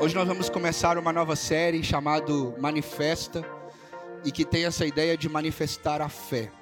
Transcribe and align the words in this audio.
Hoje 0.00 0.14
nós 0.14 0.28
vamos 0.28 0.48
começar 0.48 0.96
uma 0.96 1.12
nova 1.12 1.34
série 1.34 1.82
chamado 1.82 2.54
Manifesta 2.60 3.44
e 4.24 4.30
que 4.30 4.44
tem 4.44 4.64
essa 4.64 4.86
ideia 4.86 5.16
de 5.16 5.28
manifestar 5.28 6.00
a 6.00 6.08
fé. 6.08 6.52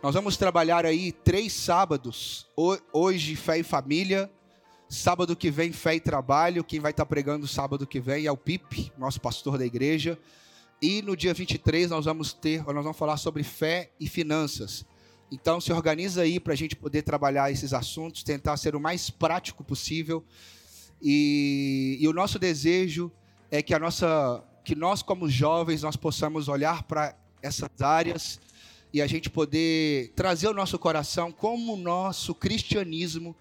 Nós 0.00 0.14
vamos 0.14 0.36
trabalhar 0.36 0.86
aí 0.86 1.10
três 1.10 1.52
sábados. 1.52 2.46
Hoje, 2.92 3.34
fé 3.34 3.58
e 3.58 3.64
família. 3.64 4.30
Sábado 4.88 5.34
que 5.34 5.50
vem, 5.50 5.72
fé 5.72 5.96
e 5.96 6.00
trabalho. 6.00 6.62
Quem 6.62 6.78
vai 6.78 6.92
estar 6.92 7.04
pregando 7.06 7.48
sábado 7.48 7.88
que 7.88 7.98
vem 7.98 8.26
é 8.26 8.30
o 8.30 8.36
Pipe, 8.36 8.92
nosso 8.96 9.20
pastor 9.20 9.58
da 9.58 9.66
igreja. 9.66 10.16
E 10.80 11.02
no 11.02 11.16
dia 11.16 11.34
23 11.34 11.90
nós 11.90 12.04
vamos 12.04 12.32
ter, 12.32 12.64
nós 12.64 12.84
vamos 12.84 12.96
falar 12.96 13.16
sobre 13.16 13.42
fé 13.42 13.90
e 13.98 14.08
finanças. 14.08 14.86
Então 15.28 15.60
se 15.60 15.72
organiza 15.72 16.22
aí 16.22 16.38
para 16.38 16.52
a 16.52 16.56
gente 16.56 16.76
poder 16.76 17.02
trabalhar 17.02 17.50
esses 17.50 17.72
assuntos, 17.72 18.22
tentar 18.22 18.56
ser 18.56 18.76
o 18.76 18.80
mais 18.80 19.10
prático 19.10 19.64
possível. 19.64 20.24
E, 21.02 21.98
e 22.00 22.08
o 22.08 22.12
nosso 22.12 22.38
desejo 22.38 23.10
é 23.50 23.62
que 23.62 23.74
a 23.74 23.78
nossa, 23.78 24.44
que 24.64 24.74
nós 24.74 25.02
como 25.02 25.28
jovens 25.28 25.82
nós 25.82 25.96
possamos 25.96 26.48
olhar 26.48 26.82
para 26.82 27.16
essas 27.42 27.70
áreas 27.80 28.40
e 28.92 29.00
a 29.00 29.06
gente 29.06 29.30
poder 29.30 30.12
trazer 30.14 30.48
ao 30.48 30.54
nosso 30.54 30.78
coração 30.78 31.32
como 31.32 31.74
o 31.74 31.76
nosso 31.76 32.34
cristianismo 32.34 33.34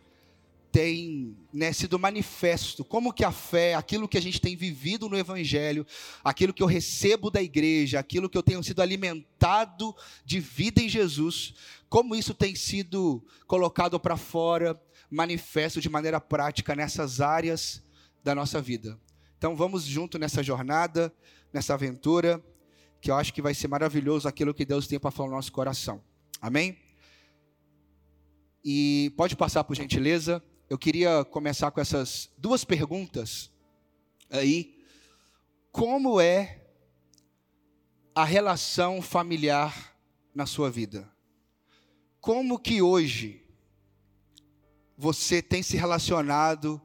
tem 0.71 1.35
né, 1.51 1.73
sido 1.73 1.97
manifesto, 1.97 2.85
como 2.85 3.11
que 3.11 3.23
a 3.23 3.31
fé, 3.31 3.73
aquilo 3.73 4.07
que 4.07 4.17
a 4.17 4.21
gente 4.21 4.39
tem 4.39 4.55
vivido 4.55 5.09
no 5.09 5.17
Evangelho, 5.17 5.85
aquilo 6.23 6.53
que 6.53 6.61
eu 6.61 6.67
recebo 6.67 7.31
da 7.31 7.41
igreja, 7.41 7.99
aquilo 7.99 8.29
que 8.29 8.37
eu 8.37 8.43
tenho 8.43 8.63
sido 8.63 8.81
alimentado 8.81 9.95
de 10.23 10.39
vida 10.39 10.81
em 10.81 10.87
Jesus, 10.87 11.55
como 11.89 12.15
isso 12.15 12.35
tem 12.35 12.53
sido 12.53 13.23
colocado 13.47 13.99
para 13.99 14.15
fora, 14.15 14.79
manifesto 15.09 15.81
de 15.81 15.89
maneira 15.89 16.21
prática 16.21 16.75
nessas 16.75 17.19
áreas 17.19 17.83
da 18.23 18.35
nossa 18.35 18.61
vida. 18.61 18.99
Então 19.37 19.55
vamos 19.55 19.83
junto 19.83 20.19
nessa 20.19 20.43
jornada, 20.43 21.13
nessa 21.51 21.73
aventura, 21.73 22.43
que 23.01 23.09
eu 23.09 23.15
acho 23.15 23.33
que 23.33 23.41
vai 23.41 23.53
ser 23.53 23.67
maravilhoso 23.67 24.27
aquilo 24.27 24.53
que 24.53 24.65
Deus 24.65 24.87
tem 24.87 24.99
para 24.99 25.11
falar 25.11 25.29
no 25.29 25.35
nosso 25.35 25.51
coração. 25.51 26.03
Amém? 26.41 26.77
E 28.63 29.13
pode 29.15 29.35
passar 29.35 29.63
por 29.63 29.75
gentileza. 29.75 30.43
Eu 30.69 30.77
queria 30.77 31.23
começar 31.25 31.71
com 31.71 31.79
essas 31.79 32.29
duas 32.37 32.63
perguntas 32.63 33.51
aí. 34.29 34.77
Como 35.71 36.19
é 36.19 36.61
a 38.13 38.25
relação 38.25 39.01
familiar 39.01 39.95
na 40.35 40.45
sua 40.45 40.69
vida? 40.69 41.09
Como 42.19 42.59
que 42.59 42.81
hoje 42.81 43.48
você 44.99 45.41
tem 45.41 45.63
se 45.63 45.77
relacionado 45.77 46.81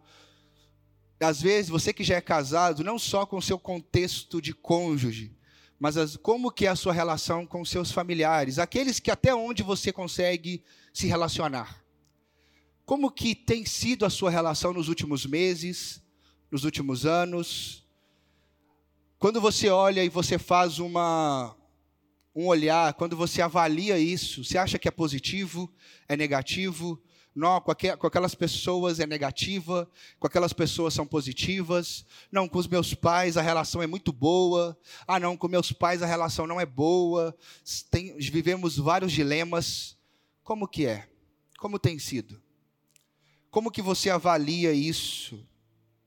às 1.20 1.41
vezes 1.41 1.70
você 1.70 1.93
que 1.93 2.05
já 2.05 2.17
é 2.17 2.21
casado, 2.21 2.84
não 2.84 2.98
só 2.98 3.25
com 3.27 3.39
o 3.39 3.43
seu 3.43 3.59
contexto 3.59 4.41
de 4.41 4.53
cônjuge, 4.53 5.34
mas 5.79 5.97
as, 5.97 6.17
como 6.17 6.51
que 6.51 6.67
é 6.67 6.69
a 6.69 6.77
sua 6.77 6.93
relação 6.93 7.47
com 7.47 7.65
seus 7.65 7.91
familiares, 7.91 8.59
aqueles 8.59 9.01
que 9.01 9.11
até 9.11 9.34
onde 9.34 9.62
você 9.62 9.93
consegue 9.93 10.62
se 10.93 11.06
relacionar. 11.06 11.83
Como 12.84 13.11
que 13.11 13.34
tem 13.34 13.65
sido 13.65 14.05
a 14.05 14.11
sua 14.11 14.31
relação 14.31 14.73
nos 14.73 14.89
últimos 14.89 15.25
meses, 15.25 16.03
nos 16.51 16.65
últimos 16.65 17.06
anos? 17.06 17.87
Quando 19.19 19.41
você 19.41 19.71
olha 19.71 20.05
e 20.05 20.09
você 20.09 20.39
faz 20.39 20.78
uma 20.78 21.56
um 22.37 22.47
olhar, 22.47 22.93
quando 22.95 23.17
você 23.17 23.41
avalia 23.41 23.97
isso, 23.97 24.43
você 24.43 24.59
acha 24.59 24.77
que 24.77 24.89
é 24.89 24.91
positivo, 24.91 25.73
é 26.09 26.17
negativo? 26.17 27.01
Não, 27.35 27.61
com, 27.61 27.73
aquelas 27.73 28.35
pessoas 28.35 29.01
é 29.01 29.07
negativa, 29.07 29.91
com 30.21 30.27
aquelas 30.27 30.53
pessoas 30.53 30.95
são 30.95 31.05
positivas. 31.05 32.06
Não, 32.31 32.49
com 32.49 32.59
os 32.59 32.69
meus 32.69 32.95
pais 32.95 33.37
a 33.37 33.43
relação 33.43 33.83
é 33.83 33.87
muito 33.89 34.12
boa. 34.12 34.78
Ah, 35.06 35.19
não, 35.19 35.37
com 35.37 35.49
meus 35.49 35.73
pais 35.73 36.00
a 36.00 36.06
relação 36.06 36.47
não 36.47 36.61
é 36.61 36.67
boa. 36.67 37.37
Tem, 37.91 38.17
vivemos 38.19 38.77
vários 38.77 39.11
dilemas. 39.11 39.99
Como 40.44 40.69
que 40.69 40.87
é? 40.87 41.09
Como 41.59 41.78
tem 41.78 41.99
sido? 41.99 42.41
Como 43.50 43.71
que 43.71 43.83
você 43.83 44.11
avalia 44.11 44.73
isso? 44.73 45.44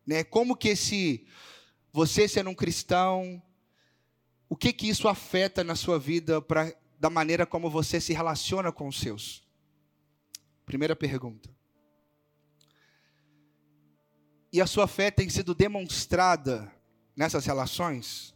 Né? 0.06 0.24
Como 0.24 0.56
que 0.56 0.70
esse 0.70 1.26
você 1.92 2.28
sendo 2.28 2.52
um 2.52 2.56
cristão, 2.56 3.42
o 4.48 4.56
que 4.56 4.72
que 4.72 4.88
isso 4.88 5.08
afeta 5.08 5.64
na 5.64 5.76
sua 5.76 5.98
vida 5.98 6.42
para 6.42 6.72
da 7.00 7.10
maneira 7.10 7.46
como 7.46 7.70
você 7.70 8.00
se 8.00 8.14
relaciona 8.14 8.72
com 8.72 8.88
os 8.88 9.00
seus? 9.00 9.47
Primeira 10.68 10.98
pergunta. 10.98 11.50
E 14.52 14.60
a 14.60 14.68
sua 14.68 14.86
fé 14.86 15.10
tem 15.10 15.30
sido 15.30 15.56
demonstrada 15.56 16.70
nessas 17.16 17.46
relações? 17.46 18.36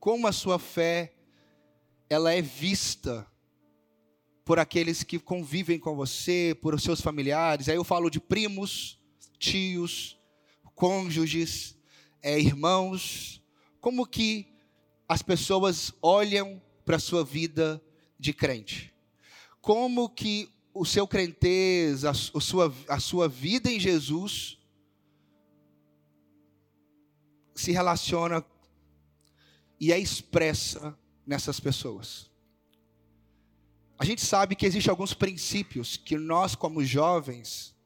Como 0.00 0.26
a 0.26 0.32
sua 0.32 0.58
fé 0.58 1.14
ela 2.10 2.32
é 2.32 2.42
vista 2.42 3.24
por 4.44 4.58
aqueles 4.58 5.04
que 5.04 5.20
convivem 5.20 5.78
com 5.78 5.94
você, 5.94 6.58
por 6.60 6.78
seus 6.80 7.00
familiares? 7.00 7.68
Aí 7.68 7.76
eu 7.76 7.84
falo 7.84 8.10
de 8.10 8.18
primos, 8.18 8.98
tios, 9.38 10.18
cônjuges, 10.74 11.78
é, 12.20 12.40
irmãos. 12.40 13.40
Como 13.80 14.04
que 14.04 14.52
as 15.08 15.22
pessoas 15.22 15.92
olham 16.02 16.60
para 16.84 16.96
a 16.96 17.00
sua 17.00 17.24
vida 17.24 17.80
de 18.18 18.32
crente? 18.32 18.92
Como 19.60 20.08
que 20.08 20.50
o 20.74 20.84
seu 20.84 21.06
crentez, 21.06 22.04
a, 22.04 22.10
a, 22.10 22.14
sua, 22.14 22.74
a 22.88 22.98
sua 22.98 23.28
vida 23.28 23.70
em 23.70 23.78
Jesus 23.78 24.58
se 27.54 27.72
relaciona 27.72 28.44
e 29.78 29.92
é 29.92 29.98
expressa 29.98 30.96
nessas 31.26 31.60
pessoas. 31.60 32.30
A 33.98 34.04
gente 34.04 34.24
sabe 34.24 34.56
que 34.56 34.66
existem 34.66 34.90
alguns 34.90 35.14
princípios 35.14 35.96
que 35.96 36.16
nós, 36.16 36.54
como 36.54 36.84
jovens, 36.84 37.76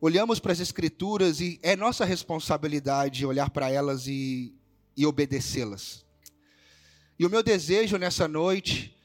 olhamos 0.00 0.38
para 0.38 0.52
as 0.52 0.60
Escrituras 0.60 1.40
e 1.40 1.58
é 1.62 1.76
nossa 1.76 2.04
responsabilidade 2.04 3.26
olhar 3.26 3.50
para 3.50 3.70
elas 3.70 4.06
e, 4.06 4.54
e 4.96 5.04
obedecê-las. 5.04 6.06
E 7.18 7.26
o 7.26 7.30
meu 7.30 7.42
desejo 7.42 7.98
nessa 7.98 8.26
noite 8.26 8.96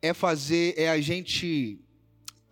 é 0.00 0.14
fazer, 0.14 0.74
é 0.78 0.88
a 0.88 1.00
gente 1.00 1.83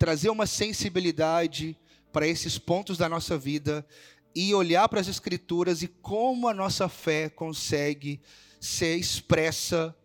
trazer 0.03 0.29
uma 0.29 0.45
sensibilidade 0.45 1.79
para 2.11 2.27
esses 2.27 2.57
pontos 2.57 2.97
da 2.97 3.07
nossa 3.07 3.37
vida 3.37 3.87
e 4.35 4.53
olhar 4.53 4.89
para 4.89 4.99
as 4.99 5.07
Escrituras 5.07 5.81
e 5.81 5.87
como 5.87 6.49
a 6.49 6.53
nossa 6.53 6.89
fé 6.89 7.29
consegue 7.29 8.19
ser 8.59 8.97
expressa, 8.97 9.95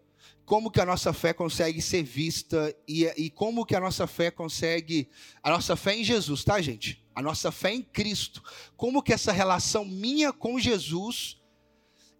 como 0.44 0.70
que 0.70 0.80
a 0.80 0.86
nossa 0.86 1.12
fé 1.12 1.32
consegue 1.32 1.82
ser 1.82 2.04
vista 2.04 2.72
e, 2.86 3.06
e 3.16 3.28
como 3.28 3.66
que 3.66 3.74
a 3.74 3.80
nossa 3.80 4.06
fé 4.06 4.30
consegue, 4.30 5.10
a 5.42 5.50
nossa 5.50 5.74
fé 5.74 5.96
em 5.96 6.04
Jesus, 6.04 6.44
tá, 6.44 6.60
gente? 6.60 7.04
A 7.12 7.20
nossa 7.20 7.50
fé 7.50 7.74
em 7.74 7.82
Cristo, 7.82 8.40
como 8.76 9.02
que 9.02 9.12
essa 9.12 9.32
relação 9.32 9.84
minha 9.84 10.32
com 10.32 10.60
Jesus 10.60 11.42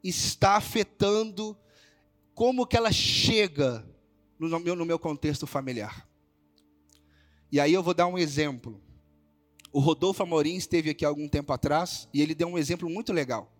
está 0.02 0.56
afetando, 0.56 1.56
como 2.34 2.66
que 2.66 2.76
ela 2.76 2.90
chega 2.90 3.88
no 4.36 4.58
meu, 4.58 4.74
no 4.74 4.84
meu 4.84 4.98
contexto 4.98 5.46
familiar. 5.46 6.07
E 7.50 7.58
aí 7.58 7.72
eu 7.72 7.82
vou 7.82 7.94
dar 7.94 8.06
um 8.06 8.18
exemplo. 8.18 8.80
O 9.72 9.80
Rodolfo 9.80 10.22
Amorim 10.22 10.56
esteve 10.56 10.90
aqui 10.90 11.04
algum 11.04 11.28
tempo 11.28 11.52
atrás 11.52 12.08
e 12.12 12.20
ele 12.20 12.34
deu 12.34 12.48
um 12.48 12.58
exemplo 12.58 12.88
muito 12.88 13.12
legal. 13.12 13.52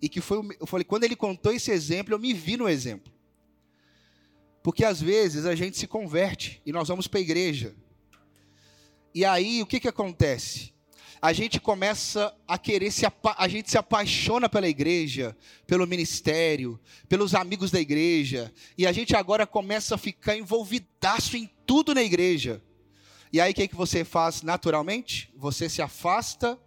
E 0.00 0.08
que 0.08 0.20
foi, 0.20 0.38
eu 0.60 0.66
falei, 0.66 0.84
quando 0.84 1.04
ele 1.04 1.14
contou 1.14 1.52
esse 1.52 1.70
exemplo, 1.70 2.14
eu 2.14 2.18
me 2.18 2.32
vi 2.32 2.56
no 2.56 2.68
exemplo. 2.68 3.12
Porque 4.62 4.84
às 4.84 5.00
vezes 5.00 5.44
a 5.44 5.54
gente 5.54 5.76
se 5.76 5.86
converte 5.86 6.60
e 6.64 6.72
nós 6.72 6.88
vamos 6.88 7.06
para 7.06 7.18
a 7.18 7.22
igreja. 7.22 7.74
E 9.14 9.24
aí 9.24 9.60
o 9.60 9.66
que, 9.66 9.80
que 9.80 9.88
acontece? 9.88 10.72
A 11.20 11.32
gente 11.32 11.60
começa 11.60 12.34
a 12.48 12.58
querer 12.58 12.90
se 12.90 13.06
a 13.06 13.48
gente 13.48 13.70
se 13.70 13.78
apaixona 13.78 14.48
pela 14.48 14.68
igreja, 14.68 15.36
pelo 15.68 15.86
ministério, 15.86 16.80
pelos 17.08 17.32
amigos 17.32 17.70
da 17.70 17.80
igreja, 17.80 18.52
e 18.76 18.88
a 18.88 18.92
gente 18.92 19.14
agora 19.14 19.46
começa 19.46 19.94
a 19.94 19.98
ficar 19.98 20.36
envolvidaço 20.36 21.36
em 21.36 21.48
tudo 21.64 21.94
na 21.94 22.02
igreja. 22.02 22.60
E 23.32 23.40
aí 23.40 23.52
o 23.52 23.54
que, 23.54 23.68
que 23.68 23.74
você 23.74 24.04
faz 24.04 24.42
naturalmente? 24.42 25.32
Você 25.36 25.68
se 25.68 25.80
afasta 25.80 26.58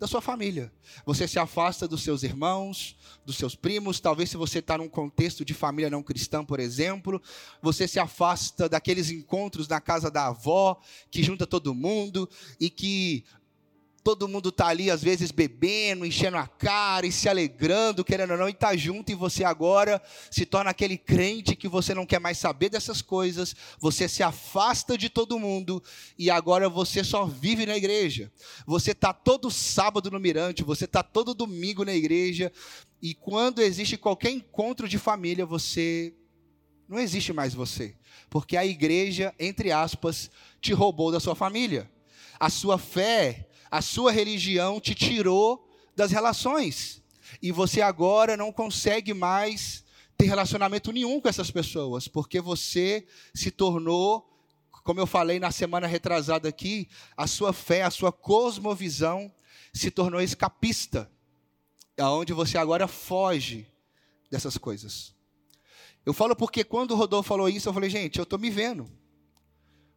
da 0.00 0.06
sua 0.06 0.22
família. 0.22 0.72
Você 1.04 1.28
se 1.28 1.38
afasta 1.38 1.86
dos 1.86 2.02
seus 2.02 2.22
irmãos, 2.22 2.96
dos 3.24 3.36
seus 3.36 3.54
primos. 3.54 4.00
Talvez 4.00 4.30
se 4.30 4.36
você 4.38 4.58
está 4.58 4.78
num 4.78 4.88
contexto 4.88 5.44
de 5.44 5.52
família 5.52 5.90
não 5.90 6.02
cristã, 6.02 6.42
por 6.42 6.58
exemplo, 6.58 7.20
você 7.60 7.86
se 7.86 8.00
afasta 8.00 8.66
daqueles 8.66 9.10
encontros 9.10 9.68
na 9.68 9.78
casa 9.78 10.10
da 10.10 10.26
avó, 10.28 10.80
que 11.10 11.22
junta 11.22 11.46
todo 11.46 11.74
mundo 11.74 12.28
e 12.58 12.70
que 12.70 13.24
todo 14.02 14.28
mundo 14.28 14.48
está 14.48 14.68
ali, 14.68 14.90
às 14.90 15.02
vezes, 15.02 15.30
bebendo, 15.30 16.06
enchendo 16.06 16.36
a 16.36 16.46
cara 16.46 17.06
e 17.06 17.12
se 17.12 17.28
alegrando, 17.28 18.04
querendo 18.04 18.32
ou 18.32 18.38
não, 18.38 18.48
e 18.48 18.52
está 18.52 18.74
junto, 18.76 19.12
e 19.12 19.14
você 19.14 19.44
agora 19.44 20.02
se 20.30 20.46
torna 20.46 20.70
aquele 20.70 20.96
crente 20.96 21.54
que 21.54 21.68
você 21.68 21.94
não 21.94 22.06
quer 22.06 22.18
mais 22.18 22.38
saber 22.38 22.70
dessas 22.70 23.02
coisas, 23.02 23.54
você 23.78 24.08
se 24.08 24.22
afasta 24.22 24.96
de 24.96 25.08
todo 25.08 25.38
mundo, 25.38 25.82
e 26.18 26.30
agora 26.30 26.68
você 26.68 27.04
só 27.04 27.26
vive 27.26 27.66
na 27.66 27.76
igreja. 27.76 28.32
Você 28.66 28.92
está 28.92 29.12
todo 29.12 29.50
sábado 29.50 30.10
no 30.10 30.18
mirante, 30.18 30.62
você 30.62 30.86
está 30.86 31.02
todo 31.02 31.34
domingo 31.34 31.84
na 31.84 31.94
igreja, 31.94 32.50
e 33.02 33.14
quando 33.14 33.62
existe 33.62 33.96
qualquer 33.96 34.30
encontro 34.30 34.88
de 34.88 34.98
família, 34.98 35.46
você. 35.46 36.14
Não 36.88 36.98
existe 36.98 37.32
mais 37.32 37.54
você. 37.54 37.94
Porque 38.28 38.56
a 38.56 38.66
igreja, 38.66 39.32
entre 39.38 39.70
aspas, 39.70 40.30
te 40.60 40.72
roubou 40.72 41.12
da 41.12 41.20
sua 41.20 41.36
família. 41.36 41.88
A 42.38 42.50
sua 42.50 42.78
fé 42.78 43.48
a 43.70 43.80
sua 43.80 44.10
religião 44.10 44.80
te 44.80 44.94
tirou 44.94 45.68
das 45.94 46.10
relações. 46.10 47.02
E 47.40 47.52
você 47.52 47.80
agora 47.80 48.36
não 48.36 48.52
consegue 48.52 49.14
mais 49.14 49.84
ter 50.16 50.26
relacionamento 50.26 50.92
nenhum 50.92 51.20
com 51.20 51.28
essas 51.28 51.50
pessoas, 51.50 52.08
porque 52.08 52.40
você 52.40 53.06
se 53.32 53.50
tornou, 53.50 54.28
como 54.82 55.00
eu 55.00 55.06
falei 55.06 55.38
na 55.38 55.50
semana 55.50 55.86
retrasada 55.86 56.48
aqui, 56.48 56.88
a 57.16 57.26
sua 57.26 57.52
fé, 57.52 57.82
a 57.82 57.90
sua 57.90 58.12
cosmovisão 58.12 59.32
se 59.72 59.90
tornou 59.90 60.20
escapista, 60.20 61.10
aonde 61.98 62.32
você 62.32 62.58
agora 62.58 62.88
foge 62.88 63.66
dessas 64.30 64.58
coisas. 64.58 65.14
Eu 66.04 66.12
falo 66.12 66.34
porque 66.34 66.64
quando 66.64 66.92
o 66.92 66.96
Rodolfo 66.96 67.28
falou 67.28 67.48
isso, 67.48 67.68
eu 67.68 67.72
falei, 67.72 67.90
gente, 67.90 68.18
eu 68.18 68.24
estou 68.24 68.38
me 68.38 68.50
vendo. 68.50 68.90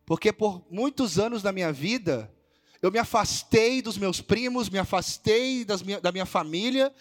Porque 0.06 0.34
por 0.34 0.66
muitos 0.70 1.18
anos 1.18 1.42
da 1.42 1.52
minha 1.52 1.72
vida, 1.72 2.34
eu 2.84 2.92
me 2.92 3.00
afastei 3.00 3.82
dos 3.82 3.98
meus 3.98 4.20
primos, 4.20 4.70
me 4.70 4.78
afastei 4.78 5.66
minha, 5.86 6.02
da 6.02 6.12
minha 6.12 6.26
família, 6.26 6.94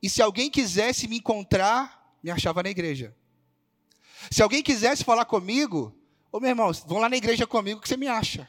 e 0.00 0.08
se 0.08 0.22
alguém 0.22 0.48
quisesse 0.48 1.08
me 1.08 1.16
encontrar, 1.16 2.16
me 2.22 2.30
achava 2.30 2.62
na 2.62 2.70
igreja. 2.70 3.12
Se 4.30 4.44
alguém 4.44 4.62
quisesse 4.62 5.02
falar 5.02 5.24
comigo, 5.24 5.92
ô 6.30 6.38
meu 6.38 6.50
irmão, 6.50 6.70
vão 6.86 7.00
lá 7.00 7.08
na 7.08 7.16
igreja 7.16 7.48
comigo 7.48 7.80
que 7.80 7.88
você 7.88 7.96
me 7.96 8.06
acha. 8.06 8.48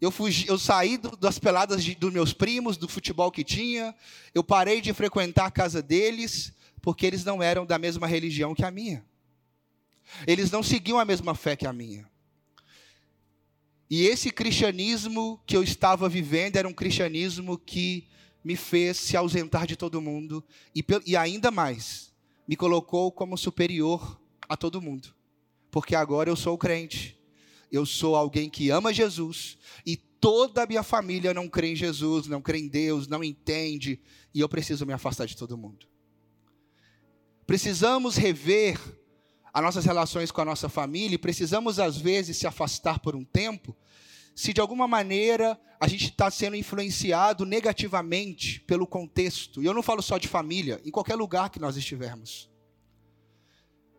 Eu, 0.00 0.12
fugi, 0.12 0.46
eu 0.46 0.56
saí 0.56 0.96
do, 0.96 1.16
das 1.16 1.36
peladas 1.36 1.82
de, 1.82 1.96
dos 1.96 2.12
meus 2.12 2.32
primos, 2.32 2.76
do 2.76 2.86
futebol 2.86 3.32
que 3.32 3.42
tinha, 3.42 3.92
eu 4.32 4.44
parei 4.44 4.80
de 4.80 4.92
frequentar 4.92 5.46
a 5.46 5.50
casa 5.50 5.82
deles, 5.82 6.52
porque 6.80 7.04
eles 7.04 7.24
não 7.24 7.42
eram 7.42 7.66
da 7.66 7.80
mesma 7.80 8.06
religião 8.06 8.54
que 8.54 8.64
a 8.64 8.70
minha. 8.70 9.04
Eles 10.24 10.52
não 10.52 10.62
seguiam 10.62 11.00
a 11.00 11.04
mesma 11.04 11.34
fé 11.34 11.56
que 11.56 11.66
a 11.66 11.72
minha. 11.72 12.13
E 13.90 14.06
esse 14.06 14.30
cristianismo 14.30 15.40
que 15.46 15.56
eu 15.56 15.62
estava 15.62 16.08
vivendo 16.08 16.56
era 16.56 16.68
um 16.68 16.72
cristianismo 16.72 17.58
que 17.58 18.08
me 18.42 18.56
fez 18.56 18.96
se 18.96 19.16
ausentar 19.16 19.66
de 19.66 19.76
todo 19.76 20.00
mundo 20.00 20.44
e, 20.74 20.84
e 21.06 21.16
ainda 21.16 21.50
mais, 21.50 22.12
me 22.46 22.56
colocou 22.56 23.10
como 23.10 23.38
superior 23.38 24.20
a 24.48 24.56
todo 24.56 24.82
mundo. 24.82 25.14
Porque 25.70 25.94
agora 25.94 26.30
eu 26.30 26.36
sou 26.36 26.56
crente, 26.58 27.18
eu 27.72 27.84
sou 27.84 28.14
alguém 28.14 28.48
que 28.50 28.70
ama 28.70 28.92
Jesus 28.92 29.58
e 29.84 29.96
toda 29.96 30.62
a 30.62 30.66
minha 30.66 30.82
família 30.82 31.34
não 31.34 31.48
crê 31.48 31.72
em 31.72 31.76
Jesus, 31.76 32.26
não 32.26 32.40
crê 32.40 32.58
em 32.58 32.68
Deus, 32.68 33.06
não 33.06 33.24
entende 33.24 34.00
e 34.32 34.40
eu 34.40 34.48
preciso 34.48 34.86
me 34.86 34.92
afastar 34.92 35.26
de 35.26 35.36
todo 35.36 35.58
mundo. 35.58 35.86
Precisamos 37.46 38.16
rever 38.16 38.78
as 39.54 39.62
nossas 39.62 39.84
relações 39.84 40.32
com 40.32 40.40
a 40.40 40.44
nossa 40.44 40.68
família 40.68 41.14
e 41.14 41.18
precisamos, 41.18 41.78
às 41.78 41.96
vezes, 41.96 42.36
se 42.36 42.44
afastar 42.44 42.98
por 42.98 43.14
um 43.14 43.24
tempo, 43.24 43.76
se 44.34 44.52
de 44.52 44.60
alguma 44.60 44.88
maneira 44.88 45.56
a 45.78 45.86
gente 45.86 46.06
está 46.06 46.28
sendo 46.28 46.56
influenciado 46.56 47.46
negativamente 47.46 48.58
pelo 48.62 48.84
contexto. 48.84 49.62
E 49.62 49.66
eu 49.66 49.72
não 49.72 49.82
falo 49.82 50.02
só 50.02 50.18
de 50.18 50.26
família, 50.26 50.80
em 50.84 50.90
qualquer 50.90 51.14
lugar 51.14 51.50
que 51.50 51.60
nós 51.60 51.76
estivermos. 51.76 52.50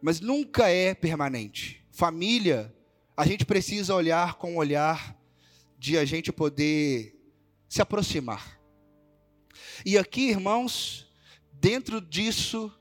Mas 0.01 0.19
nunca 0.19 0.67
é 0.67 0.93
permanente. 0.93 1.81
Família, 1.89 2.75
a 3.15 3.25
gente 3.25 3.45
precisa 3.45 3.95
olhar 3.95 4.35
com 4.35 4.55
o 4.55 4.57
olhar 4.57 5.17
de 5.79 5.97
a 5.97 6.03
gente 6.03 6.33
poder 6.33 7.17
se 7.69 7.81
aproximar. 7.81 8.59
E 9.85 9.97
aqui, 9.97 10.29
irmãos, 10.29 11.09
dentro 11.53 12.01
disso, 12.01 12.73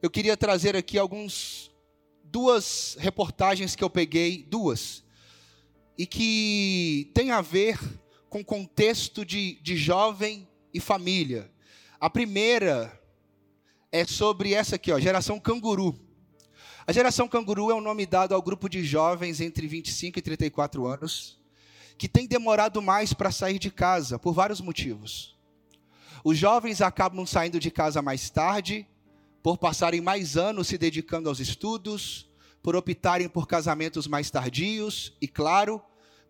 eu 0.00 0.08
queria 0.08 0.36
trazer 0.36 0.76
aqui 0.76 0.96
alguns 0.96 1.69
duas 2.30 2.96
reportagens 2.98 3.74
que 3.74 3.82
eu 3.82 3.90
peguei, 3.90 4.44
duas, 4.48 5.04
e 5.98 6.06
que 6.06 7.10
tem 7.12 7.30
a 7.30 7.40
ver 7.40 7.78
com 8.28 8.44
contexto 8.44 9.24
de, 9.24 9.60
de 9.60 9.76
jovem 9.76 10.48
e 10.72 10.80
família. 10.80 11.50
A 11.98 12.08
primeira 12.08 12.98
é 13.92 14.06
sobre 14.06 14.54
essa 14.54 14.76
aqui, 14.76 14.92
ó, 14.92 14.98
geração 14.98 15.38
canguru. 15.40 15.98
A 16.86 16.92
geração 16.92 17.28
canguru 17.28 17.70
é 17.70 17.74
um 17.74 17.80
nome 17.80 18.06
dado 18.06 18.34
ao 18.34 18.40
grupo 18.40 18.68
de 18.68 18.84
jovens 18.84 19.40
entre 19.40 19.66
25 19.66 20.18
e 20.18 20.22
34 20.22 20.86
anos, 20.86 21.38
que 21.98 22.08
tem 22.08 22.26
demorado 22.26 22.80
mais 22.80 23.12
para 23.12 23.30
sair 23.30 23.58
de 23.58 23.70
casa, 23.70 24.18
por 24.18 24.32
vários 24.32 24.60
motivos. 24.60 25.36
Os 26.24 26.38
jovens 26.38 26.80
acabam 26.80 27.26
saindo 27.26 27.58
de 27.58 27.70
casa 27.70 28.00
mais 28.00 28.30
tarde, 28.30 28.86
por 29.42 29.58
passarem 29.58 30.00
mais 30.00 30.36
anos 30.36 30.68
se 30.68 30.76
dedicando 30.76 31.28
aos 31.28 31.40
estudos, 31.40 32.28
por 32.62 32.76
optarem 32.76 33.28
por 33.28 33.46
casamentos 33.46 34.06
mais 34.06 34.30
tardios 34.30 35.16
e, 35.20 35.26
claro, 35.26 35.80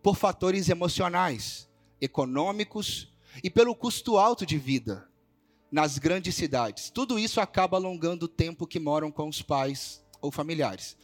por 0.01 0.15
fatores 0.15 0.69
emocionais, 0.69 1.69
econômicos 1.99 3.11
e 3.43 3.49
pelo 3.49 3.75
custo 3.75 4.17
alto 4.17 4.45
de 4.45 4.57
vida 4.57 5.07
nas 5.71 5.97
grandes 5.97 6.35
cidades. 6.35 6.89
Tudo 6.89 7.17
isso 7.17 7.39
acaba 7.39 7.77
alongando 7.77 8.25
o 8.25 8.29
tempo 8.29 8.67
que 8.67 8.79
moram 8.79 9.11
com 9.11 9.27
os 9.27 9.41
pais 9.41 10.03
ou 10.21 10.31
familiares. 10.31 10.97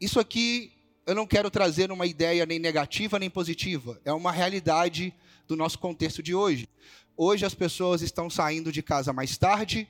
Isso 0.00 0.20
aqui 0.20 0.72
eu 1.06 1.14
não 1.14 1.26
quero 1.26 1.50
trazer 1.50 1.92
uma 1.92 2.06
ideia 2.06 2.46
nem 2.46 2.58
negativa 2.58 3.18
nem 3.18 3.28
positiva, 3.28 4.00
é 4.04 4.12
uma 4.12 4.32
realidade 4.32 5.14
do 5.46 5.56
nosso 5.56 5.78
contexto 5.78 6.22
de 6.22 6.34
hoje. 6.34 6.68
Hoje 7.16 7.44
as 7.44 7.54
pessoas 7.54 8.00
estão 8.00 8.30
saindo 8.30 8.72
de 8.72 8.82
casa 8.82 9.12
mais 9.12 9.36
tarde, 9.36 9.88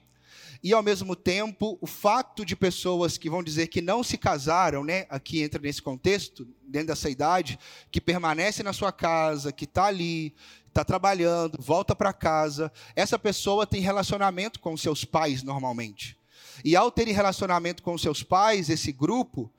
e 0.65 0.73
ao 0.73 0.83
mesmo 0.83 1.15
tempo, 1.15 1.77
o 1.79 1.87
fato 1.87 2.43
de 2.43 2.57
pessoas 2.57 3.19
que 3.19 3.29
vão 3.29 3.43
dizer 3.43 3.67
que 3.67 3.83
não 3.83 4.03
se 4.03 4.17
casaram, 4.17 4.83
né, 4.83 5.05
aqui 5.11 5.43
entra 5.43 5.61
nesse 5.61 5.83
contexto, 5.83 6.49
dentro 6.67 6.89
dessa 6.89 7.11
idade, 7.11 7.59
que 7.91 8.01
permanece 8.01 8.63
na 8.63 8.73
sua 8.73 8.91
casa, 8.91 9.53
que 9.53 9.65
está 9.65 9.85
ali, 9.85 10.35
está 10.67 10.83
trabalhando, 10.83 11.61
volta 11.61 11.95
para 11.95 12.15
casa, 12.15 12.73
essa 12.97 13.19
pessoa 13.19 13.67
tem 13.67 13.83
relacionamento 13.83 14.59
com 14.59 14.75
seus 14.75 15.05
pais 15.05 15.43
normalmente. 15.43 16.17
E 16.65 16.75
ao 16.75 16.91
ter 16.91 17.09
relacionamento 17.09 17.83
com 17.83 17.99
seus 17.99 18.23
pais, 18.23 18.71
esse 18.71 18.91
grupo, 18.91 19.53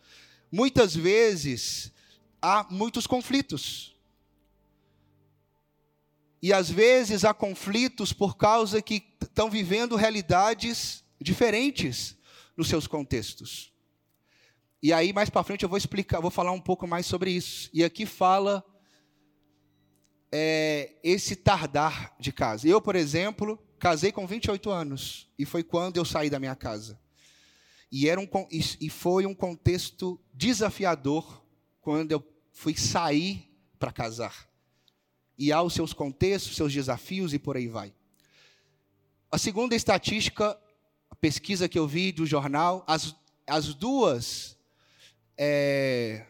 muitas 0.51 0.95
vezes 0.95 1.93
há 2.41 2.65
muitos 2.67 3.05
conflitos. 3.05 3.94
E 6.45 6.53
às 6.53 6.69
vezes 6.69 7.25
há 7.25 7.33
conflitos 7.33 8.13
por 8.13 8.37
causa 8.37 8.79
que 8.79 9.03
estão 9.19 9.49
vivendo 9.49 9.95
realidades 9.95 11.03
diferentes 11.19 12.15
nos 12.55 12.67
seus 12.67 12.85
contextos. 12.85 13.73
E 14.79 14.93
aí 14.93 15.11
mais 15.11 15.27
para 15.27 15.43
frente 15.43 15.63
eu 15.63 15.69
vou 15.69 15.75
explicar, 15.75 16.21
vou 16.21 16.29
falar 16.29 16.51
um 16.51 16.61
pouco 16.61 16.85
mais 16.85 17.07
sobre 17.07 17.31
isso. 17.31 17.67
E 17.73 17.83
aqui 17.83 18.05
fala 18.05 18.63
é, 20.31 20.93
esse 21.03 21.35
tardar 21.35 22.15
de 22.19 22.31
casa. 22.31 22.67
Eu, 22.67 22.79
por 22.79 22.95
exemplo, 22.95 23.57
casei 23.79 24.11
com 24.11 24.27
28 24.27 24.69
anos 24.69 25.27
e 25.39 25.45
foi 25.45 25.63
quando 25.63 25.97
eu 25.97 26.05
saí 26.05 26.29
da 26.29 26.39
minha 26.39 26.55
casa. 26.55 27.01
E, 27.91 28.07
era 28.07 28.21
um, 28.21 28.29
e 28.51 28.87
foi 28.91 29.25
um 29.25 29.33
contexto 29.33 30.21
desafiador 30.31 31.43
quando 31.81 32.11
eu 32.11 32.23
fui 32.51 32.77
sair 32.77 33.51
para 33.79 33.91
casar 33.91 34.47
e 35.37 35.51
há 35.51 35.61
os 35.61 35.73
seus 35.73 35.93
contextos, 35.93 36.55
seus 36.55 36.73
desafios 36.73 37.33
e 37.33 37.39
por 37.39 37.57
aí 37.57 37.67
vai. 37.67 37.93
A 39.31 39.37
segunda 39.37 39.75
estatística, 39.75 40.57
a 41.09 41.15
pesquisa 41.15 41.67
que 41.67 41.77
eu 41.77 41.87
vi 41.87 42.11
do 42.11 42.25
jornal, 42.25 42.83
as, 42.87 43.15
as 43.45 43.73
duas. 43.73 44.57
É, 45.37 46.25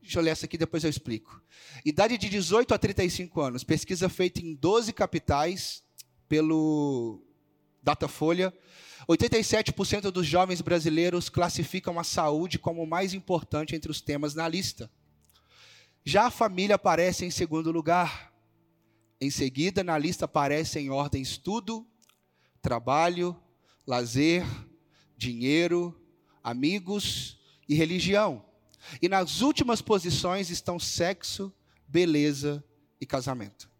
deixa 0.00 0.18
eu 0.18 0.22
ler 0.22 0.30
essa 0.30 0.46
aqui, 0.46 0.58
depois 0.58 0.84
eu 0.84 0.90
explico. 0.90 1.42
Idade 1.84 2.18
de 2.18 2.28
18 2.28 2.74
a 2.74 2.78
35 2.78 3.40
anos, 3.40 3.64
pesquisa 3.64 4.08
feita 4.08 4.40
em 4.40 4.54
12 4.54 4.92
capitais 4.92 5.82
pelo 6.28 7.22
Datafolha. 7.82 8.52
87% 9.08 10.10
dos 10.10 10.26
jovens 10.26 10.60
brasileiros 10.60 11.28
classificam 11.28 11.98
a 11.98 12.04
saúde 12.04 12.58
como 12.58 12.82
o 12.82 12.86
mais 12.86 13.14
importante 13.14 13.74
entre 13.74 13.90
os 13.90 14.00
temas 14.00 14.34
na 14.34 14.46
lista. 14.46 14.90
Já 16.04 16.26
a 16.26 16.30
família 16.30 16.76
aparece 16.76 17.24
em 17.24 17.30
segundo 17.30 17.70
lugar, 17.70 18.31
em 19.22 19.30
seguida, 19.30 19.84
na 19.84 19.96
lista 19.96 20.24
aparecem 20.24 20.86
em 20.86 20.90
ordem 20.90 21.22
estudo, 21.22 21.86
trabalho, 22.60 23.40
lazer, 23.86 24.44
dinheiro, 25.16 25.96
amigos 26.42 27.38
e 27.68 27.74
religião. 27.76 28.44
E 29.00 29.08
nas 29.08 29.40
últimas 29.40 29.80
posições 29.80 30.50
estão 30.50 30.76
sexo, 30.76 31.54
beleza 31.86 32.64
e 33.00 33.06
casamento. 33.06 33.70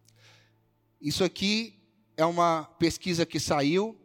Isso 1.01 1.25
aqui 1.25 1.77
é 2.15 2.23
uma 2.23 2.63
pesquisa 2.79 3.25
que 3.25 3.37
saiu, 3.37 3.99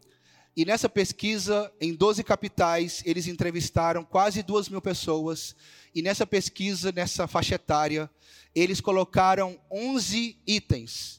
e 0.57 0.65
nessa 0.65 0.89
pesquisa, 0.89 1.73
em 1.81 1.95
12 1.95 2.25
capitais, 2.25 3.01
eles 3.07 3.29
entrevistaram 3.29 4.03
quase 4.03 4.43
duas 4.43 4.69
mil 4.69 4.83
pessoas, 4.83 5.55
e 5.95 6.03
nessa 6.03 6.27
pesquisa, 6.27 6.91
nessa 6.91 7.29
faixa 7.29 7.55
etária, 7.55 8.11
eles 8.53 8.81
colocaram 8.81 9.57
11 9.71 10.37
itens. 10.45 11.19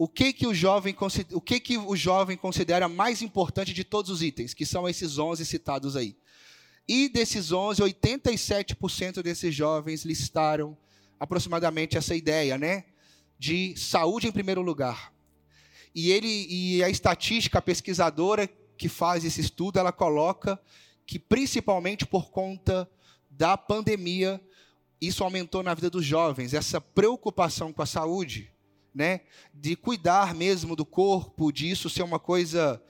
O 0.00 0.08
que 0.08 0.32
que 0.32 0.46
o 0.46 0.54
jovem, 0.54 0.96
o 1.34 1.40
que 1.42 1.60
que 1.60 1.76
o 1.76 1.94
jovem 1.94 2.34
considera 2.34 2.88
mais 2.88 3.20
importante 3.20 3.74
de 3.74 3.84
todos 3.84 4.10
os 4.10 4.22
itens, 4.22 4.54
que 4.54 4.64
são 4.64 4.88
esses 4.88 5.18
11 5.18 5.44
citados 5.44 5.94
aí. 5.94 6.16
E 6.88 7.06
desses 7.06 7.52
11, 7.52 7.82
87% 7.82 9.20
desses 9.20 9.54
jovens 9.54 10.02
listaram 10.06 10.74
aproximadamente 11.18 11.98
essa 11.98 12.16
ideia, 12.16 12.56
né? 12.56 12.86
De 13.38 13.76
saúde 13.76 14.26
em 14.26 14.32
primeiro 14.32 14.62
lugar. 14.62 15.12
E 15.94 16.10
ele 16.10 16.46
e 16.48 16.82
a 16.82 16.88
estatística 16.88 17.58
a 17.58 17.62
pesquisadora 17.62 18.48
que 18.78 18.88
faz 18.88 19.22
esse 19.22 19.42
estudo, 19.42 19.78
ela 19.78 19.92
coloca 19.92 20.58
que 21.04 21.18
principalmente 21.18 22.06
por 22.06 22.30
conta 22.30 22.90
da 23.28 23.54
pandemia, 23.54 24.40
isso 24.98 25.22
aumentou 25.22 25.62
na 25.62 25.74
vida 25.74 25.90
dos 25.90 26.06
jovens, 26.06 26.54
essa 26.54 26.80
preocupação 26.80 27.70
com 27.70 27.82
a 27.82 27.86
saúde, 27.86 28.50
né? 28.94 29.20
De 29.54 29.76
cuidar 29.76 30.34
mesmo 30.34 30.74
do 30.74 30.84
corpo, 30.84 31.52
de 31.52 31.70
isso 31.70 31.88
ser 31.90 32.02
uma 32.02 32.18
coisa 32.18 32.82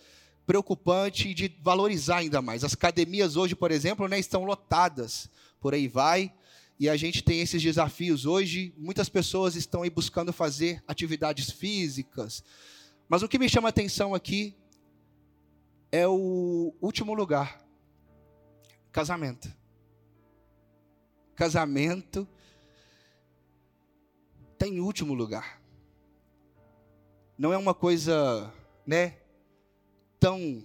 preocupante 0.47 1.29
e 1.29 1.35
de 1.35 1.55
valorizar 1.63 2.17
ainda 2.17 2.43
mais. 2.43 2.65
As 2.65 2.75
academias 2.75 3.37
hoje, 3.37 3.55
por 3.55 3.71
exemplo, 3.71 4.09
né, 4.09 4.19
estão 4.19 4.45
lotadas, 4.45 5.31
por 5.61 5.75
aí 5.75 5.87
vai, 5.87 6.33
e 6.79 6.89
a 6.89 6.97
gente 6.97 7.23
tem 7.23 7.41
esses 7.41 7.63
desafios 7.63 8.27
hoje. 8.27 8.75
Muitas 8.77 9.09
pessoas 9.09 9.55
estão 9.55 9.83
aí 9.83 9.91
buscando 9.91 10.33
fazer 10.33 10.83
atividades 10.89 11.51
físicas, 11.51 12.43
mas 13.09 13.23
o 13.23 13.29
que 13.29 13.39
me 13.39 13.49
chama 13.49 13.69
a 13.69 13.71
atenção 13.71 14.15
aqui 14.15 14.57
é 15.93 16.07
o 16.07 16.75
último 16.81 17.15
lugar: 17.15 17.65
casamento. 18.91 19.53
Casamento 21.37 22.27
está 24.53 24.67
em 24.67 24.81
último 24.81 25.15
lugar. 25.15 25.60
Não 27.41 27.53
é 27.55 27.57
uma 27.57 27.73
coisa, 27.73 28.53
né, 28.87 29.15
tão 30.19 30.63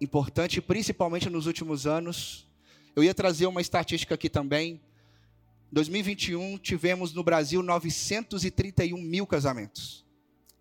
importante, 0.00 0.60
principalmente 0.60 1.28
nos 1.28 1.48
últimos 1.48 1.88
anos. 1.88 2.46
Eu 2.94 3.02
ia 3.02 3.12
trazer 3.12 3.46
uma 3.46 3.60
estatística 3.60 4.14
aqui 4.14 4.30
também. 4.30 4.80
Em 5.72 5.72
2021, 5.72 6.56
tivemos 6.58 7.12
no 7.12 7.24
Brasil 7.24 7.64
931 7.64 8.96
mil 8.96 9.26
casamentos. 9.26 10.04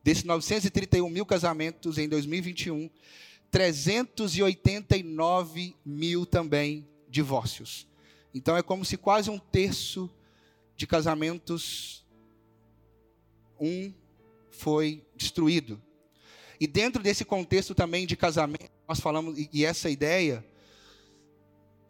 Desses 0.04 0.24
931 0.24 1.08
mil 1.08 1.24
casamentos 1.24 2.00
em 2.00 2.10
2021, 2.10 2.90
389 3.52 5.76
mil 5.86 6.26
também 6.26 6.90
divórcios. 7.08 7.88
Então 8.34 8.58
é 8.58 8.64
como 8.64 8.84
se 8.84 8.98
quase 8.98 9.30
um 9.30 9.38
terço 9.38 10.10
de 10.76 10.88
casamentos, 10.88 12.04
um 13.60 13.94
foi 14.64 15.06
destruído. 15.14 15.82
E 16.58 16.66
dentro 16.66 17.04
desse 17.04 17.26
contexto 17.26 17.76
também 17.76 18.08
de 18.08 18.16
casamento, 18.16 18.72
nós 18.88 19.02
falamos, 19.02 19.38
e 19.52 19.66
essa 19.66 19.90
ideia, 19.90 20.46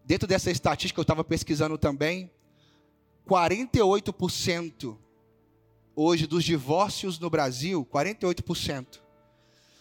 dentro 0.03 0.27
dessa 0.27 0.49
estatística 0.49 0.95
que 0.95 0.99
eu 0.99 1.03
estava 1.03 1.23
pesquisando 1.23 1.77
também, 1.77 2.31
48% 3.29 4.97
hoje 5.95 6.25
dos 6.25 6.43
divórcios 6.43 7.19
no 7.19 7.29
Brasil, 7.29 7.85
48%, 7.85 8.99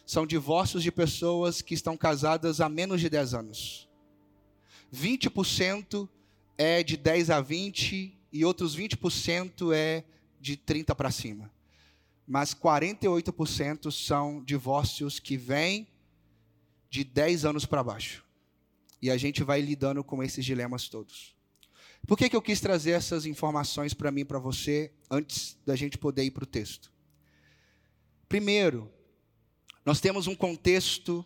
são 0.05 0.27
divórcios 0.27 0.83
de 0.83 0.93
pessoas 0.93 1.63
que 1.63 1.73
estão 1.73 1.97
casadas 1.97 2.61
há 2.61 2.69
menos 2.69 3.01
de 3.01 3.09
10 3.09 3.33
anos. 3.33 3.89
20% 4.95 6.07
é 6.59 6.83
de 6.83 6.99
10 6.99 7.31
a 7.31 7.41
20 7.41 8.15
e 8.31 8.45
outros 8.45 8.77
20% 8.77 9.73
é 9.73 10.05
de 10.39 10.59
30 10.59 10.95
para 10.95 11.11
cima 11.11 11.51
mas 12.33 12.55
48% 12.55 13.91
são 13.91 14.43
divórcios 14.43 15.21
que 15.21 15.37
vêm 15.37 15.87
de 16.89 17.05
10 17.05 17.45
anos 17.45 17.67
para 17.67 17.85
baixo. 17.85 18.25
E 19.03 19.11
a 19.11 19.19
gente 19.19 19.45
vai 19.45 19.61
lidando 19.61 20.03
com 20.03 20.23
esses 20.23 20.43
dilemas 20.43 20.89
todos. 20.89 21.37
Por 22.07 22.17
que, 22.17 22.31
que 22.31 22.35
eu 22.35 22.41
quis 22.41 22.59
trazer 22.59 22.93
essas 22.93 23.27
informações 23.27 23.93
para 23.93 24.11
mim 24.11 24.25
para 24.25 24.39
você, 24.39 24.91
antes 25.11 25.59
da 25.67 25.77
gente 25.77 25.99
poder 25.99 26.25
ir 26.25 26.31
para 26.31 26.45
o 26.45 26.47
texto? 26.47 26.91
Primeiro, 28.31 28.91
nós 29.85 30.01
temos 30.01 30.27
um 30.27 30.35
contexto 30.35 31.23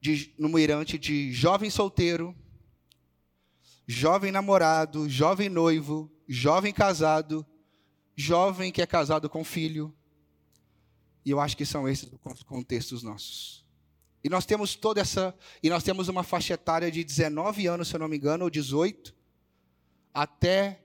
de, 0.00 0.34
Mirante 0.36 0.98
de 0.98 1.32
jovem 1.32 1.70
solteiro, 1.70 2.34
jovem 3.86 4.32
namorado, 4.32 5.08
jovem 5.08 5.48
noivo, 5.48 6.10
jovem 6.26 6.72
casado 6.72 7.46
jovem 8.20 8.70
que 8.70 8.82
é 8.82 8.86
casado 8.86 9.28
com 9.28 9.42
filho. 9.42 9.92
E 11.24 11.30
eu 11.30 11.40
acho 11.40 11.56
que 11.56 11.66
são 11.66 11.88
esses 11.88 12.10
os 12.24 12.42
contextos 12.42 13.02
nossos. 13.02 13.64
E 14.22 14.28
nós 14.28 14.44
temos 14.44 14.74
toda 14.74 15.00
essa. 15.00 15.34
E 15.62 15.68
nós 15.68 15.82
temos 15.82 16.08
uma 16.08 16.22
faixa 16.22 16.54
etária 16.54 16.90
de 16.90 17.02
19 17.02 17.66
anos, 17.66 17.88
se 17.88 17.96
eu 17.96 18.00
não 18.00 18.08
me 18.08 18.16
engano, 18.16 18.44
ou 18.44 18.50
18, 18.50 19.14
até 20.12 20.80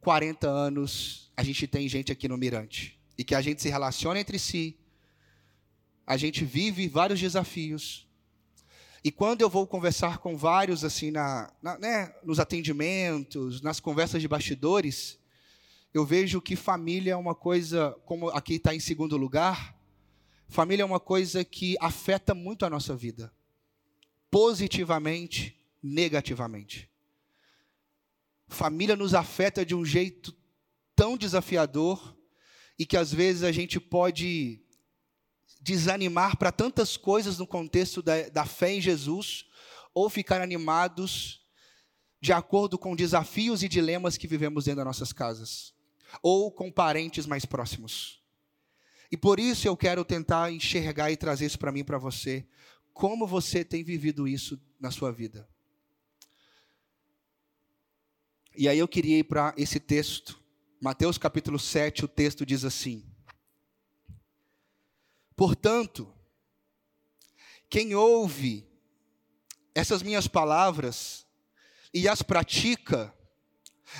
40 0.00 0.48
anos. 0.48 1.32
A 1.36 1.42
gente 1.42 1.66
tem 1.66 1.88
gente 1.88 2.12
aqui 2.12 2.28
no 2.28 2.36
Mirante. 2.36 3.00
E 3.16 3.24
que 3.24 3.34
a 3.34 3.40
gente 3.40 3.62
se 3.62 3.68
relaciona 3.68 4.20
entre 4.20 4.38
si. 4.38 4.78
A 6.06 6.16
gente 6.16 6.44
vive 6.44 6.86
vários 6.88 7.20
desafios. 7.20 8.06
E 9.02 9.10
quando 9.10 9.42
eu 9.42 9.50
vou 9.50 9.66
conversar 9.66 10.18
com 10.18 10.36
vários, 10.36 10.82
assim, 10.82 11.10
na, 11.10 11.52
na 11.62 11.78
né, 11.78 12.14
nos 12.22 12.40
atendimentos, 12.40 13.60
nas 13.60 13.78
conversas 13.78 14.20
de 14.20 14.28
bastidores, 14.28 15.18
eu 15.92 16.04
vejo 16.04 16.40
que 16.40 16.56
família 16.56 17.12
é 17.12 17.16
uma 17.16 17.34
coisa, 17.34 17.94
como 18.04 18.30
aqui 18.30 18.54
está 18.54 18.74
em 18.74 18.80
segundo 18.80 19.16
lugar, 19.16 19.73
família 20.54 20.84
é 20.84 20.86
uma 20.86 21.00
coisa 21.00 21.44
que 21.44 21.76
afeta 21.80 22.32
muito 22.32 22.64
a 22.64 22.70
nossa 22.70 22.94
vida, 22.94 23.34
positivamente, 24.30 25.58
negativamente. 25.82 26.88
Família 28.46 28.94
nos 28.94 29.14
afeta 29.14 29.66
de 29.66 29.74
um 29.74 29.84
jeito 29.84 30.32
tão 30.94 31.16
desafiador 31.16 32.16
e 32.78 32.86
que 32.86 32.96
às 32.96 33.12
vezes 33.12 33.42
a 33.42 33.50
gente 33.50 33.80
pode 33.80 34.60
desanimar 35.60 36.36
para 36.36 36.52
tantas 36.52 36.96
coisas 36.96 37.36
no 37.36 37.48
contexto 37.48 38.00
da, 38.00 38.28
da 38.28 38.46
fé 38.46 38.74
em 38.74 38.80
Jesus, 38.80 39.46
ou 39.92 40.08
ficar 40.08 40.40
animados 40.40 41.40
de 42.20 42.32
acordo 42.32 42.78
com 42.78 42.94
desafios 42.94 43.64
e 43.64 43.68
dilemas 43.68 44.16
que 44.16 44.28
vivemos 44.28 44.66
dentro 44.66 44.78
das 44.78 44.86
nossas 44.86 45.12
casas 45.12 45.74
ou 46.22 46.52
com 46.52 46.70
parentes 46.70 47.26
mais 47.26 47.44
próximos. 47.44 48.23
E 49.14 49.16
por 49.16 49.38
isso 49.38 49.68
eu 49.68 49.76
quero 49.76 50.04
tentar 50.04 50.50
enxergar 50.50 51.12
e 51.12 51.16
trazer 51.16 51.46
isso 51.46 51.56
para 51.56 51.70
mim 51.70 51.84
para 51.84 51.98
você. 51.98 52.44
Como 52.92 53.28
você 53.28 53.64
tem 53.64 53.84
vivido 53.84 54.26
isso 54.26 54.60
na 54.80 54.90
sua 54.90 55.12
vida? 55.12 55.48
E 58.56 58.68
aí 58.68 58.76
eu 58.76 58.88
queria 58.88 59.18
ir 59.18 59.22
para 59.22 59.54
esse 59.56 59.78
texto. 59.78 60.42
Mateus 60.80 61.16
capítulo 61.16 61.60
7, 61.60 62.06
o 62.06 62.08
texto 62.08 62.44
diz 62.44 62.64
assim: 62.64 63.08
Portanto, 65.36 66.12
quem 67.70 67.94
ouve 67.94 68.66
essas 69.76 70.02
minhas 70.02 70.26
palavras 70.26 71.24
e 71.94 72.08
as 72.08 72.20
pratica, 72.20 73.14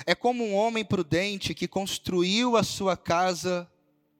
é 0.05 0.13
como 0.13 0.43
um 0.43 0.53
homem 0.53 0.83
prudente 0.83 1.55
que 1.55 1.69
construiu 1.69 2.57
a 2.57 2.63
sua 2.63 2.97
casa 2.97 3.71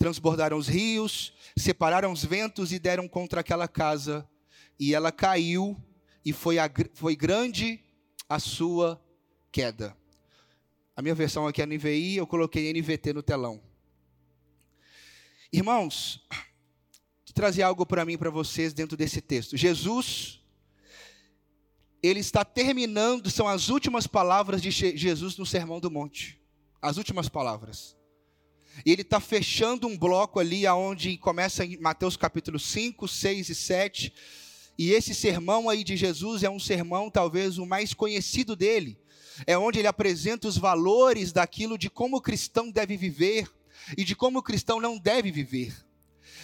transbordaram 0.00 0.56
os 0.56 0.66
rios, 0.66 1.34
separaram 1.54 2.10
os 2.10 2.24
ventos 2.24 2.72
e 2.72 2.78
deram 2.78 3.06
contra 3.06 3.40
aquela 3.42 3.68
casa, 3.68 4.26
e 4.78 4.94
ela 4.94 5.12
caiu, 5.12 5.76
e 6.24 6.32
foi, 6.32 6.58
a, 6.58 6.70
foi 6.94 7.14
grande 7.14 7.84
a 8.26 8.38
sua 8.38 8.98
queda. 9.52 9.94
A 10.96 11.02
minha 11.02 11.14
versão 11.14 11.46
aqui 11.46 11.60
é 11.60 11.66
NVI, 11.66 12.16
eu 12.16 12.26
coloquei 12.26 12.72
NVT 12.72 13.12
no 13.12 13.22
telão. 13.22 13.62
Irmãos, 15.52 16.26
trazer 17.34 17.62
algo 17.62 17.84
para 17.84 18.02
mim, 18.06 18.16
para 18.16 18.30
vocês, 18.30 18.72
dentro 18.72 18.96
desse 18.96 19.20
texto. 19.20 19.54
Jesus, 19.54 20.40
ele 22.02 22.20
está 22.20 22.42
terminando, 22.42 23.30
são 23.30 23.46
as 23.46 23.68
últimas 23.68 24.06
palavras 24.06 24.62
de 24.62 24.70
Jesus 24.70 25.36
no 25.36 25.44
Sermão 25.44 25.78
do 25.78 25.90
Monte. 25.90 26.40
As 26.80 26.96
últimas 26.96 27.28
palavras. 27.28 27.99
E 28.84 28.92
ele 28.92 29.02
está 29.02 29.20
fechando 29.20 29.86
um 29.86 29.96
bloco 29.96 30.38
ali, 30.38 30.66
aonde 30.66 31.16
começa 31.18 31.64
em 31.64 31.76
Mateus 31.78 32.16
capítulo 32.16 32.58
5, 32.58 33.06
6 33.06 33.48
e 33.48 33.54
7. 33.54 34.12
E 34.78 34.92
esse 34.92 35.14
sermão 35.14 35.68
aí 35.68 35.84
de 35.84 35.96
Jesus 35.96 36.42
é 36.42 36.50
um 36.50 36.58
sermão, 36.58 37.10
talvez, 37.10 37.58
o 37.58 37.66
mais 37.66 37.92
conhecido 37.92 38.56
dele. 38.56 38.98
É 39.46 39.56
onde 39.56 39.78
ele 39.78 39.88
apresenta 39.88 40.48
os 40.48 40.56
valores 40.56 41.32
daquilo 41.32 41.76
de 41.76 41.90
como 41.90 42.16
o 42.16 42.20
cristão 42.20 42.70
deve 42.70 42.96
viver 42.96 43.50
e 43.96 44.04
de 44.04 44.14
como 44.14 44.38
o 44.38 44.42
cristão 44.42 44.80
não 44.80 44.98
deve 44.98 45.30
viver. 45.30 45.74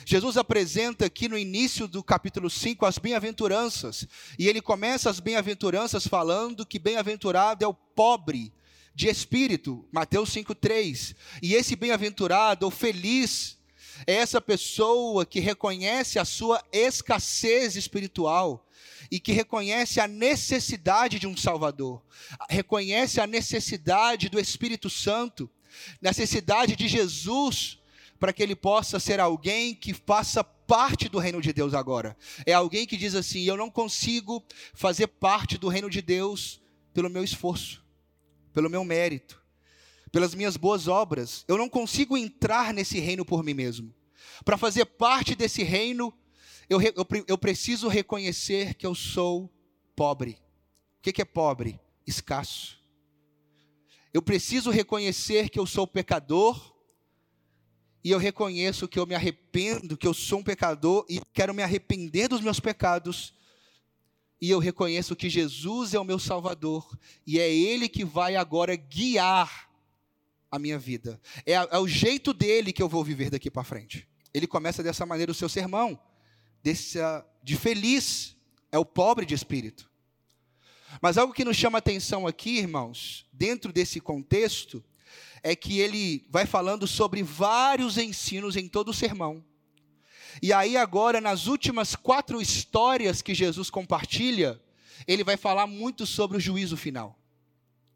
Jesus 0.04 0.36
apresenta 0.36 1.06
aqui 1.06 1.28
no 1.28 1.36
início 1.36 1.88
do 1.88 2.02
capítulo 2.02 2.48
5 2.48 2.86
as 2.86 2.98
bem-aventuranças, 2.98 4.06
e 4.38 4.48
ele 4.48 4.60
começa 4.60 5.10
as 5.10 5.18
bem-aventuranças 5.18 6.06
falando 6.06 6.66
que 6.66 6.78
bem-aventurado 6.78 7.64
é 7.64 7.68
o 7.68 7.74
pobre 7.74 8.52
de 8.96 9.08
espírito, 9.08 9.86
Mateus 9.92 10.30
5:3. 10.30 11.14
E 11.42 11.54
esse 11.54 11.76
bem-aventurado 11.76 12.64
ou 12.64 12.70
feliz 12.70 13.58
é 14.06 14.14
essa 14.14 14.40
pessoa 14.40 15.26
que 15.26 15.38
reconhece 15.38 16.18
a 16.18 16.24
sua 16.24 16.64
escassez 16.72 17.76
espiritual 17.76 18.66
e 19.10 19.20
que 19.20 19.32
reconhece 19.32 20.00
a 20.00 20.08
necessidade 20.08 21.18
de 21.18 21.26
um 21.26 21.36
Salvador, 21.36 22.02
reconhece 22.48 23.20
a 23.20 23.26
necessidade 23.26 24.30
do 24.30 24.40
Espírito 24.40 24.88
Santo, 24.88 25.50
necessidade 26.00 26.74
de 26.74 26.88
Jesus 26.88 27.78
para 28.18 28.32
que 28.32 28.42
ele 28.42 28.56
possa 28.56 28.98
ser 28.98 29.20
alguém 29.20 29.74
que 29.74 29.92
faça 29.92 30.42
parte 30.42 31.06
do 31.06 31.18
reino 31.18 31.42
de 31.42 31.52
Deus 31.52 31.74
agora. 31.74 32.16
É 32.46 32.54
alguém 32.54 32.86
que 32.86 32.96
diz 32.96 33.14
assim: 33.14 33.42
eu 33.42 33.58
não 33.58 33.70
consigo 33.70 34.42
fazer 34.72 35.06
parte 35.06 35.58
do 35.58 35.68
reino 35.68 35.90
de 35.90 36.00
Deus 36.00 36.62
pelo 36.94 37.10
meu 37.10 37.22
esforço, 37.22 37.84
pelo 38.56 38.70
meu 38.70 38.82
mérito, 38.86 39.38
pelas 40.10 40.34
minhas 40.34 40.56
boas 40.56 40.88
obras. 40.88 41.44
Eu 41.46 41.58
não 41.58 41.68
consigo 41.68 42.16
entrar 42.16 42.72
nesse 42.72 42.98
reino 42.98 43.22
por 43.22 43.44
mim 43.44 43.52
mesmo. 43.52 43.94
Para 44.46 44.56
fazer 44.56 44.86
parte 44.86 45.34
desse 45.34 45.62
reino, 45.62 46.10
eu, 46.66 46.80
eu, 46.80 47.06
eu, 47.28 47.36
preciso 47.36 47.86
reconhecer 47.86 48.72
que 48.72 48.86
eu 48.86 48.94
sou 48.94 49.52
pobre. 49.94 50.38
O 50.98 51.02
que, 51.02 51.12
que 51.12 51.20
é 51.20 51.24
pobre? 51.26 51.78
Escasso. 52.06 52.82
Eu 54.10 54.22
preciso 54.22 54.70
reconhecer 54.70 55.50
que 55.50 55.58
eu 55.60 55.66
sou 55.66 55.86
pecador 55.86 56.74
e 58.02 58.10
eu 58.10 58.18
reconheço 58.18 58.88
que 58.88 58.98
eu 58.98 59.04
me 59.04 59.14
arrependo, 59.14 59.98
que 59.98 60.06
eu 60.06 60.14
sou 60.14 60.38
um 60.38 60.42
pecador 60.42 61.04
e 61.10 61.20
quero 61.34 61.52
me 61.52 61.62
arrepender 61.62 62.26
dos 62.26 62.40
meus 62.40 62.58
pecados. 62.58 63.34
E 64.40 64.50
eu 64.50 64.58
reconheço 64.58 65.16
que 65.16 65.30
Jesus 65.30 65.94
é 65.94 65.98
o 65.98 66.04
meu 66.04 66.18
Salvador 66.18 66.98
e 67.26 67.38
é 67.38 67.50
Ele 67.50 67.88
que 67.88 68.04
vai 68.04 68.36
agora 68.36 68.76
guiar 68.76 69.70
a 70.50 70.58
minha 70.58 70.78
vida. 70.78 71.20
É, 71.44 71.52
é 71.52 71.78
o 71.78 71.88
jeito 71.88 72.32
dele 72.32 72.72
que 72.72 72.82
eu 72.82 72.88
vou 72.88 73.02
viver 73.02 73.30
daqui 73.30 73.50
para 73.50 73.64
frente. 73.64 74.06
Ele 74.32 74.46
começa 74.46 74.82
dessa 74.82 75.06
maneira 75.06 75.32
o 75.32 75.34
seu 75.34 75.48
sermão, 75.48 75.98
desse, 76.62 76.98
de 77.42 77.56
feliz 77.56 78.36
é 78.70 78.78
o 78.78 78.84
pobre 78.84 79.24
de 79.24 79.34
espírito. 79.34 79.90
Mas 81.00 81.18
algo 81.18 81.32
que 81.32 81.44
nos 81.44 81.56
chama 81.56 81.78
atenção 81.78 82.26
aqui, 82.26 82.58
irmãos, 82.58 83.26
dentro 83.32 83.72
desse 83.72 84.00
contexto, 84.00 84.84
é 85.42 85.54
que 85.54 85.78
ele 85.78 86.26
vai 86.30 86.46
falando 86.46 86.86
sobre 86.86 87.22
vários 87.22 87.98
ensinos 87.98 88.56
em 88.56 88.68
todo 88.68 88.88
o 88.88 88.94
sermão. 88.94 89.44
E 90.42 90.52
aí, 90.52 90.76
agora, 90.76 91.20
nas 91.20 91.46
últimas 91.46 91.94
quatro 91.94 92.40
histórias 92.40 93.22
que 93.22 93.34
Jesus 93.34 93.70
compartilha, 93.70 94.60
ele 95.06 95.24
vai 95.24 95.36
falar 95.36 95.66
muito 95.66 96.06
sobre 96.06 96.36
o 96.36 96.40
juízo 96.40 96.76
final. 96.76 97.18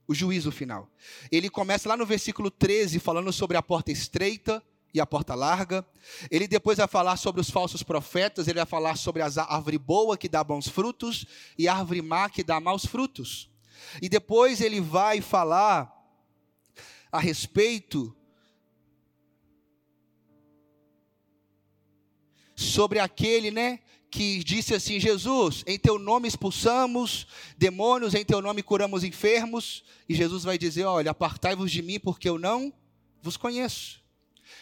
O 0.06 0.14
juízo 0.14 0.50
final. 0.50 0.88
Ele 1.30 1.48
começa 1.48 1.88
lá 1.88 1.96
no 1.96 2.04
versículo 2.04 2.50
13, 2.50 2.98
falando 2.98 3.32
sobre 3.32 3.56
a 3.56 3.62
porta 3.62 3.92
estreita 3.92 4.62
e 4.92 5.00
a 5.00 5.06
porta 5.06 5.34
larga. 5.34 5.86
Ele 6.30 6.48
depois 6.48 6.78
vai 6.78 6.88
falar 6.88 7.16
sobre 7.16 7.40
os 7.40 7.50
falsos 7.50 7.82
profetas, 7.82 8.48
ele 8.48 8.58
vai 8.58 8.66
falar 8.66 8.96
sobre 8.96 9.22
a 9.22 9.26
árvore 9.48 9.78
boa 9.78 10.18
que 10.18 10.28
dá 10.28 10.42
bons 10.42 10.68
frutos 10.68 11.26
e 11.56 11.68
a 11.68 11.74
árvore 11.74 12.02
má 12.02 12.28
que 12.28 12.42
dá 12.42 12.58
maus 12.60 12.84
frutos. 12.84 13.48
E 14.02 14.08
depois 14.08 14.60
ele 14.60 14.80
vai 14.80 15.20
falar 15.20 15.96
a 17.10 17.18
respeito 17.18 18.14
sobre 22.60 22.98
aquele, 22.98 23.50
né, 23.50 23.80
que 24.10 24.42
disse 24.44 24.74
assim: 24.74 24.98
Jesus, 24.98 25.62
em 25.66 25.78
teu 25.78 25.98
nome 25.98 26.28
expulsamos 26.28 27.26
demônios, 27.56 28.14
em 28.14 28.24
teu 28.24 28.42
nome 28.42 28.62
curamos 28.62 29.04
enfermos. 29.04 29.84
E 30.08 30.14
Jesus 30.14 30.44
vai 30.44 30.58
dizer: 30.58 30.84
Olha, 30.84 31.12
apartai-vos 31.12 31.70
de 31.70 31.80
mim, 31.80 31.98
porque 31.98 32.28
eu 32.28 32.38
não 32.38 32.72
vos 33.22 33.36
conheço. 33.36 34.00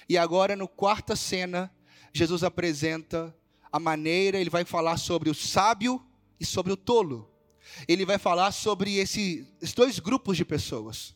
E 0.09 0.17
agora, 0.17 0.55
no 0.55 0.69
quarta 0.69 1.17
cena, 1.17 1.73
Jesus 2.13 2.43
apresenta 2.45 3.35
a 3.71 3.79
maneira, 3.79 4.39
ele 4.39 4.51
vai 4.51 4.65
falar 4.65 4.97
sobre 4.97 5.31
o 5.31 5.35
sábio 5.35 6.03
e 6.39 6.45
sobre 6.45 6.73
o 6.73 6.77
tolo. 6.77 7.31
Ele 7.87 8.05
vai 8.05 8.19
falar 8.19 8.53
sobre 8.53 8.97
esses 8.97 9.73
dois 9.75 9.99
grupos 9.99 10.37
de 10.37 10.45
pessoas. 10.45 11.15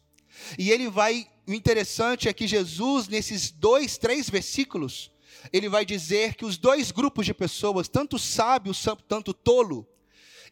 E 0.58 0.70
ele 0.70 0.88
vai, 0.88 1.26
o 1.46 1.52
interessante 1.52 2.28
é 2.28 2.32
que 2.32 2.46
Jesus, 2.46 3.08
nesses 3.08 3.50
dois, 3.50 3.96
três 3.96 4.28
versículos, 4.28 5.12
ele 5.52 5.68
vai 5.68 5.85
dizer 5.85 6.35
que 6.35 6.44
os 6.44 6.59
dois 6.59 6.90
grupos 6.90 7.24
de 7.24 7.33
pessoas, 7.33 7.88
tanto 7.88 8.18
sábio, 8.18 8.72
tanto 9.09 9.33
tolo, 9.33 9.87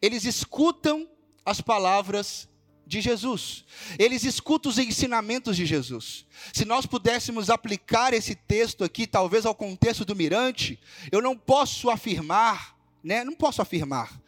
eles 0.01 0.25
escutam 0.25 1.09
as 1.45 1.61
palavras 1.61 2.49
de 2.87 3.01
Jesus. 3.01 3.65
Eles 3.99 4.25
escutam 4.25 4.71
os 4.71 4.79
ensinamentos 4.79 5.57
de 5.57 5.67
Jesus. 5.67 6.27
Se 6.53 6.65
nós 6.65 6.87
pudéssemos 6.87 7.51
aplicar 7.51 8.15
esse 8.15 8.35
texto 8.35 8.83
aqui, 8.83 9.07
talvez 9.07 9.45
ao 9.47 9.55
contexto 9.55 10.05
do 10.05 10.17
mirante, 10.17 10.81
eu 11.13 11.21
não 11.21 11.37
posso 11.37 11.91
afirmar, 11.91 12.77
né? 13.03 13.23
Não 13.23 13.35
posso 13.35 13.63
afirmar 13.63 14.21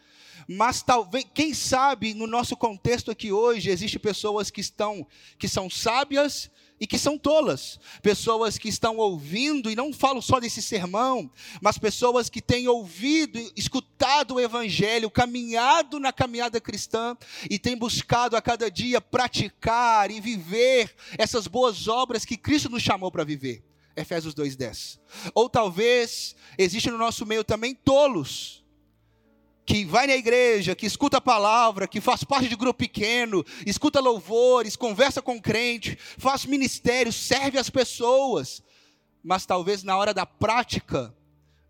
mas 0.47 0.81
talvez, 0.81 1.25
quem 1.33 1.53
sabe, 1.53 2.13
no 2.13 2.27
nosso 2.27 2.55
contexto 2.55 3.11
aqui 3.11 3.31
hoje, 3.31 3.69
existe 3.69 3.97
pessoas 3.97 4.49
que 4.49 4.61
estão, 4.61 5.07
que 5.37 5.47
são 5.47 5.69
sábias 5.69 6.49
e 6.83 6.85
que 6.85 6.97
são 6.97 7.17
tolas, 7.17 7.79
pessoas 8.01 8.57
que 8.57 8.67
estão 8.67 8.97
ouvindo, 8.97 9.71
e 9.71 9.75
não 9.75 9.93
falo 9.93 10.21
só 10.21 10.37
desse 10.37 10.61
sermão, 10.61 11.31
mas 11.61 11.77
pessoas 11.77 12.29
que 12.29 12.41
têm 12.41 12.67
ouvido, 12.67 13.39
escutado 13.55 14.33
o 14.33 14.39
Evangelho, 14.39 15.09
caminhado 15.09 15.97
na 15.97 16.11
caminhada 16.11 16.59
cristã 16.59 17.15
e 17.49 17.57
têm 17.57 17.77
buscado 17.77 18.35
a 18.35 18.41
cada 18.41 18.69
dia 18.69 18.99
praticar 18.99 20.11
e 20.11 20.19
viver 20.19 20.93
essas 21.17 21.47
boas 21.47 21.87
obras 21.87 22.25
que 22.25 22.35
Cristo 22.35 22.69
nos 22.69 22.83
chamou 22.83 23.09
para 23.09 23.23
viver. 23.23 23.63
Efésios 23.95 24.35
2,10. 24.35 24.99
Ou 25.33 25.47
talvez 25.47 26.35
existe 26.57 26.91
no 26.91 26.97
nosso 26.97 27.25
meio 27.25 27.45
também 27.45 27.73
tolos, 27.73 28.62
que 29.65 29.85
vai 29.85 30.07
na 30.07 30.15
igreja, 30.15 30.75
que 30.75 30.85
escuta 30.85 31.17
a 31.17 31.21
palavra, 31.21 31.87
que 31.87 32.01
faz 32.01 32.23
parte 32.23 32.49
de 32.49 32.55
grupo 32.55 32.79
pequeno, 32.79 33.45
escuta 33.65 33.99
louvores, 33.99 34.75
conversa 34.75 35.21
com 35.21 35.41
crente, 35.41 35.97
faz 36.17 36.45
ministério, 36.45 37.13
serve 37.13 37.57
as 37.57 37.69
pessoas, 37.69 38.61
mas 39.23 39.45
talvez 39.45 39.83
na 39.83 39.97
hora 39.97 40.13
da 40.13 40.25
prática 40.25 41.15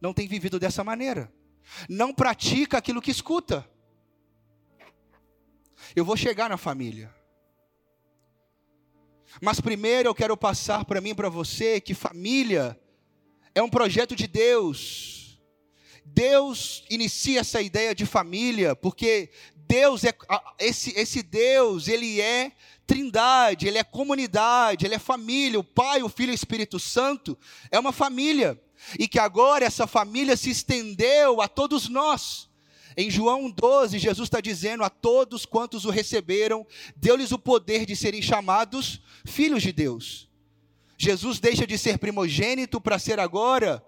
não 0.01 0.13
tem 0.13 0.27
vivido 0.27 0.59
dessa 0.59 0.83
maneira. 0.83 1.31
Não 1.87 2.13
pratica 2.13 2.77
aquilo 2.77 3.01
que 3.01 3.11
escuta. 3.11 3.67
Eu 5.95 6.03
vou 6.03 6.17
chegar 6.17 6.49
na 6.49 6.57
família. 6.57 7.13
Mas 9.41 9.61
primeiro 9.61 10.09
eu 10.09 10.15
quero 10.15 10.35
passar 10.35 10.85
para 10.85 11.01
mim 11.01 11.09
e 11.09 11.15
para 11.15 11.29
você 11.29 11.79
que 11.79 11.93
família 11.93 12.79
é 13.55 13.61
um 13.61 13.69
projeto 13.69 14.15
de 14.15 14.27
Deus 14.27 15.22
Deus 16.05 16.83
inicia 16.89 17.39
essa 17.39 17.61
ideia 17.61 17.95
de 17.95 18.05
família, 18.05 18.75
porque 18.75 19.29
Deus 19.67 20.03
é 20.03 20.13
esse, 20.59 20.91
esse 20.97 21.23
Deus, 21.23 21.87
ele 21.87 22.21
é 22.21 22.51
trindade, 22.85 23.67
ele 23.67 23.77
é 23.77 23.83
comunidade, 23.83 24.85
ele 24.85 24.95
é 24.95 24.99
família, 24.99 25.59
o 25.59 25.63
Pai, 25.63 26.03
o 26.03 26.09
Filho 26.09 26.31
e 26.31 26.33
o 26.33 26.35
Espírito 26.35 26.79
Santo 26.79 27.37
é 27.71 27.79
uma 27.79 27.91
família. 27.91 28.61
E 28.99 29.07
que 29.07 29.17
agora 29.17 29.65
essa 29.65 29.87
família 29.87 30.35
se 30.35 30.49
estendeu 30.49 31.41
a 31.41 31.47
todos 31.47 31.87
nós. 31.87 32.49
Em 32.95 33.09
João 33.09 33.49
12, 33.49 33.97
Jesus 33.97 34.27
está 34.27 34.39
dizendo 34.39 34.83
a 34.83 34.89
todos 34.89 35.45
quantos 35.45 35.85
o 35.85 35.89
receberam, 35.89 36.67
deu-lhes 36.95 37.31
o 37.31 37.39
poder 37.39 37.85
de 37.85 37.95
serem 37.95 38.21
chamados 38.21 39.01
filhos 39.25 39.63
de 39.63 39.71
Deus. 39.71 40.29
Jesus 40.97 41.39
deixa 41.39 41.65
de 41.65 41.77
ser 41.77 41.97
primogênito 41.97 42.79
para 42.79 42.99
ser 42.99 43.19
agora 43.19 43.83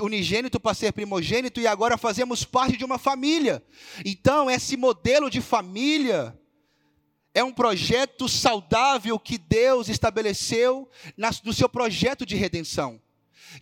unigênito 0.00 0.60
para 0.60 0.74
ser 0.74 0.92
primogênito 0.92 1.60
e 1.60 1.66
agora 1.66 1.96
fazemos 1.96 2.44
parte 2.44 2.76
de 2.76 2.84
uma 2.84 2.98
família. 2.98 3.64
Então, 4.04 4.50
esse 4.50 4.76
modelo 4.76 5.30
de 5.30 5.40
família 5.40 6.38
é 7.32 7.42
um 7.42 7.52
projeto 7.52 8.28
saudável 8.28 9.18
que 9.18 9.38
Deus 9.38 9.88
estabeleceu 9.88 10.88
no 11.44 11.52
seu 11.52 11.68
projeto 11.68 12.26
de 12.26 12.36
redenção. 12.36 13.00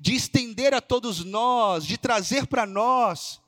de 0.01 0.15
estender 0.15 0.75
a 0.75 0.81
todos 0.81 1.25
nós, 1.25 1.87
de 1.87 1.97
trazer 1.97 2.47
para 2.47 2.67
nós 2.67 3.41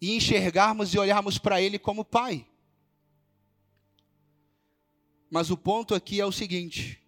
e 0.00 0.16
enxergarmos 0.16 0.94
e 0.94 0.98
olharmos 0.98 1.38
para 1.38 1.60
Ele 1.60 1.78
como 1.78 2.04
Pai. 2.04 2.46
Mas 5.30 5.50
o 5.50 5.56
ponto 5.56 5.94
aqui 5.94 6.20
é 6.20 6.26
o 6.26 6.32
seguinte: 6.32 7.00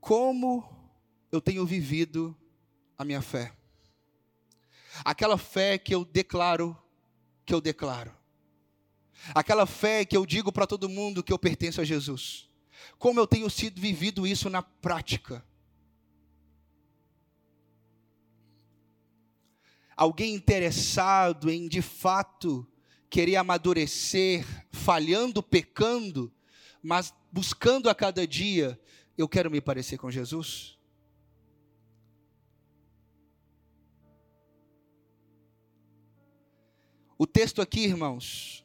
como 0.00 0.77
eu 1.30 1.40
tenho 1.40 1.64
vivido 1.66 2.36
a 2.96 3.04
minha 3.04 3.22
fé? 3.22 3.52
Aquela 5.04 5.38
fé 5.38 5.78
que 5.78 5.94
eu 5.94 6.04
declaro, 6.04 6.76
que 7.44 7.54
eu 7.54 7.60
declaro. 7.60 8.14
Aquela 9.34 9.66
fé 9.66 10.04
que 10.04 10.16
eu 10.16 10.24
digo 10.24 10.52
para 10.52 10.66
todo 10.66 10.88
mundo 10.88 11.22
que 11.22 11.32
eu 11.32 11.38
pertenço 11.38 11.80
a 11.80 11.84
Jesus. 11.84 12.48
Como 12.98 13.18
eu 13.18 13.26
tenho 13.26 13.50
sido 13.50 13.80
vivido 13.80 14.26
isso 14.26 14.48
na 14.48 14.62
prática? 14.62 15.44
Alguém 19.96 20.34
interessado 20.34 21.50
em 21.50 21.68
de 21.68 21.82
fato 21.82 22.66
querer 23.10 23.36
amadurecer, 23.36 24.46
falhando, 24.70 25.42
pecando, 25.42 26.32
mas 26.80 27.12
buscando 27.32 27.90
a 27.90 27.94
cada 27.94 28.26
dia, 28.26 28.80
eu 29.16 29.28
quero 29.28 29.50
me 29.50 29.60
parecer 29.60 29.98
com 29.98 30.10
Jesus? 30.10 30.77
O 37.18 37.26
texto 37.26 37.60
aqui, 37.60 37.80
irmãos, 37.80 38.64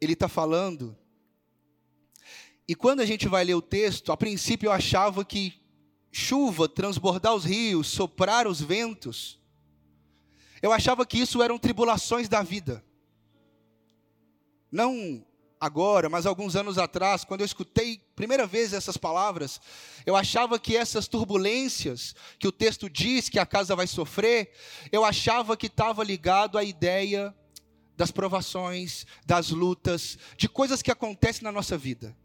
ele 0.00 0.12
está 0.12 0.28
falando, 0.28 0.96
e 2.68 2.74
quando 2.74 3.00
a 3.00 3.04
gente 3.04 3.26
vai 3.26 3.42
ler 3.44 3.54
o 3.54 3.62
texto, 3.62 4.12
a 4.12 4.16
princípio 4.16 4.68
eu 4.68 4.72
achava 4.72 5.24
que 5.24 5.60
chuva, 6.12 6.68
transbordar 6.68 7.34
os 7.34 7.44
rios, 7.44 7.88
soprar 7.88 8.46
os 8.46 8.60
ventos, 8.60 9.40
eu 10.62 10.72
achava 10.72 11.04
que 11.04 11.18
isso 11.18 11.42
eram 11.42 11.58
tribulações 11.58 12.28
da 12.28 12.44
vida. 12.44 12.84
Não 14.70 15.26
agora, 15.60 16.08
mas 16.08 16.26
alguns 16.26 16.54
anos 16.54 16.78
atrás, 16.78 17.24
quando 17.24 17.40
eu 17.40 17.46
escutei 17.46 18.00
primeira 18.14 18.46
vez 18.46 18.72
essas 18.72 18.96
palavras, 18.96 19.60
eu 20.06 20.14
achava 20.14 20.60
que 20.60 20.76
essas 20.76 21.08
turbulências 21.08 22.14
que 22.38 22.46
o 22.46 22.52
texto 22.52 22.88
diz 22.88 23.28
que 23.28 23.38
a 23.38 23.46
casa 23.46 23.74
vai 23.74 23.88
sofrer, 23.88 24.52
eu 24.92 25.04
achava 25.04 25.56
que 25.56 25.66
estava 25.66 26.04
ligado 26.04 26.56
à 26.56 26.62
ideia 26.62 27.34
das 27.98 28.12
provações, 28.12 29.04
das 29.26 29.50
lutas, 29.50 30.16
de 30.36 30.48
coisas 30.48 30.80
que 30.80 30.92
acontecem 30.92 31.42
na 31.42 31.50
nossa 31.50 31.76
vida. 31.76 32.16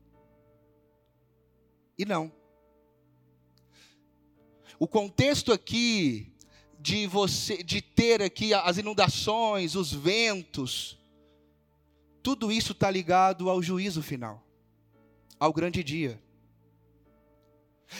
E 1.98 2.06
não. 2.06 2.32
O 4.78 4.88
contexto 4.88 5.52
aqui 5.52 6.32
de 6.80 7.08
você 7.08 7.64
de 7.64 7.82
ter 7.82 8.22
aqui 8.22 8.54
as 8.54 8.78
inundações, 8.78 9.76
os 9.76 9.92
ventos, 9.92 11.00
tudo 12.22 12.52
isso 12.52 12.74
está 12.74 12.92
ligado 12.92 13.50
ao 13.50 13.62
juízo 13.62 14.04
final, 14.04 14.46
ao 15.40 15.52
grande 15.52 15.84
dia. 15.84 16.22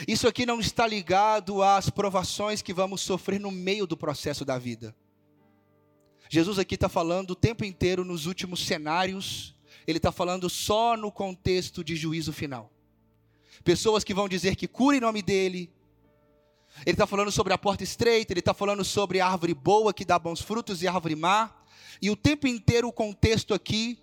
Isso 0.08 0.28
aqui 0.28 0.46
não 0.46 0.60
está 0.60 0.86
ligado 0.86 1.64
às 1.64 1.90
provações 1.90 2.62
que 2.62 2.74
vamos 2.74 3.02
sofrer 3.02 3.40
no 3.40 3.50
meio 3.50 3.88
do 3.88 3.98
processo 3.98 4.46
da 4.46 4.60
vida. 4.60 4.96
Jesus 6.34 6.58
aqui 6.58 6.74
está 6.74 6.90
falando 6.90 7.30
o 7.30 7.36
tempo 7.36 7.64
inteiro 7.64 8.04
nos 8.04 8.26
últimos 8.26 8.66
cenários, 8.66 9.54
ele 9.86 10.00
está 10.00 10.12
falando 10.12 10.50
só 10.50 10.98
no 10.98 11.12
contexto 11.12 11.84
de 11.84 11.96
juízo 11.96 12.34
final. 12.34 12.72
Pessoas 13.64 14.04
que 14.04 14.16
vão 14.16 14.28
dizer 14.28 14.56
que 14.56 14.68
cura 14.68 14.98
em 14.98 15.00
nome 15.00 15.22
dele. 15.22 15.72
Ele 16.88 16.94
está 16.94 17.06
falando 17.06 17.32
sobre 17.32 17.54
a 17.54 17.58
porta 17.60 17.84
estreita, 17.84 18.34
ele 18.34 18.40
está 18.40 18.52
falando 18.52 18.84
sobre 18.84 19.20
a 19.20 19.28
árvore 19.28 19.54
boa 19.54 19.94
que 19.94 20.04
dá 20.04 20.18
bons 20.18 20.42
frutos 20.42 20.82
e 20.82 20.88
a 20.88 20.92
árvore 20.92 21.16
má. 21.16 21.52
E 22.02 22.10
o 22.10 22.16
tempo 22.16 22.48
inteiro 22.48 22.88
o 22.88 22.92
contexto 22.92 23.54
aqui 23.54 24.00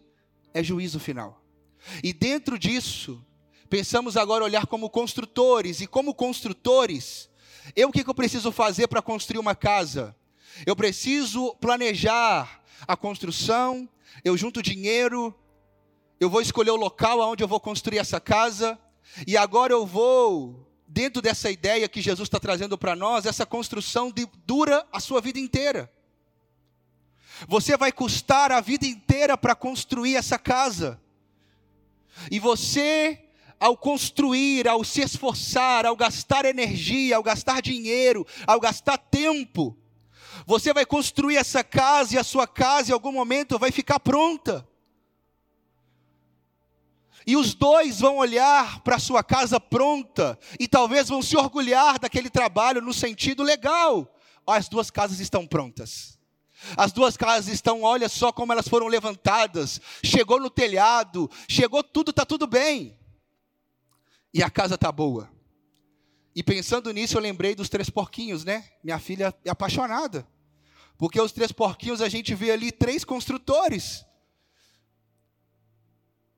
é 0.55 0.62
juízo 0.62 1.01
final. 1.01 1.43
E 2.01 2.12
dentro 2.12 2.57
disso, 2.57 3.27
pensamos 3.69 4.16
agora 4.16 4.45
olhar 4.45 4.66
como 4.66 4.88
construtores, 4.88 5.81
e 5.81 5.87
como 5.88 6.14
construtores, 6.14 7.29
eu 7.75 7.88
o 7.88 7.93
que, 7.93 8.05
que 8.05 8.11
eu 8.11 8.14
preciso 8.14 8.53
fazer 8.53 8.87
para 8.87 9.03
construir 9.03 9.40
uma 9.40 9.57
casa? 9.57 10.14
Eu 10.67 10.77
preciso 10.77 11.55
planejar 11.57 12.63
a 12.87 12.97
construção, 12.97 13.89
eu 14.25 14.37
junto 14.37 14.63
dinheiro, 14.63 15.35
eu 16.19 16.29
vou 16.29 16.41
escolher 16.41 16.71
o 16.71 16.77
local 16.77 17.21
onde 17.21 17.43
eu 17.43 17.49
vou 17.49 17.61
construir 17.61 17.99
essa 17.99 18.21
casa, 18.21 18.79
e 19.27 19.37
agora 19.37 19.73
eu 19.73 19.87
vou, 19.87 20.71
dentro 20.87 21.23
dessa 21.23 21.51
ideia 21.51 21.89
que 21.89 22.03
Jesus 22.03 22.27
está 22.27 22.39
trazendo 22.39 22.77
para 22.77 22.95
nós, 22.95 23.27
essa 23.27 23.47
construção 23.47 24.11
de, 24.11 24.27
dura 24.45 24.87
a 24.93 25.01
sua 25.01 25.21
vida 25.21 25.39
inteira. 25.39 25.91
Você 27.49 27.77
vai 27.77 27.91
custar 27.91 28.53
a 28.53 28.61
vida 28.61 28.87
inteira 28.87 29.37
para 29.37 29.55
construir 29.55 30.17
essa 30.17 30.39
casa. 30.39 31.01
E 32.31 32.39
você, 32.39 33.19
ao 33.59 33.77
construir, 33.77 34.69
ao 34.69 34.85
se 34.85 35.01
esforçar, 35.01 35.87
ao 35.87 35.97
gastar 35.97 36.45
energia, 36.45 37.17
ao 37.17 37.23
gastar 37.23 37.63
dinheiro, 37.63 38.27
ao 38.47 38.61
gastar 38.61 38.99
tempo, 38.99 39.77
você 40.46 40.72
vai 40.72 40.87
construir 40.87 41.37
essa 41.37 41.62
casa 41.62 42.14
e 42.14 42.18
a 42.18 42.24
sua 42.24 42.46
casa 42.46 42.90
em 42.90 42.94
algum 42.94 43.12
momento 43.12 43.59
vai 43.59 43.70
ficar 43.70 44.00
pronta. 44.00 44.66
E 47.26 47.37
os 47.37 47.55
dois 47.55 48.00
vão 48.00 48.16
olhar 48.16 48.81
para 48.81 48.96
a 48.96 49.00
sua 49.00 49.22
casa 49.22 49.61
pronta 49.61 50.38
e 50.59 50.66
talvez 50.66 51.09
vão 51.09 51.22
se 51.22 51.37
orgulhar 51.37 51.98
daquele 51.98 52.31
trabalho 52.31 52.81
no 52.81 52.92
sentido 52.92 53.42
legal. 53.42 54.12
As 54.46 54.68
duas 54.68 54.90
casas 54.90 55.20
estão 55.20 55.46
prontas. 55.46 56.18
As 56.76 56.92
duas 56.92 57.16
casas 57.16 57.53
estão, 57.53 57.83
olha 57.83 58.09
só 58.09 58.33
como 58.33 58.53
elas 58.53 58.68
foram 58.68 58.87
levantadas. 58.87 59.81
Chegou 60.03 60.40
no 60.40 60.50
telhado, 60.50 61.31
chegou 61.48 61.83
tudo, 61.83 62.11
está 62.11 62.24
tudo 62.24 62.46
bem. 62.46 62.98
E 64.33 64.42
a 64.42 64.50
casa 64.50 64.74
está 64.74 64.90
boa. 64.90 65.31
E 66.35 66.43
pensando 66.43 66.93
nisso, 66.93 67.16
eu 67.16 67.21
lembrei 67.21 67.55
dos 67.55 67.69
três 67.69 67.90
porquinhos, 67.90 68.45
né? 68.45 68.69
Minha 68.83 68.99
filha 68.99 69.35
é 69.45 69.51
apaixonada. 69.51 70.27
Porque 70.97 71.21
os 71.21 71.33
três 71.33 71.51
porquinhos 71.51 72.01
a 72.01 72.09
gente 72.09 72.35
vê 72.35 72.51
ali 72.51 72.71
três 72.71 73.05
construtores. 73.05 74.05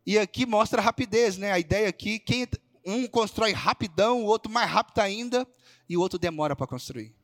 E 0.07 0.19
aqui 0.19 0.47
mostra 0.47 0.81
a 0.81 0.85
rapidez, 0.85 1.37
né? 1.37 1.53
A 1.53 1.59
ideia 1.59 1.89
aqui, 1.89 2.19
quem 2.19 2.47
um 2.85 3.07
constrói 3.07 3.53
rapidão, 3.53 4.23
o 4.23 4.27
outro 4.27 4.51
mais 4.51 4.71
rápido 4.71 4.99
ainda, 4.99 5.47
e 5.89 5.97
o 5.97 6.01
outro 6.01 6.19
demora 6.19 6.57
para 6.57 6.67
construir. 6.67 7.15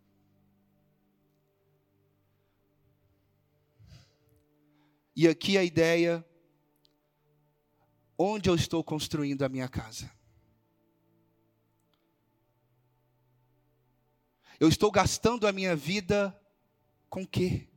E 5.16 5.26
aqui 5.26 5.58
a 5.58 5.64
ideia: 5.64 6.24
onde 8.16 8.48
eu 8.48 8.54
estou 8.54 8.84
construindo 8.84 9.42
a 9.42 9.48
minha 9.48 9.68
casa? 9.68 10.17
Eu 14.60 14.68
estou 14.68 14.90
gastando 14.90 15.46
a 15.46 15.52
minha 15.52 15.76
vida 15.76 16.36
com 17.08 17.26
quê? 17.26 17.68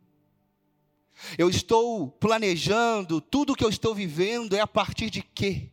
Eu 1.38 1.50
estou 1.50 2.10
planejando, 2.10 3.22
tudo 3.22 3.56
que 3.56 3.63
eu 3.63 3.70
estou 3.70 3.94
vivendo 3.94 4.56
é 4.56 4.60
a 4.60 4.67
partir 4.67 5.10
de 5.10 5.22
quê? 5.22 5.70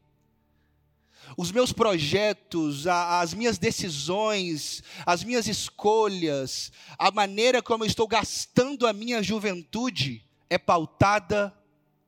Os 1.36 1.50
meus 1.50 1.72
projetos, 1.72 2.86
as 2.86 3.32
minhas 3.32 3.58
decisões, 3.58 4.82
as 5.06 5.24
minhas 5.24 5.46
escolhas, 5.46 6.72
a 6.98 7.10
maneira 7.10 7.62
como 7.62 7.84
eu 7.84 7.88
estou 7.88 8.06
gastando 8.06 8.86
a 8.86 8.92
minha 8.92 9.22
juventude 9.22 10.26
é 10.50 10.58
pautada 10.58 11.54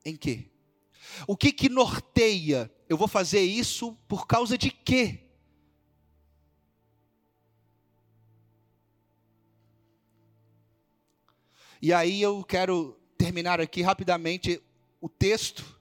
em 0.04 0.16
quê? 0.16 0.50
O 1.26 1.36
que 1.36 1.52
que 1.52 1.68
norteia? 1.68 2.70
Eu 2.88 2.96
vou 2.96 3.08
fazer 3.08 3.40
isso 3.40 3.96
por 4.06 4.26
causa 4.26 4.58
de 4.58 4.70
quê? 4.70 5.29
E 11.82 11.94
aí 11.94 12.20
eu 12.20 12.44
quero 12.44 12.94
terminar 13.16 13.58
aqui 13.58 13.80
rapidamente 13.80 14.62
o 15.00 15.08
texto. 15.08 15.80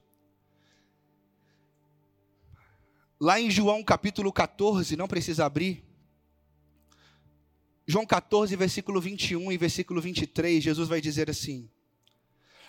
Lá 3.20 3.38
em 3.38 3.50
João 3.50 3.84
capítulo 3.84 4.32
14, 4.32 4.96
não 4.96 5.06
precisa 5.06 5.44
abrir. 5.44 5.84
João 7.86 8.06
14, 8.06 8.56
versículo 8.56 8.98
21 8.98 9.52
e 9.52 9.58
versículo 9.58 10.00
23, 10.00 10.64
Jesus 10.64 10.88
vai 10.88 11.02
dizer 11.02 11.28
assim: 11.28 11.68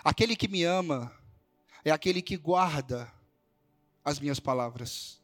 Aquele 0.04 0.36
que 0.36 0.50
me 0.50 0.64
ama 0.66 1.10
é 1.86 1.92
aquele 1.92 2.22
que 2.22 2.36
guarda 2.36 3.10
as 4.04 4.20
minhas 4.20 4.42
palavras. 4.42 5.22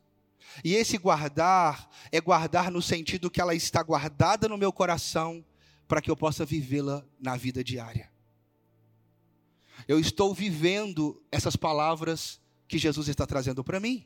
E 0.63 0.75
esse 0.75 0.97
guardar 0.97 1.89
é 2.09 2.21
guardar 2.21 2.71
no 2.71 2.81
sentido 2.81 3.29
que 3.29 3.41
ela 3.41 3.53
está 3.53 3.83
guardada 3.83 4.47
no 4.47 4.57
meu 4.57 4.71
coração 4.71 5.43
para 5.87 6.01
que 6.01 6.11
eu 6.11 6.17
possa 6.17 6.45
vivê-la 6.45 7.05
na 7.19 7.35
vida 7.37 7.63
diária. 7.63 8.11
Eu 9.87 9.99
estou 9.99 10.33
vivendo 10.33 11.21
essas 11.31 11.55
palavras 11.55 12.39
que 12.67 12.77
Jesus 12.77 13.07
está 13.07 13.25
trazendo 13.25 13.63
para 13.63 13.79
mim. 13.79 14.05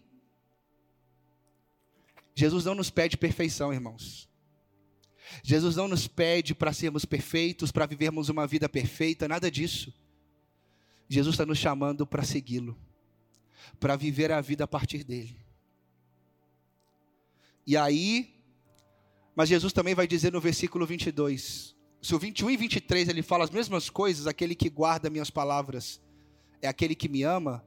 Jesus 2.35 2.65
não 2.65 2.75
nos 2.75 2.89
pede 2.89 3.17
perfeição, 3.17 3.73
irmãos. 3.73 4.29
Jesus 5.43 5.75
não 5.75 5.87
nos 5.87 6.07
pede 6.07 6.53
para 6.53 6.73
sermos 6.73 7.05
perfeitos, 7.05 7.71
para 7.71 7.85
vivermos 7.85 8.29
uma 8.29 8.45
vida 8.45 8.67
perfeita, 8.67 9.27
nada 9.27 9.49
disso. 9.49 9.93
Jesus 11.07 11.33
está 11.33 11.45
nos 11.45 11.57
chamando 11.57 12.05
para 12.05 12.23
segui-lo, 12.23 12.77
para 13.79 13.95
viver 13.95 14.31
a 14.31 14.41
vida 14.41 14.65
a 14.65 14.67
partir 14.67 15.03
dele. 15.03 15.39
E 17.65 17.77
aí, 17.77 18.40
mas 19.35 19.49
Jesus 19.49 19.73
também 19.73 19.95
vai 19.95 20.07
dizer 20.07 20.31
no 20.31 20.41
versículo 20.41 20.85
22, 20.85 21.75
se 22.01 22.15
o 22.15 22.19
21 22.19 22.49
e 22.49 22.57
23 22.57 23.09
ele 23.09 23.21
fala 23.21 23.43
as 23.43 23.51
mesmas 23.51 23.89
coisas, 23.89 24.25
aquele 24.25 24.55
que 24.55 24.69
guarda 24.69 25.09
minhas 25.09 25.29
palavras 25.29 26.01
é 26.61 26.67
aquele 26.67 26.95
que 26.95 27.07
me 27.07 27.23
ama, 27.23 27.65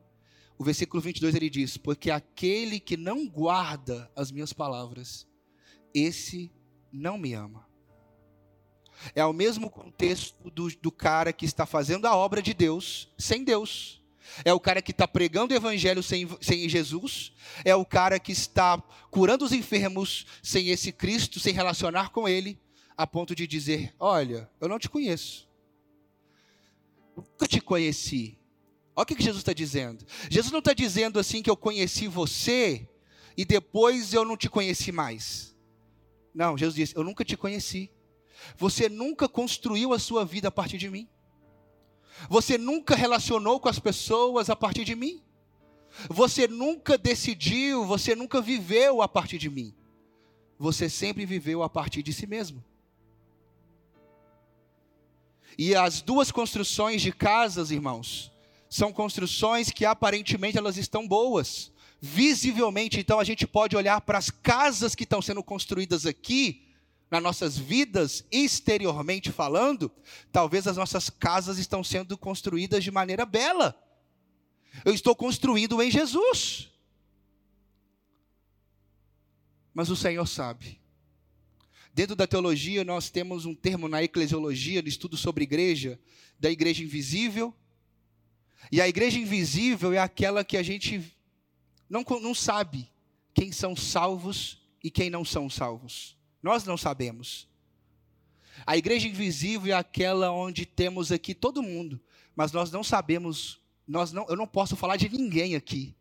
o 0.58 0.64
versículo 0.64 1.00
22 1.00 1.34
ele 1.34 1.50
diz: 1.50 1.76
Porque 1.76 2.10
aquele 2.10 2.78
que 2.78 2.96
não 2.96 3.28
guarda 3.28 4.10
as 4.14 4.30
minhas 4.30 4.52
palavras, 4.52 5.26
esse 5.92 6.50
não 6.92 7.18
me 7.18 7.32
ama. 7.32 7.66
É 9.14 9.24
o 9.24 9.32
mesmo 9.32 9.68
contexto 9.68 10.50
do, 10.50 10.68
do 10.76 10.92
cara 10.92 11.32
que 11.32 11.44
está 11.44 11.66
fazendo 11.66 12.06
a 12.06 12.16
obra 12.16 12.40
de 12.40 12.54
Deus 12.54 13.12
sem 13.18 13.42
Deus. 13.42 14.03
É 14.44 14.52
o 14.52 14.60
cara 14.60 14.80
que 14.80 14.90
está 14.90 15.06
pregando 15.06 15.52
o 15.52 15.56
evangelho 15.56 16.02
sem, 16.02 16.28
sem 16.40 16.68
Jesus. 16.68 17.32
É 17.64 17.74
o 17.74 17.84
cara 17.84 18.18
que 18.18 18.32
está 18.32 18.82
curando 19.10 19.44
os 19.44 19.52
enfermos 19.52 20.26
sem 20.42 20.68
esse 20.68 20.92
Cristo, 20.92 21.38
sem 21.38 21.52
relacionar 21.52 22.10
com 22.10 22.28
Ele, 22.28 22.58
a 22.96 23.06
ponto 23.06 23.34
de 23.34 23.46
dizer: 23.46 23.94
Olha, 23.98 24.50
eu 24.60 24.68
não 24.68 24.78
te 24.78 24.88
conheço. 24.88 25.48
Nunca 27.16 27.46
te 27.46 27.60
conheci. 27.60 28.38
Olha 28.96 29.02
o 29.02 29.06
que 29.06 29.22
Jesus 29.22 29.38
está 29.38 29.52
dizendo. 29.52 30.04
Jesus 30.30 30.52
não 30.52 30.60
está 30.60 30.72
dizendo 30.72 31.18
assim 31.18 31.42
que 31.42 31.50
eu 31.50 31.56
conheci 31.56 32.06
você 32.06 32.88
e 33.36 33.44
depois 33.44 34.14
eu 34.14 34.24
não 34.24 34.36
te 34.36 34.48
conheci 34.48 34.92
mais. 34.92 35.54
Não, 36.34 36.56
Jesus 36.56 36.74
disse: 36.74 36.96
Eu 36.96 37.04
nunca 37.04 37.24
te 37.24 37.36
conheci. 37.36 37.90
Você 38.56 38.88
nunca 38.88 39.28
construiu 39.28 39.92
a 39.92 39.98
sua 39.98 40.24
vida 40.24 40.48
a 40.48 40.52
partir 40.52 40.78
de 40.78 40.90
mim. 40.90 41.08
Você 42.28 42.56
nunca 42.56 42.94
relacionou 42.94 43.60
com 43.60 43.68
as 43.68 43.78
pessoas 43.78 44.48
a 44.48 44.56
partir 44.56 44.84
de 44.84 44.94
mim. 44.94 45.22
Você 46.08 46.48
nunca 46.48 46.98
decidiu, 46.98 47.84
você 47.84 48.14
nunca 48.14 48.40
viveu 48.40 49.00
a 49.00 49.08
partir 49.08 49.38
de 49.38 49.48
mim. 49.48 49.74
Você 50.58 50.88
sempre 50.88 51.24
viveu 51.24 51.62
a 51.62 51.68
partir 51.68 52.02
de 52.02 52.12
si 52.12 52.26
mesmo. 52.26 52.62
E 55.56 55.74
as 55.74 56.02
duas 56.02 56.32
construções 56.32 57.00
de 57.00 57.12
casas, 57.12 57.70
irmãos, 57.70 58.32
são 58.68 58.92
construções 58.92 59.70
que 59.70 59.84
aparentemente 59.84 60.58
elas 60.58 60.76
estão 60.76 61.06
boas. 61.06 61.72
Visivelmente, 62.00 62.98
então 62.98 63.20
a 63.20 63.24
gente 63.24 63.46
pode 63.46 63.76
olhar 63.76 64.00
para 64.00 64.18
as 64.18 64.30
casas 64.30 64.94
que 64.94 65.04
estão 65.04 65.22
sendo 65.22 65.42
construídas 65.42 66.06
aqui, 66.06 66.63
nas 67.14 67.22
nossas 67.22 67.56
vidas, 67.56 68.24
exteriormente 68.30 69.30
falando, 69.30 69.90
talvez 70.32 70.66
as 70.66 70.76
nossas 70.76 71.08
casas 71.08 71.58
estão 71.58 71.84
sendo 71.84 72.18
construídas 72.18 72.82
de 72.82 72.90
maneira 72.90 73.24
bela. 73.24 73.80
Eu 74.84 74.92
estou 74.92 75.14
construindo 75.14 75.80
em 75.80 75.90
Jesus. 75.90 76.70
Mas 79.72 79.90
o 79.90 79.96
Senhor 79.96 80.26
sabe. 80.26 80.80
Dentro 81.92 82.16
da 82.16 82.26
teologia, 82.26 82.82
nós 82.84 83.10
temos 83.10 83.44
um 83.44 83.54
termo 83.54 83.88
na 83.88 84.02
eclesiologia, 84.02 84.82
no 84.82 84.88
estudo 84.88 85.16
sobre 85.16 85.44
igreja, 85.44 85.98
da 86.38 86.50
igreja 86.50 86.82
invisível 86.82 87.54
e 88.70 88.80
a 88.80 88.88
igreja 88.88 89.18
invisível 89.18 89.92
é 89.92 89.98
aquela 89.98 90.44
que 90.44 90.56
a 90.56 90.62
gente 90.62 91.14
não, 91.88 92.04
não 92.20 92.34
sabe 92.34 92.90
quem 93.32 93.52
são 93.52 93.76
salvos 93.76 94.58
e 94.82 94.90
quem 94.90 95.10
não 95.10 95.24
são 95.24 95.48
salvos. 95.50 96.16
Nós 96.44 96.64
não 96.64 96.76
sabemos. 96.76 97.48
A 98.66 98.76
igreja 98.76 99.08
invisível 99.08 99.74
é 99.74 99.78
aquela 99.78 100.30
onde 100.30 100.66
temos 100.66 101.10
aqui 101.10 101.34
todo 101.34 101.62
mundo, 101.62 101.98
mas 102.36 102.52
nós 102.52 102.70
não 102.70 102.84
sabemos, 102.84 103.58
nós 103.88 104.12
não, 104.12 104.26
eu 104.28 104.36
não 104.36 104.46
posso 104.46 104.76
falar 104.76 104.98
de 104.98 105.08
ninguém 105.08 105.56
aqui. 105.56 105.96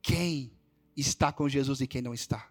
Quem 0.00 0.52
está 0.96 1.32
com 1.32 1.48
Jesus 1.48 1.80
e 1.80 1.88
quem 1.88 2.00
não 2.00 2.14
está. 2.14 2.48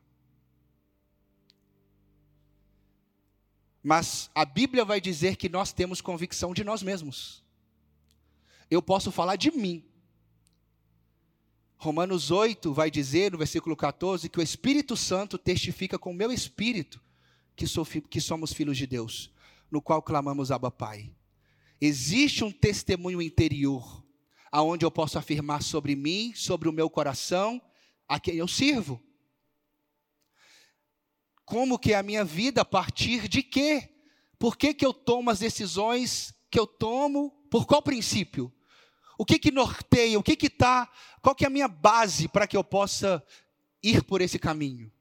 Mas 3.81 4.29
a 4.35 4.43
Bíblia 4.43 4.83
vai 4.83 4.99
dizer 4.99 5.37
que 5.37 5.47
nós 5.47 5.71
temos 5.71 6.01
convicção 6.01 6.53
de 6.53 6.65
nós 6.65 6.83
mesmos 6.83 7.43
eu 8.73 8.81
posso 8.81 9.11
falar 9.11 9.35
de 9.35 9.51
mim. 9.51 9.85
Romanos 11.77 12.31
8 12.31 12.73
vai 12.73 12.89
dizer, 12.89 13.31
no 13.31 13.37
versículo 13.37 13.75
14, 13.75 14.29
que 14.29 14.39
o 14.39 14.41
Espírito 14.41 14.95
Santo 14.95 15.37
testifica 15.37 15.99
com 15.99 16.11
o 16.11 16.13
meu 16.13 16.31
espírito 16.31 17.01
que, 17.55 17.67
sou, 17.67 17.85
que 17.85 18.21
somos 18.21 18.53
filhos 18.53 18.77
de 18.77 18.87
Deus, 18.87 19.31
no 19.69 19.81
qual 19.81 20.01
clamamos 20.01 20.51
Abba 20.51 20.71
Pai. 20.71 21.11
Existe 21.79 22.43
um 22.43 22.51
testemunho 22.51 23.21
interior, 23.21 24.03
aonde 24.51 24.85
eu 24.85 24.91
posso 24.91 25.17
afirmar 25.17 25.61
sobre 25.61 25.95
mim, 25.95 26.33
sobre 26.35 26.69
o 26.69 26.73
meu 26.73 26.89
coração, 26.89 27.61
a 28.07 28.19
quem 28.19 28.35
eu 28.35 28.47
sirvo. 28.47 29.01
Como 31.45 31.77
que 31.77 31.93
é 31.93 31.97
a 31.97 32.03
minha 32.03 32.23
vida, 32.23 32.61
a 32.61 32.65
partir 32.65 33.27
de 33.27 33.43
quê? 33.43 33.89
Por 34.39 34.57
que, 34.57 34.73
que 34.73 34.85
eu 34.85 34.93
tomo 34.93 35.29
as 35.29 35.39
decisões 35.39 36.33
que 36.49 36.59
eu 36.59 36.65
tomo? 36.65 37.31
Por 37.49 37.65
qual 37.65 37.81
princípio? 37.81 38.51
O 39.17 39.25
que 39.25 39.37
que 39.37 39.51
norteia? 39.51 40.17
O 40.17 40.23
que 40.23 40.35
que 40.35 40.47
está? 40.47 40.89
Qual 41.21 41.35
que 41.35 41.43
é 41.43 41.47
a 41.47 41.49
minha 41.49 41.67
base 41.67 42.27
para 42.27 42.47
que 42.47 42.57
eu 42.57 42.63
possa 42.63 43.23
ir 43.81 44.03
por 44.03 44.21
esse 44.21 44.39
caminho? 44.39 44.91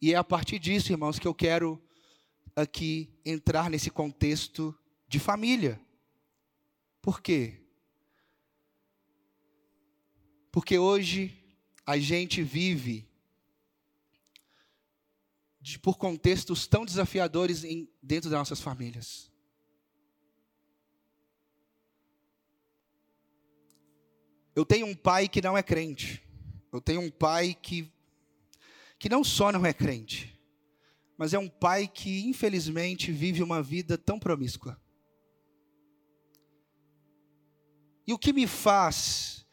E 0.00 0.14
é 0.14 0.16
a 0.16 0.24
partir 0.24 0.58
disso, 0.58 0.92
irmãos, 0.92 1.18
que 1.18 1.28
eu 1.28 1.34
quero 1.34 1.82
aqui 2.56 3.12
entrar 3.24 3.68
nesse 3.68 3.90
contexto 3.90 4.74
de 5.06 5.18
família. 5.18 5.80
Por 7.02 7.20
quê? 7.20 7.60
Porque 10.50 10.78
hoje 10.78 11.36
a 11.86 11.98
gente 11.98 12.42
vive 12.42 13.08
de, 15.60 15.78
por 15.78 15.98
contextos 15.98 16.66
tão 16.66 16.84
desafiadores 16.84 17.64
em, 17.64 17.88
dentro 18.02 18.30
das 18.30 18.38
nossas 18.38 18.60
famílias. 18.60 19.30
Eu 24.54 24.64
tenho 24.64 24.86
um 24.86 24.94
pai 24.94 25.28
que 25.28 25.40
não 25.40 25.56
é 25.56 25.62
crente. 25.62 26.22
Eu 26.72 26.80
tenho 26.80 27.00
um 27.00 27.10
pai 27.10 27.54
que, 27.54 27.92
que 29.00 29.08
não 29.08 29.24
só 29.24 29.50
não 29.50 29.64
é 29.64 29.72
crente, 29.72 30.38
mas 31.16 31.32
é 31.32 31.38
um 31.38 31.48
pai 31.48 31.88
que, 31.88 32.28
infelizmente, 32.28 33.10
vive 33.10 33.42
uma 33.42 33.62
vida 33.62 33.96
tão 33.96 34.18
promíscua. 34.18 34.78
E 38.06 38.12
o 38.12 38.18
que 38.18 38.30
me 38.30 38.46
faz 38.46 39.46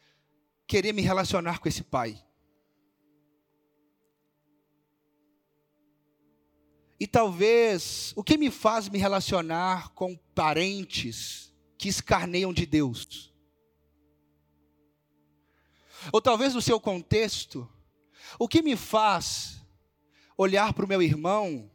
querer 0.66 0.92
me 0.92 1.00
relacionar 1.00 1.60
com 1.60 1.68
esse 1.68 1.82
pai? 1.82 2.22
E 7.00 7.06
talvez 7.06 8.12
o 8.16 8.22
que 8.22 8.36
me 8.36 8.50
faz 8.50 8.86
me 8.90 8.98
relacionar 8.98 9.88
com 9.94 10.14
parentes 10.34 11.54
que 11.78 11.88
escarneiam 11.88 12.52
de 12.52 12.66
Deus? 12.66 13.32
Ou 16.12 16.20
talvez 16.20 16.54
no 16.54 16.60
seu 16.60 16.78
contexto, 16.78 17.66
o 18.38 18.48
que 18.48 18.62
me 18.62 18.76
faz 18.76 19.60
olhar 20.36 20.72
para 20.72 20.84
o 20.84 20.88
meu 20.88 21.02
irmão, 21.02 21.70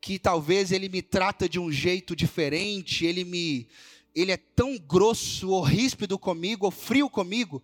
que 0.00 0.18
talvez 0.18 0.72
ele 0.72 0.88
me 0.88 1.02
trata 1.02 1.48
de 1.48 1.58
um 1.58 1.70
jeito 1.70 2.16
diferente, 2.16 3.04
ele 3.04 3.24
me 3.24 3.68
ele 4.14 4.32
é 4.32 4.36
tão 4.36 4.76
grosso 4.76 5.50
ou 5.50 5.62
ríspido 5.62 6.18
comigo, 6.18 6.64
ou 6.64 6.72
frio 6.72 7.08
comigo, 7.08 7.62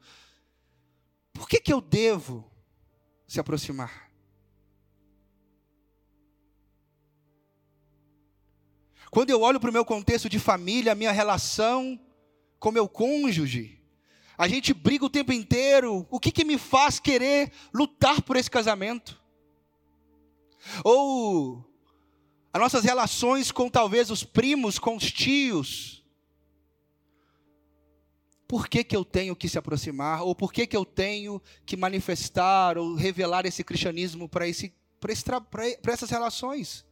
por 1.33 1.49
que, 1.49 1.61
que 1.61 1.73
eu 1.73 1.81
devo 1.81 2.49
se 3.27 3.41
aproximar? 3.41 4.09
Quando 9.11 9.31
eu 9.31 9.41
olho 9.41 9.59
para 9.59 9.71
o 9.71 9.73
meu 9.73 9.85
contexto 9.85 10.29
de 10.29 10.39
família, 10.39 10.93
a 10.93 10.95
minha 10.95 11.13
relação 11.13 12.01
com 12.59 12.71
meu 12.71 12.89
cônjuge, 12.89 13.81
a 14.37 14.49
gente 14.49 14.75
briga 14.75 15.05
o 15.05 15.11
tempo 15.11 15.33
inteiro. 15.33 16.07
O 16.11 16.19
que, 16.19 16.33
que 16.33 16.45
me 16.45 16.59
faz 16.59 16.99
querer 16.99 17.53
lutar 17.73 18.21
por 18.23 18.37
esse 18.37 18.51
casamento? 18.51 19.21
Ou 20.83 21.65
as 22.53 22.61
nossas 22.61 22.85
relações 22.85 23.51
com 23.51 23.69
talvez 23.69 24.11
os 24.11 24.25
primos, 24.25 24.79
com 24.79 24.97
os 24.97 25.11
tios. 25.11 26.05
Por 28.47 28.69
que, 28.69 28.85
que 28.85 28.95
eu 28.95 29.05
tenho 29.05 29.35
que 29.35 29.49
se 29.49 29.59
aproximar? 29.59 30.23
Ou 30.23 30.35
por 30.35 30.53
que, 30.53 30.67
que 30.67 30.77
eu 30.77 30.85
tenho 30.85 31.41
que 31.67 31.77
manifestar 31.77 32.79
ou 32.79 32.95
revelar 32.95 33.47
esse 33.47 33.65
cristianismo 33.65 34.29
para 34.29 34.47
esse, 34.47 34.73
esse, 35.09 35.25
essas 35.87 36.11
relações? 36.11 36.85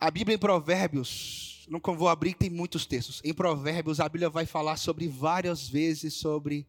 A 0.00 0.10
Bíblia 0.10 0.36
em 0.36 0.38
Provérbios 0.38 1.47
não 1.68 1.80
vou 1.94 2.08
abrir, 2.08 2.34
tem 2.34 2.48
muitos 2.48 2.86
textos. 2.86 3.20
Em 3.24 3.34
Provérbios, 3.34 4.00
a 4.00 4.08
Bíblia 4.08 4.30
vai 4.30 4.46
falar 4.46 4.76
sobre 4.76 5.06
várias 5.06 5.68
vezes 5.68 6.14
sobre 6.14 6.66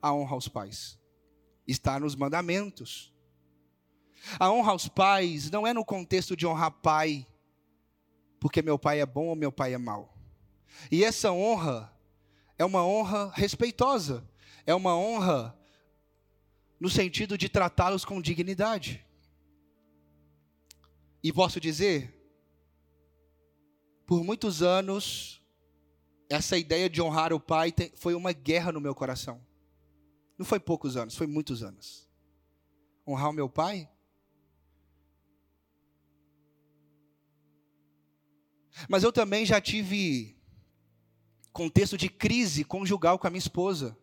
a 0.00 0.12
honra 0.12 0.34
aos 0.34 0.48
pais? 0.48 0.98
Está 1.66 1.98
nos 1.98 2.14
mandamentos. 2.14 3.12
A 4.38 4.50
honra 4.50 4.72
aos 4.72 4.88
pais 4.88 5.50
não 5.50 5.66
é 5.66 5.72
no 5.72 5.84
contexto 5.84 6.36
de 6.36 6.46
honrar 6.46 6.70
pai, 6.70 7.26
porque 8.38 8.62
meu 8.62 8.78
pai 8.78 9.00
é 9.00 9.06
bom 9.06 9.26
ou 9.26 9.36
meu 9.36 9.50
pai 9.50 9.74
é 9.74 9.78
mau. 9.78 10.16
E 10.90 11.04
essa 11.04 11.32
honra 11.32 11.92
é 12.58 12.64
uma 12.64 12.84
honra 12.84 13.32
respeitosa, 13.34 14.28
é 14.66 14.74
uma 14.74 14.96
honra 14.96 15.58
no 16.78 16.90
sentido 16.90 17.38
de 17.38 17.48
tratá-los 17.48 18.04
com 18.04 18.20
dignidade. 18.20 19.04
E 21.22 21.32
posso 21.32 21.60
dizer, 21.60 22.21
por 24.12 24.22
muitos 24.22 24.60
anos, 24.60 25.40
essa 26.28 26.58
ideia 26.58 26.90
de 26.90 27.00
honrar 27.00 27.32
o 27.32 27.40
pai 27.40 27.72
foi 27.94 28.14
uma 28.14 28.30
guerra 28.30 28.70
no 28.70 28.78
meu 28.78 28.94
coração. 28.94 29.40
Não 30.36 30.44
foi 30.44 30.60
poucos 30.60 30.98
anos, 30.98 31.16
foi 31.16 31.26
muitos 31.26 31.62
anos. 31.62 32.06
Honrar 33.08 33.30
o 33.30 33.32
meu 33.32 33.48
pai? 33.48 33.88
Mas 38.86 39.02
eu 39.02 39.10
também 39.10 39.46
já 39.46 39.62
tive 39.62 40.36
contexto 41.50 41.96
de 41.96 42.10
crise 42.10 42.64
conjugal 42.64 43.18
com 43.18 43.26
a 43.26 43.30
minha 43.30 43.38
esposa. 43.38 43.96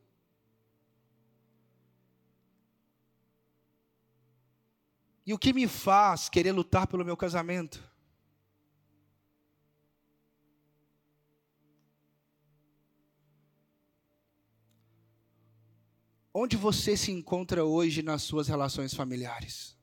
E 5.23 5.35
o 5.35 5.37
que 5.37 5.53
me 5.53 5.67
faz 5.67 6.29
querer 6.29 6.51
lutar 6.51 6.87
pelo 6.87 7.05
meu 7.05 7.15
casamento? 7.15 7.87
Onde 16.33 16.55
você 16.55 16.95
se 16.95 17.11
encontra 17.11 17.65
hoje 17.65 18.03
nas 18.03 18.21
suas 18.21 18.47
relações 18.47 18.93
familiares? 18.93 19.75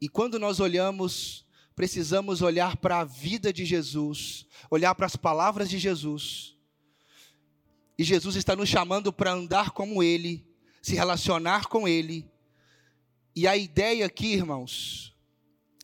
E 0.00 0.08
quando 0.08 0.38
nós 0.38 0.60
olhamos, 0.60 1.46
precisamos 1.74 2.42
olhar 2.42 2.76
para 2.76 3.00
a 3.00 3.04
vida 3.04 3.52
de 3.52 3.64
Jesus, 3.64 4.46
olhar 4.70 4.94
para 4.94 5.06
as 5.06 5.16
palavras 5.16 5.68
de 5.68 5.78
Jesus. 5.78 6.56
E 7.98 8.04
Jesus 8.04 8.36
está 8.36 8.54
nos 8.54 8.68
chamando 8.68 9.12
para 9.12 9.32
andar 9.32 9.70
como 9.70 10.02
Ele, 10.02 10.46
se 10.82 10.94
relacionar 10.94 11.66
com 11.66 11.88
Ele. 11.88 12.30
E 13.34 13.48
a 13.48 13.56
ideia 13.56 14.06
aqui, 14.06 14.34
irmãos, 14.34 15.16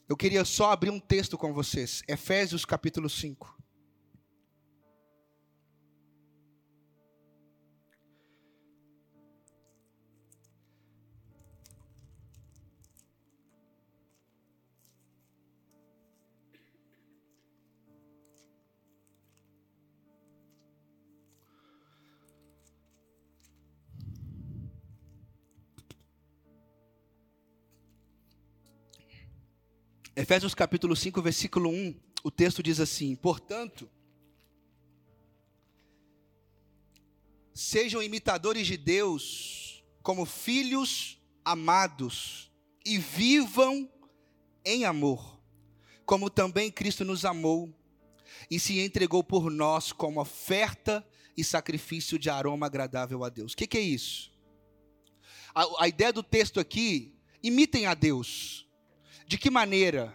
eu 0.09 0.17
queria 0.17 0.45
só 0.45 0.71
abrir 0.71 0.91
um 0.91 1.01
texto 1.01 1.37
com 1.37 1.53
vocês, 1.53 2.03
Efésios 2.07 2.65
capítulo 2.65 3.09
5. 3.09 3.60
Efésios 30.17 30.55
capítulo 30.55 30.97
5, 30.97 31.23
versículo 31.23 31.71
1, 31.71 31.95
o 32.25 32.31
texto 32.31 32.63
diz 32.63 32.81
assim: 32.81 33.15
Portanto, 33.15 33.89
sejam 37.55 38.03
imitadores 38.03 38.67
de 38.67 38.77
Deus 38.77 39.85
como 40.03 40.27
filhos 40.27 41.21
amados 41.45 42.51
e 42.85 42.99
vivam 42.99 43.89
em 44.65 44.85
amor, 44.85 45.41
como 46.05 46.29
também 46.29 46.71
Cristo 46.71 47.05
nos 47.05 47.25
amou 47.25 47.73
e 48.51 48.59
se 48.59 48.81
entregou 48.81 49.23
por 49.23 49.51
nós 49.51 49.93
como 49.93 50.21
oferta 50.21 51.07
e 51.37 51.45
sacrifício 51.45 52.19
de 52.19 52.29
aroma 52.29 52.67
agradável 52.67 53.23
a 53.25 53.29
Deus. 53.29 53.53
O 53.53 53.57
que, 53.57 53.67
que, 53.67 53.79
é 53.79 53.81
isso? 53.81 54.33
A, 55.55 55.85
a 55.85 55.89
ideia 55.89 56.13
do 56.13 56.23
texto 56.23 56.59
aqui, 56.59 57.15
imitem 57.43 57.87
a 57.87 57.95
Deus. 57.95 58.69
De 59.31 59.39
que 59.39 59.49
maneira? 59.49 60.13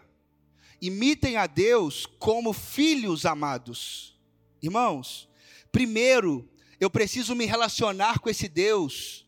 Imitem 0.82 1.38
a 1.38 1.48
Deus 1.48 2.06
como 2.20 2.52
filhos 2.52 3.26
amados. 3.26 4.14
Irmãos, 4.62 5.30
primeiro, 5.72 6.46
eu 6.82 6.90
preciso 6.90 7.34
me 7.34 7.46
relacionar 7.46 8.20
com 8.20 8.30
esse 8.30 8.50
Deus, 8.50 9.26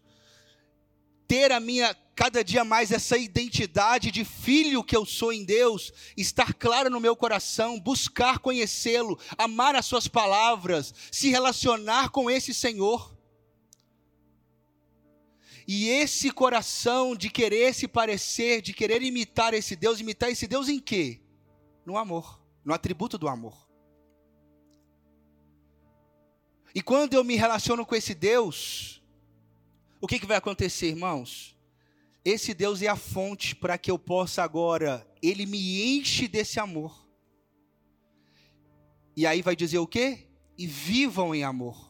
ter 1.26 1.54
a 1.54 1.62
minha, 1.62 1.96
cada 2.14 2.44
dia 2.44 2.66
mais, 2.66 2.92
essa 2.92 3.18
identidade 3.18 4.12
de 4.12 4.26
filho 4.26 4.84
que 4.84 4.94
eu 4.94 5.06
sou 5.06 5.32
em 5.32 5.46
Deus, 5.46 5.94
estar 6.18 6.54
claro 6.54 6.90
no 6.90 7.00
meu 7.00 7.16
coração, 7.16 7.80
buscar 7.80 8.40
conhecê-lo, 8.40 9.18
amar 9.38 9.74
as 9.74 9.86
Suas 9.86 10.06
palavras, 10.06 10.94
se 11.10 11.30
relacionar 11.30 12.10
com 12.10 12.30
esse 12.30 12.54
Senhor. 12.54 13.17
E 15.68 15.90
esse 15.90 16.32
coração 16.32 17.14
de 17.14 17.30
querer 17.30 17.74
se 17.74 17.90
parecer, 17.90 18.62
de 18.62 18.74
querer 18.74 19.02
imitar 19.02 19.54
esse 19.54 19.76
Deus, 19.76 20.00
imitar 20.00 20.32
esse 20.32 20.48
Deus 20.48 20.70
em 20.70 20.80
quê? 20.80 21.20
No 21.86 21.98
amor, 21.98 22.42
no 22.64 22.74
atributo 22.74 23.18
do 23.18 23.28
amor. 23.28 23.68
E 26.74 26.82
quando 26.82 27.16
eu 27.16 27.24
me 27.24 27.36
relaciono 27.36 27.86
com 27.86 27.96
esse 27.96 28.14
Deus, 28.14 29.04
o 30.00 30.08
que, 30.08 30.20
que 30.20 30.26
vai 30.26 30.38
acontecer, 30.38 30.88
irmãos? 30.88 31.58
Esse 32.24 32.54
Deus 32.54 32.82
é 32.82 32.88
a 32.88 32.96
fonte 32.96 33.56
para 33.56 33.78
que 33.78 33.92
eu 33.92 34.00
possa 34.00 34.44
agora, 34.44 35.06
Ele 35.22 35.46
me 35.46 35.98
enche 35.98 36.28
desse 36.28 36.60
amor. 36.60 37.10
E 39.16 39.26
aí 39.26 39.42
vai 39.42 39.56
dizer 39.56 39.80
o 39.80 39.88
quê? 39.88 40.28
E 40.58 40.68
vivam 40.68 41.34
em 41.34 41.44
amor. 41.44 41.87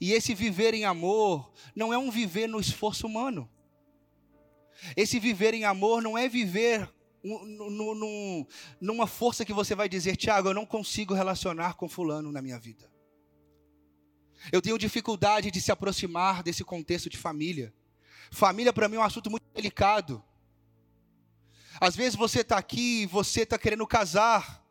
E 0.00 0.12
esse 0.12 0.34
viver 0.34 0.74
em 0.74 0.84
amor 0.84 1.52
não 1.74 1.92
é 1.92 1.98
um 1.98 2.10
viver 2.10 2.46
no 2.46 2.60
esforço 2.60 3.06
humano. 3.06 3.50
Esse 4.96 5.18
viver 5.18 5.54
em 5.54 5.64
amor 5.64 6.02
não 6.02 6.16
é 6.16 6.28
viver 6.28 6.88
numa 8.80 9.06
força 9.06 9.44
que 9.44 9.52
você 9.52 9.74
vai 9.74 9.88
dizer, 9.88 10.16
Tiago, 10.16 10.48
eu 10.48 10.54
não 10.54 10.64
consigo 10.64 11.14
relacionar 11.14 11.74
com 11.74 11.88
fulano 11.88 12.30
na 12.30 12.40
minha 12.40 12.58
vida. 12.58 12.90
Eu 14.52 14.62
tenho 14.62 14.78
dificuldade 14.78 15.50
de 15.50 15.60
se 15.60 15.72
aproximar 15.72 16.42
desse 16.42 16.62
contexto 16.64 17.10
de 17.10 17.18
família. 17.18 17.74
Família 18.30 18.72
para 18.72 18.88
mim 18.88 18.96
é 18.96 19.00
um 19.00 19.02
assunto 19.02 19.30
muito 19.30 19.44
delicado. 19.52 20.22
Às 21.80 21.96
vezes 21.96 22.14
você 22.14 22.40
está 22.40 22.56
aqui, 22.56 23.06
você 23.06 23.42
está 23.42 23.58
querendo 23.58 23.86
casar. 23.86 24.64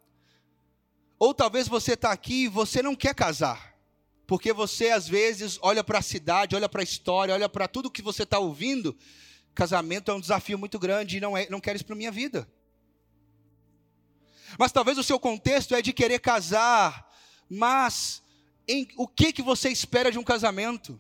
Ou 1.20 1.34
talvez 1.34 1.68
você 1.68 1.94
está 1.94 2.12
aqui 2.12 2.46
e 2.46 2.48
você 2.48 2.82
não 2.82 2.96
quer 2.96 3.14
casar. 3.14 3.77
Porque 4.28 4.52
você, 4.52 4.90
às 4.90 5.08
vezes, 5.08 5.58
olha 5.62 5.84
para 5.84 6.00
a 6.00 6.02
cidade, 6.02 6.54
olha 6.54 6.68
para 6.68 6.82
a 6.82 6.84
história, 6.84 7.34
olha 7.34 7.48
para 7.48 7.68
tudo 7.68 7.90
que 7.90 8.02
você 8.02 8.24
está 8.24 8.38
ouvindo. 8.38 8.96
Casamento 9.56 10.12
é 10.12 10.14
um 10.14 10.20
desafio 10.20 10.60
muito 10.60 10.78
grande 10.78 11.18
e 11.18 11.22
não, 11.22 11.36
é, 11.36 11.50
não 11.50 11.62
quero 11.62 11.78
isso 11.78 11.86
para 11.86 11.96
minha 11.96 12.12
vida. 12.12 12.48
Mas 14.60 14.74
talvez 14.74 14.98
o 14.98 15.04
seu 15.04 15.18
contexto 15.18 15.74
é 15.74 15.82
de 15.82 15.94
querer 15.94 16.20
casar, 16.20 17.10
mas 17.50 18.22
em, 18.68 18.88
o 18.98 19.08
que, 19.08 19.32
que 19.32 19.42
você 19.42 19.70
espera 19.70 20.12
de 20.12 20.20
um 20.20 20.24
casamento? 20.24 21.00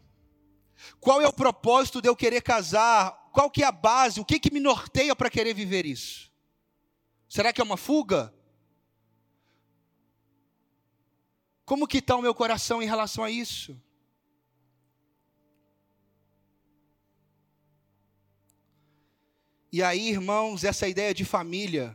Qual 0.99 1.21
é 1.21 1.27
o 1.27 1.33
propósito 1.33 2.01
de 2.01 2.07
eu 2.07 2.15
querer 2.15 2.41
casar? 2.41 3.11
Qual 3.33 3.51
que 3.51 3.61
é 3.61 3.65
a 3.65 3.71
base? 3.71 4.21
O 4.21 4.25
que, 4.25 4.39
que 4.39 4.51
me 4.51 4.59
norteia 4.59 5.15
para 5.15 5.29
querer 5.29 5.53
viver 5.53 5.85
isso? 5.85 6.31
Será 7.27 7.51
que 7.51 7.59
é 7.59 7.63
uma 7.63 7.77
fuga? 7.77 8.33
Como 11.67 11.85
que 11.85 11.97
está 11.97 12.15
o 12.15 12.21
meu 12.21 12.33
coração 12.33 12.81
em 12.81 12.85
relação 12.85 13.25
a 13.25 13.29
isso? 13.29 13.77
E 19.69 19.83
aí, 19.83 20.07
irmãos, 20.07 20.63
essa 20.63 20.87
ideia 20.87 21.13
de 21.13 21.25
família. 21.25 21.93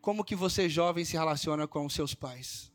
Como 0.00 0.22
que 0.22 0.36
você 0.36 0.68
jovem 0.68 1.04
se 1.04 1.14
relaciona 1.14 1.66
com 1.66 1.84
os 1.84 1.94
seus 1.94 2.14
pais? 2.14 2.70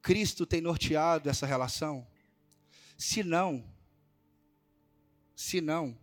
Cristo 0.00 0.46
tem 0.46 0.62
norteado 0.62 1.28
essa 1.28 1.44
relação? 1.44 2.06
Se 2.96 3.22
não, 3.22 3.70
se 5.36 5.60
não, 5.60 5.99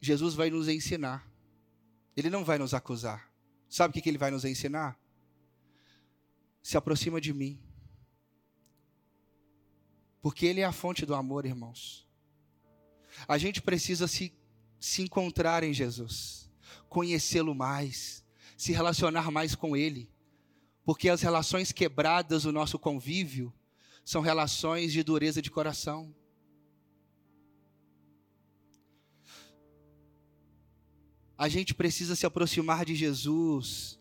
Jesus 0.00 0.34
vai 0.34 0.50
nos 0.50 0.68
ensinar. 0.68 1.28
Ele 2.16 2.30
não 2.30 2.44
vai 2.44 2.58
nos 2.58 2.74
acusar. 2.74 3.30
Sabe 3.68 3.98
o 3.98 4.02
que 4.02 4.08
ele 4.08 4.18
vai 4.18 4.30
nos 4.30 4.44
ensinar? 4.44 4.98
Se 6.62 6.76
aproxima 6.76 7.20
de 7.20 7.32
mim. 7.32 7.60
Porque 10.20 10.46
Ele 10.46 10.60
é 10.60 10.64
a 10.64 10.72
fonte 10.72 11.06
do 11.06 11.14
amor, 11.14 11.46
irmãos. 11.46 12.06
A 13.26 13.38
gente 13.38 13.62
precisa 13.62 14.08
se 14.08 14.34
se 14.80 15.02
encontrar 15.02 15.62
em 15.62 15.72
Jesus, 15.72 16.48
conhecê-lo 16.88 17.54
mais, 17.54 18.24
se 18.56 18.72
relacionar 18.72 19.30
mais 19.30 19.54
com 19.54 19.76
Ele, 19.76 20.08
porque 20.84 21.08
as 21.08 21.20
relações 21.20 21.72
quebradas 21.72 22.44
do 22.44 22.52
nosso 22.52 22.78
convívio 22.78 23.52
são 24.04 24.22
relações 24.22 24.92
de 24.92 25.02
dureza 25.02 25.42
de 25.42 25.50
coração. 25.50 26.14
A 31.38 31.48
gente 31.48 31.72
precisa 31.72 32.16
se 32.16 32.26
aproximar 32.26 32.84
de 32.84 32.96
Jesus 32.96 33.96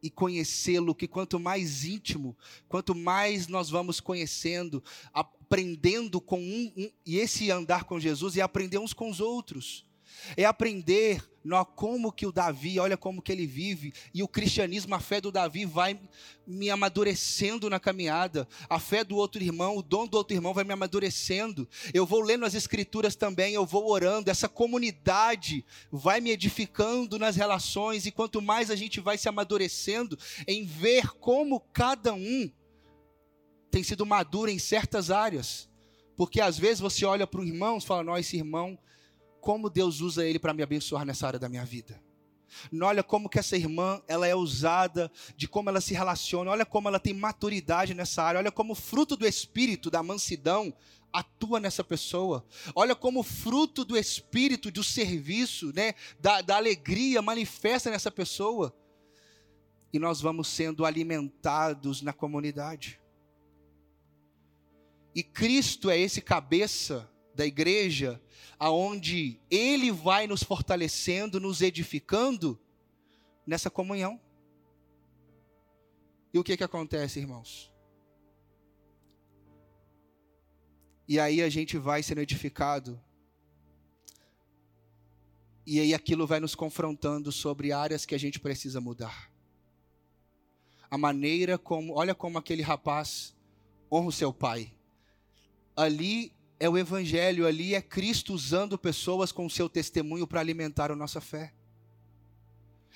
e 0.00 0.08
conhecê-lo, 0.08 0.94
que 0.94 1.08
quanto 1.08 1.40
mais 1.40 1.84
íntimo, 1.84 2.38
quanto 2.68 2.94
mais 2.94 3.48
nós 3.48 3.68
vamos 3.68 3.98
conhecendo, 3.98 4.82
aprendendo 5.12 6.20
com 6.20 6.40
um, 6.40 6.72
um, 6.76 6.90
e 7.04 7.18
esse 7.18 7.50
andar 7.50 7.84
com 7.84 7.98
Jesus 7.98 8.36
é 8.36 8.40
aprender 8.40 8.78
uns 8.78 8.92
com 8.92 9.10
os 9.10 9.18
outros. 9.18 9.84
É 10.36 10.44
aprender 10.44 11.28
como 11.64 12.12
que 12.12 12.26
o 12.26 12.32
Davi, 12.32 12.78
olha 12.78 12.96
como 12.96 13.22
que 13.22 13.30
ele 13.30 13.46
vive, 13.46 13.92
e 14.12 14.22
o 14.22 14.28
cristianismo, 14.28 14.94
a 14.94 15.00
fé 15.00 15.20
do 15.20 15.30
Davi 15.30 15.64
vai 15.64 15.98
me 16.46 16.70
amadurecendo 16.70 17.68
na 17.68 17.78
caminhada, 17.78 18.48
a 18.68 18.78
fé 18.78 19.04
do 19.04 19.16
outro 19.16 19.42
irmão, 19.42 19.76
o 19.76 19.82
dom 19.82 20.06
do 20.06 20.16
outro 20.16 20.36
irmão 20.36 20.54
vai 20.54 20.64
me 20.64 20.72
amadurecendo, 20.72 21.68
eu 21.92 22.06
vou 22.06 22.20
lendo 22.20 22.44
as 22.44 22.54
escrituras 22.54 23.16
também, 23.16 23.54
eu 23.54 23.66
vou 23.66 23.90
orando, 23.90 24.30
essa 24.30 24.48
comunidade 24.48 25.64
vai 25.90 26.20
me 26.20 26.30
edificando 26.30 27.18
nas 27.18 27.36
relações, 27.36 28.06
e 28.06 28.10
quanto 28.10 28.40
mais 28.40 28.70
a 28.70 28.76
gente 28.76 29.00
vai 29.00 29.18
se 29.18 29.28
amadurecendo 29.28 30.18
em 30.46 30.64
ver 30.64 31.08
como 31.18 31.60
cada 31.72 32.14
um 32.14 32.50
tem 33.70 33.82
sido 33.82 34.06
maduro 34.06 34.50
em 34.50 34.58
certas 34.58 35.10
áreas, 35.10 35.68
porque 36.16 36.40
às 36.40 36.58
vezes 36.58 36.80
você 36.80 37.04
olha 37.04 37.26
para 37.26 37.40
o 37.40 37.44
irmão 37.44 37.76
e 37.76 37.82
fala, 37.82 38.02
não, 38.02 38.16
esse 38.16 38.36
irmão 38.36 38.78
como 39.40 39.70
Deus 39.70 40.00
usa 40.00 40.26
ele 40.26 40.38
para 40.38 40.52
me 40.52 40.62
abençoar 40.62 41.04
nessa 41.04 41.26
área 41.26 41.38
da 41.38 41.48
minha 41.48 41.64
vida. 41.64 42.00
Olha 42.82 43.02
como 43.02 43.28
que 43.28 43.38
essa 43.38 43.56
irmã, 43.56 44.00
ela 44.06 44.26
é 44.26 44.34
usada, 44.34 45.10
de 45.36 45.48
como 45.48 45.68
ela 45.68 45.80
se 45.80 45.94
relaciona, 45.94 46.50
olha 46.50 46.64
como 46.64 46.88
ela 46.88 46.98
tem 46.98 47.12
maturidade 47.12 47.94
nessa 47.94 48.22
área, 48.22 48.38
olha 48.38 48.52
como 48.52 48.72
o 48.72 48.76
fruto 48.76 49.16
do 49.16 49.26
espírito, 49.26 49.90
da 49.90 50.02
mansidão, 50.02 50.72
atua 51.12 51.58
nessa 51.60 51.82
pessoa. 51.82 52.44
Olha 52.74 52.94
como 52.94 53.20
o 53.20 53.24
fruto 53.24 53.84
do 53.84 53.96
espírito, 53.96 54.70
do 54.70 54.84
serviço, 54.84 55.72
né, 55.74 55.94
da, 56.20 56.40
da 56.40 56.56
alegria 56.56 57.22
manifesta 57.22 57.90
nessa 57.90 58.10
pessoa. 58.10 58.74
E 59.92 59.98
nós 59.98 60.20
vamos 60.20 60.48
sendo 60.48 60.84
alimentados 60.84 62.02
na 62.02 62.12
comunidade. 62.12 63.00
E 65.14 65.22
Cristo 65.22 65.88
é 65.88 65.98
esse 65.98 66.20
cabeça 66.20 67.10
da 67.36 67.46
igreja 67.46 68.20
aonde 68.58 69.38
ele 69.50 69.92
vai 69.92 70.26
nos 70.26 70.42
fortalecendo, 70.42 71.38
nos 71.38 71.60
edificando 71.60 72.58
nessa 73.46 73.70
comunhão. 73.70 74.18
E 76.32 76.38
o 76.38 76.44
que 76.44 76.56
que 76.56 76.64
acontece, 76.64 77.20
irmãos? 77.20 77.72
E 81.06 81.20
aí 81.20 81.42
a 81.42 81.48
gente 81.48 81.78
vai 81.78 82.02
sendo 82.02 82.20
edificado. 82.20 83.00
E 85.64 85.78
aí 85.78 85.94
aquilo 85.94 86.26
vai 86.26 86.40
nos 86.40 86.54
confrontando 86.54 87.30
sobre 87.30 87.72
áreas 87.72 88.06
que 88.06 88.14
a 88.14 88.18
gente 88.18 88.40
precisa 88.40 88.80
mudar. 88.80 89.30
A 90.90 90.96
maneira 90.96 91.58
como, 91.58 91.94
olha 91.94 92.14
como 92.14 92.38
aquele 92.38 92.62
rapaz 92.62 93.36
honra 93.90 94.08
o 94.08 94.12
seu 94.12 94.32
pai. 94.32 94.72
Ali 95.74 96.35
é 96.58 96.68
o 96.68 96.78
Evangelho 96.78 97.46
ali, 97.46 97.74
é 97.74 97.82
Cristo 97.82 98.32
usando 98.32 98.78
pessoas 98.78 99.30
com 99.30 99.44
o 99.44 99.50
seu 99.50 99.68
testemunho 99.68 100.26
para 100.26 100.40
alimentar 100.40 100.90
a 100.90 100.96
nossa 100.96 101.20
fé. 101.20 101.52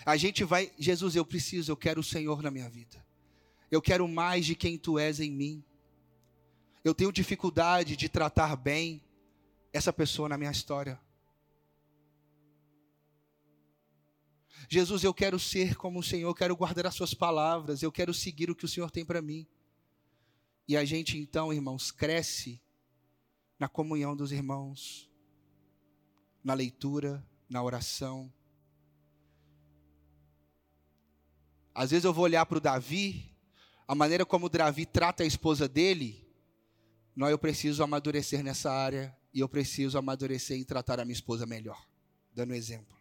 A 0.04 0.16
gente 0.16 0.44
vai, 0.44 0.72
Jesus, 0.78 1.14
eu 1.14 1.24
preciso, 1.24 1.70
eu 1.70 1.76
quero 1.76 2.00
o 2.00 2.04
Senhor 2.04 2.42
na 2.42 2.50
minha 2.50 2.68
vida. 2.70 3.04
Eu 3.70 3.82
quero 3.82 4.08
mais 4.08 4.46
de 4.46 4.54
quem 4.54 4.78
tu 4.78 4.98
és 4.98 5.20
em 5.20 5.30
mim. 5.30 5.62
Eu 6.82 6.94
tenho 6.94 7.12
dificuldade 7.12 7.96
de 7.96 8.08
tratar 8.08 8.56
bem 8.56 9.04
essa 9.72 9.92
pessoa 9.92 10.28
na 10.28 10.38
minha 10.38 10.50
história. 10.50 10.98
Jesus, 14.68 15.04
eu 15.04 15.12
quero 15.12 15.38
ser 15.38 15.76
como 15.76 15.98
o 15.98 16.02
Senhor, 16.02 16.30
eu 16.30 16.34
quero 16.34 16.56
guardar 16.56 16.86
as 16.86 16.94
suas 16.94 17.12
palavras, 17.12 17.82
eu 17.82 17.92
quero 17.92 18.14
seguir 18.14 18.50
o 18.50 18.54
que 18.54 18.64
o 18.64 18.68
Senhor 18.68 18.90
tem 18.90 19.04
para 19.04 19.20
mim. 19.20 19.46
E 20.66 20.76
a 20.76 20.84
gente 20.84 21.18
então, 21.18 21.52
irmãos, 21.52 21.90
cresce 21.90 22.60
na 23.60 23.68
comunhão 23.68 24.16
dos 24.16 24.32
irmãos, 24.32 25.10
na 26.42 26.54
leitura, 26.54 27.22
na 27.46 27.62
oração. 27.62 28.32
Às 31.74 31.90
vezes 31.90 32.06
eu 32.06 32.12
vou 32.14 32.24
olhar 32.24 32.46
para 32.46 32.56
o 32.56 32.60
Davi, 32.60 33.36
a 33.86 33.94
maneira 33.94 34.24
como 34.24 34.46
o 34.46 34.48
Davi 34.48 34.86
trata 34.86 35.24
a 35.24 35.26
esposa 35.26 35.68
dele, 35.68 36.26
não, 37.14 37.28
eu 37.28 37.38
preciso 37.38 37.82
amadurecer 37.82 38.42
nessa 38.42 38.72
área 38.72 39.14
e 39.34 39.40
eu 39.40 39.48
preciso 39.48 39.98
amadurecer 39.98 40.56
em 40.56 40.64
tratar 40.64 40.98
a 40.98 41.04
minha 41.04 41.12
esposa 41.12 41.44
melhor, 41.44 41.86
dando 42.34 42.54
exemplo. 42.54 42.96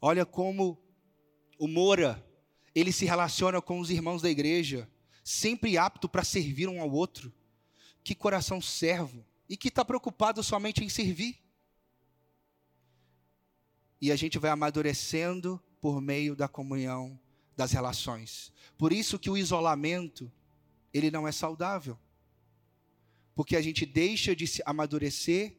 Olha 0.00 0.26
como 0.26 0.76
o 1.56 1.68
Moura, 1.68 2.26
ele 2.74 2.90
se 2.90 3.04
relaciona 3.04 3.62
com 3.62 3.78
os 3.78 3.90
irmãos 3.90 4.22
da 4.22 4.28
igreja, 4.28 4.90
sempre 5.22 5.78
apto 5.78 6.08
para 6.08 6.24
servir 6.24 6.68
um 6.68 6.80
ao 6.80 6.90
outro 6.90 7.32
que 8.06 8.14
coração 8.14 8.62
servo 8.62 9.26
e 9.48 9.56
que 9.56 9.66
está 9.66 9.84
preocupado 9.84 10.40
somente 10.40 10.84
em 10.84 10.88
servir. 10.88 11.42
E 14.00 14.12
a 14.12 14.16
gente 14.16 14.38
vai 14.38 14.48
amadurecendo 14.52 15.60
por 15.80 16.00
meio 16.00 16.36
da 16.36 16.46
comunhão 16.46 17.18
das 17.56 17.72
relações. 17.72 18.52
Por 18.78 18.92
isso 18.92 19.18
que 19.18 19.28
o 19.28 19.36
isolamento, 19.36 20.30
ele 20.94 21.10
não 21.10 21.26
é 21.26 21.32
saudável. 21.32 21.98
Porque 23.34 23.56
a 23.56 23.60
gente 23.60 23.84
deixa 23.84 24.36
de 24.36 24.46
se 24.46 24.62
amadurecer 24.64 25.56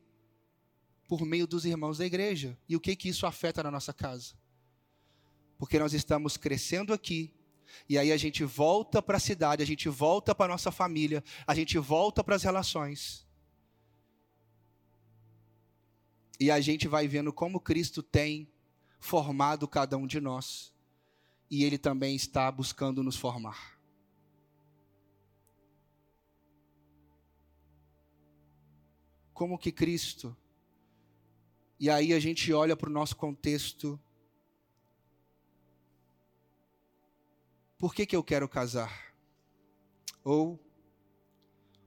por 1.05 1.25
meio 1.25 1.45
dos 1.45 1.65
irmãos 1.65 1.97
da 1.97 2.05
igreja. 2.05 2.57
E 2.69 2.77
o 2.77 2.79
que 2.79 2.95
que 2.95 3.09
isso 3.09 3.27
afeta 3.27 3.61
na 3.61 3.71
nossa 3.71 3.91
casa? 3.91 4.35
Porque 5.57 5.77
nós 5.77 5.93
estamos 5.93 6.37
crescendo 6.37 6.93
aqui 6.93 7.36
e 7.87 7.97
aí 7.97 8.11
a 8.11 8.17
gente 8.17 8.43
volta 8.43 9.01
para 9.01 9.17
a 9.17 9.19
cidade, 9.19 9.63
a 9.63 9.65
gente 9.65 9.89
volta 9.89 10.33
para 10.33 10.45
a 10.45 10.55
nossa 10.55 10.71
família, 10.71 11.23
a 11.45 11.53
gente 11.53 11.77
volta 11.77 12.23
para 12.23 12.35
as 12.35 12.43
relações. 12.43 13.25
E 16.39 16.51
a 16.51 16.59
gente 16.59 16.87
vai 16.87 17.07
vendo 17.07 17.33
como 17.33 17.59
Cristo 17.59 18.03
tem 18.03 18.47
formado 18.99 19.67
cada 19.67 19.97
um 19.97 20.05
de 20.05 20.19
nós. 20.19 20.73
E 21.49 21.63
Ele 21.63 21.77
também 21.77 22.15
está 22.15 22.51
buscando 22.51 23.01
nos 23.01 23.15
formar. 23.15 23.79
Como 29.33 29.57
que 29.57 29.71
Cristo. 29.71 30.35
E 31.79 31.89
aí 31.89 32.13
a 32.13 32.19
gente 32.19 32.51
olha 32.51 32.75
para 32.75 32.89
o 32.89 32.93
nosso 32.93 33.15
contexto 33.15 33.99
por 37.77 37.93
que, 37.93 38.05
que 38.05 38.15
eu 38.15 38.23
quero 38.23 38.49
casar? 38.49 39.13
Ou, 40.23 40.59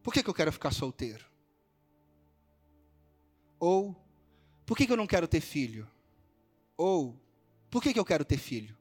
por 0.03 0.14
que, 0.14 0.22
que 0.22 0.30
eu 0.30 0.34
quero 0.34 0.53
ficar 0.53 0.72
solteiro? 0.72 1.24
Ou, 3.59 3.95
por 4.64 4.76
que, 4.76 4.86
que 4.86 4.93
eu 4.93 4.97
não 4.97 5.07
quero 5.07 5.28
ter 5.28 5.41
filho? 5.41 5.88
Ou, 6.76 7.20
por 7.70 7.82
que, 7.82 7.93
que 7.93 7.99
eu 7.99 8.05
quero 8.05 8.24
ter 8.24 8.38
filho? 8.38 8.76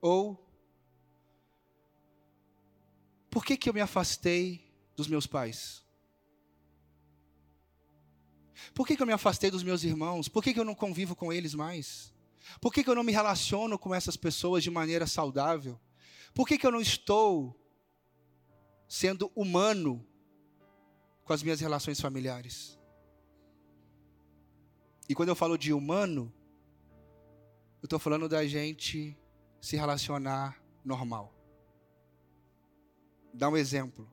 Ou, 0.00 0.42
por 3.28 3.44
que, 3.44 3.56
que 3.56 3.68
eu 3.68 3.74
me 3.74 3.80
afastei 3.80 4.72
dos 4.94 5.08
meus 5.08 5.26
pais? 5.26 5.84
Por 8.72 8.86
que, 8.86 8.96
que 8.96 9.02
eu 9.02 9.06
me 9.06 9.12
afastei 9.12 9.50
dos 9.50 9.62
meus 9.62 9.84
irmãos? 9.84 10.28
Por 10.28 10.42
que, 10.42 10.54
que 10.54 10.60
eu 10.60 10.64
não 10.64 10.74
convivo 10.74 11.14
com 11.14 11.32
eles 11.32 11.52
mais? 11.52 12.15
Por 12.60 12.72
que, 12.72 12.82
que 12.82 12.90
eu 12.90 12.94
não 12.94 13.02
me 13.02 13.12
relaciono 13.12 13.78
com 13.78 13.94
essas 13.94 14.16
pessoas 14.16 14.62
de 14.62 14.70
maneira 14.70 15.06
saudável? 15.06 15.80
Por 16.34 16.46
que, 16.46 16.58
que 16.58 16.66
eu 16.66 16.70
não 16.70 16.80
estou 16.80 17.58
sendo 18.88 19.30
humano 19.34 20.06
com 21.24 21.32
as 21.32 21.42
minhas 21.42 21.60
relações 21.60 22.00
familiares? 22.00 22.78
E 25.08 25.14
quando 25.14 25.28
eu 25.28 25.36
falo 25.36 25.56
de 25.56 25.72
humano, 25.72 26.32
eu 27.80 27.86
estou 27.86 27.98
falando 27.98 28.28
da 28.28 28.46
gente 28.46 29.16
se 29.60 29.76
relacionar 29.76 30.60
normal. 30.84 31.32
Dá 33.32 33.48
um 33.48 33.56
exemplo. 33.56 34.10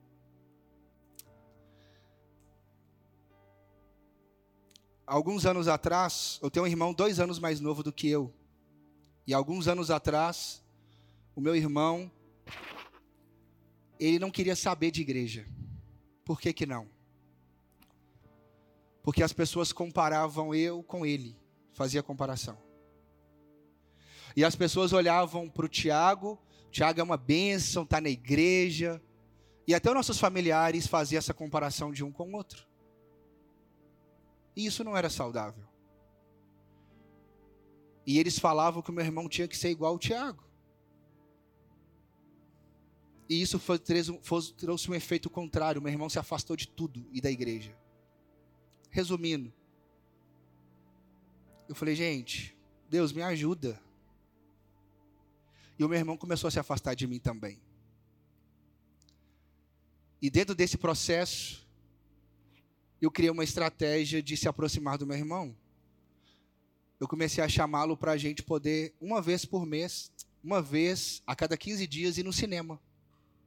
Alguns 5.06 5.45
anos 5.45 5.68
atrás, 5.68 6.39
eu 6.41 6.49
tenho 6.49 6.66
um 6.66 6.68
irmão 6.68 6.93
dois 6.93 7.20
anos 7.20 7.39
mais 7.39 7.60
novo 7.60 7.84
do 7.84 7.91
que 7.91 8.08
eu. 8.08 8.34
E 9.26 9.34
alguns 9.34 9.68
anos 9.68 9.89
atrás, 9.89 10.64
o 11.36 11.41
meu 11.41 11.56
irmão, 11.56 12.12
ele 13.99 14.20
não 14.20 14.32
queria 14.32 14.56
saber 14.56 14.91
de 14.91 15.01
igreja. 15.01 15.47
Por 16.26 16.39
que 16.39 16.54
que 16.54 16.66
não? 16.66 16.89
Porque 19.01 19.24
as 19.24 19.34
pessoas 19.34 19.72
comparavam 19.74 20.56
eu 20.56 20.82
com 20.82 21.06
ele, 21.06 21.38
fazia 21.74 22.01
comparação. 22.01 22.58
E 24.36 24.43
as 24.43 24.56
pessoas 24.56 24.93
olhavam 24.93 25.49
para 25.49 25.66
o 25.66 25.70
Tiago, 25.70 26.41
Tiago 26.72 26.99
é 26.99 27.04
uma 27.04 27.18
bênção, 27.18 27.84
está 27.84 28.01
na 28.01 28.10
igreja. 28.10 29.01
E 29.68 29.76
até 29.76 29.89
os 29.89 29.95
nossos 29.95 30.20
familiares 30.20 30.88
faziam 30.88 31.20
essa 31.20 31.34
comparação 31.34 31.91
de 31.91 32.04
um 32.04 32.12
com 32.12 32.32
o 32.32 32.36
outro. 32.36 32.66
E 34.56 34.66
isso 34.66 34.84
não 34.84 34.95
era 34.95 35.10
saudável. 35.10 35.64
E 38.06 38.20
eles 38.20 38.38
falavam 38.38 38.82
que 38.82 38.89
o 38.89 38.93
meu 38.93 39.04
irmão 39.04 39.30
tinha 39.30 39.47
que 39.47 39.58
ser 39.58 39.70
igual 39.70 39.93
ao 39.93 39.99
Tiago. 39.99 40.43
E 43.30 43.41
isso 43.41 43.58
foi, 43.58 43.80
trouxe 43.80 44.91
um 44.91 44.93
efeito 44.93 45.30
contrário. 45.30 45.82
Meu 45.82 45.91
irmão 45.91 46.10
se 46.10 46.20
afastou 46.20 46.56
de 46.56 46.68
tudo 46.68 47.08
e 47.12 47.22
da 47.22 47.32
igreja. 47.32 47.76
Resumindo, 48.89 49.51
eu 51.68 51.74
falei, 51.74 51.95
gente, 51.95 52.56
Deus 52.89 53.12
me 53.12 53.22
ajuda. 53.22 53.82
E 55.80 55.84
o 55.84 55.89
meu 55.89 55.97
irmão 55.97 56.18
começou 56.18 56.47
a 56.47 56.51
se 56.51 56.60
afastar 56.60 56.93
de 56.93 57.08
mim 57.08 57.20
também. 57.20 57.60
E 60.22 60.30
dentro 60.30 60.54
desse 60.54 60.78
processo, 60.78 61.62
eu 63.06 63.12
criei 63.12 63.30
uma 63.30 63.43
estratégia 63.43 64.24
de 64.24 64.38
se 64.38 64.47
aproximar 64.47 64.97
do 64.97 65.06
meu 65.06 65.18
irmão. 65.18 65.54
Eu 66.97 67.06
comecei 67.06 67.43
a 67.43 67.49
chamá-lo 67.49 67.97
para 67.97 68.14
a 68.14 68.18
gente 68.18 68.41
poder, 68.41 68.95
uma 69.01 69.22
vez 69.22 69.43
por 69.43 69.66
mês, 69.66 70.10
uma 70.41 70.62
vez 70.62 71.22
a 71.28 71.36
cada 71.36 71.58
15 71.58 71.86
dias, 71.86 72.18
ir 72.18 72.24
no 72.24 72.32
cinema. 72.32 72.80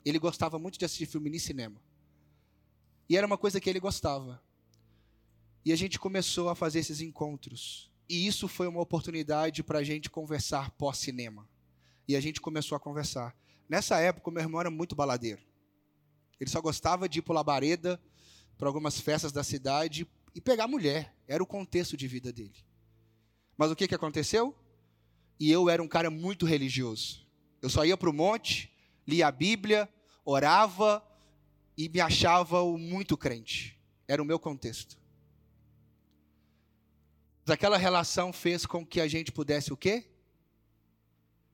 Ele 0.05 0.19
gostava 0.19 0.59
muito 0.59 0.79
de 0.79 0.85
assistir 0.85 1.07
filme 1.07 1.31
no 1.31 1.41
cinema. 1.41 1.81
E 3.09 3.17
era 3.17 3.27
uma 3.27 3.39
coisa 3.39 3.59
que 3.59 3.71
ele 3.71 3.81
gostava. 3.81 4.43
E 5.65 5.73
a 5.73 5.77
gente 5.77 5.99
começou 5.99 6.51
a 6.51 6.55
fazer 6.55 6.81
esses 6.81 7.01
encontros. 7.01 7.91
E 8.11 8.27
isso 8.27 8.47
foi 8.49 8.69
uma 8.69 8.83
oportunidade 8.83 9.63
para 9.63 9.79
a 9.79 9.83
gente 9.83 10.11
conversar 10.11 10.71
pós-cinema. 10.73 11.49
E 12.07 12.15
a 12.15 12.21
gente 12.21 12.43
começou 12.43 12.77
a 12.77 12.81
conversar. 12.81 13.35
Nessa 13.71 13.99
época, 14.01 14.31
meu 14.31 14.43
irmão 14.43 14.61
era 14.61 14.71
muito 14.71 14.95
baladeiro. 14.95 15.41
Ele 16.39 16.51
só 16.51 16.61
gostava 16.61 17.09
de 17.09 17.21
ir 17.21 17.23
para 17.23 17.37
labareda, 17.37 17.99
para 18.59 18.69
algumas 18.69 19.01
festas 19.01 19.33
da 19.33 19.45
cidade 19.45 20.07
e 20.35 20.41
pegar 20.41 20.67
mulher. 20.67 21.15
Era 21.27 21.43
o 21.43 21.47
contexto 21.47 21.97
de 21.97 22.07
vida 22.07 22.33
dele. 22.33 22.65
Mas 23.57 23.71
o 23.71 23.77
que, 23.77 23.89
que 23.89 23.95
aconteceu? 23.95 24.55
E 25.39 25.51
eu 25.51 25.69
era 25.69 25.83
um 25.83 25.89
cara 25.89 26.11
muito 26.11 26.47
religioso. 26.47 27.27
Eu 27.61 27.69
só 27.69 27.85
ia 27.85 27.97
para 27.97 28.11
o 28.11 28.13
monte, 28.13 28.71
lia 29.07 29.27
a 29.27 29.33
Bíblia, 29.33 29.89
orava 30.25 31.03
e 31.77 31.89
me 31.89 32.01
achava 32.01 32.65
muito 32.77 33.17
crente. 33.17 33.79
Era 34.09 34.23
o 34.23 34.27
meu 34.27 34.39
contexto. 34.39 34.99
Aquela 37.47 37.77
relação 37.77 38.33
fez 38.33 38.67
com 38.67 38.85
que 38.85 39.01
a 39.01 39.07
gente 39.07 39.31
pudesse 39.31 39.73
o 39.73 39.77
quê? 39.77 40.11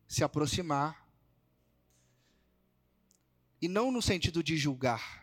Se 0.07 0.25
aproximar. 0.25 1.07
E 3.61 3.69
não 3.69 3.93
no 3.93 4.01
sentido 4.01 4.43
de 4.43 4.57
julgar, 4.57 5.22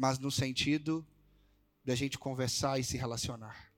mas 0.00 0.18
no 0.18 0.30
sentido 0.30 1.06
da 1.84 1.94
gente 1.94 2.18
conversar 2.18 2.78
e 2.78 2.84
se 2.84 2.96
relacionar. 2.96 3.70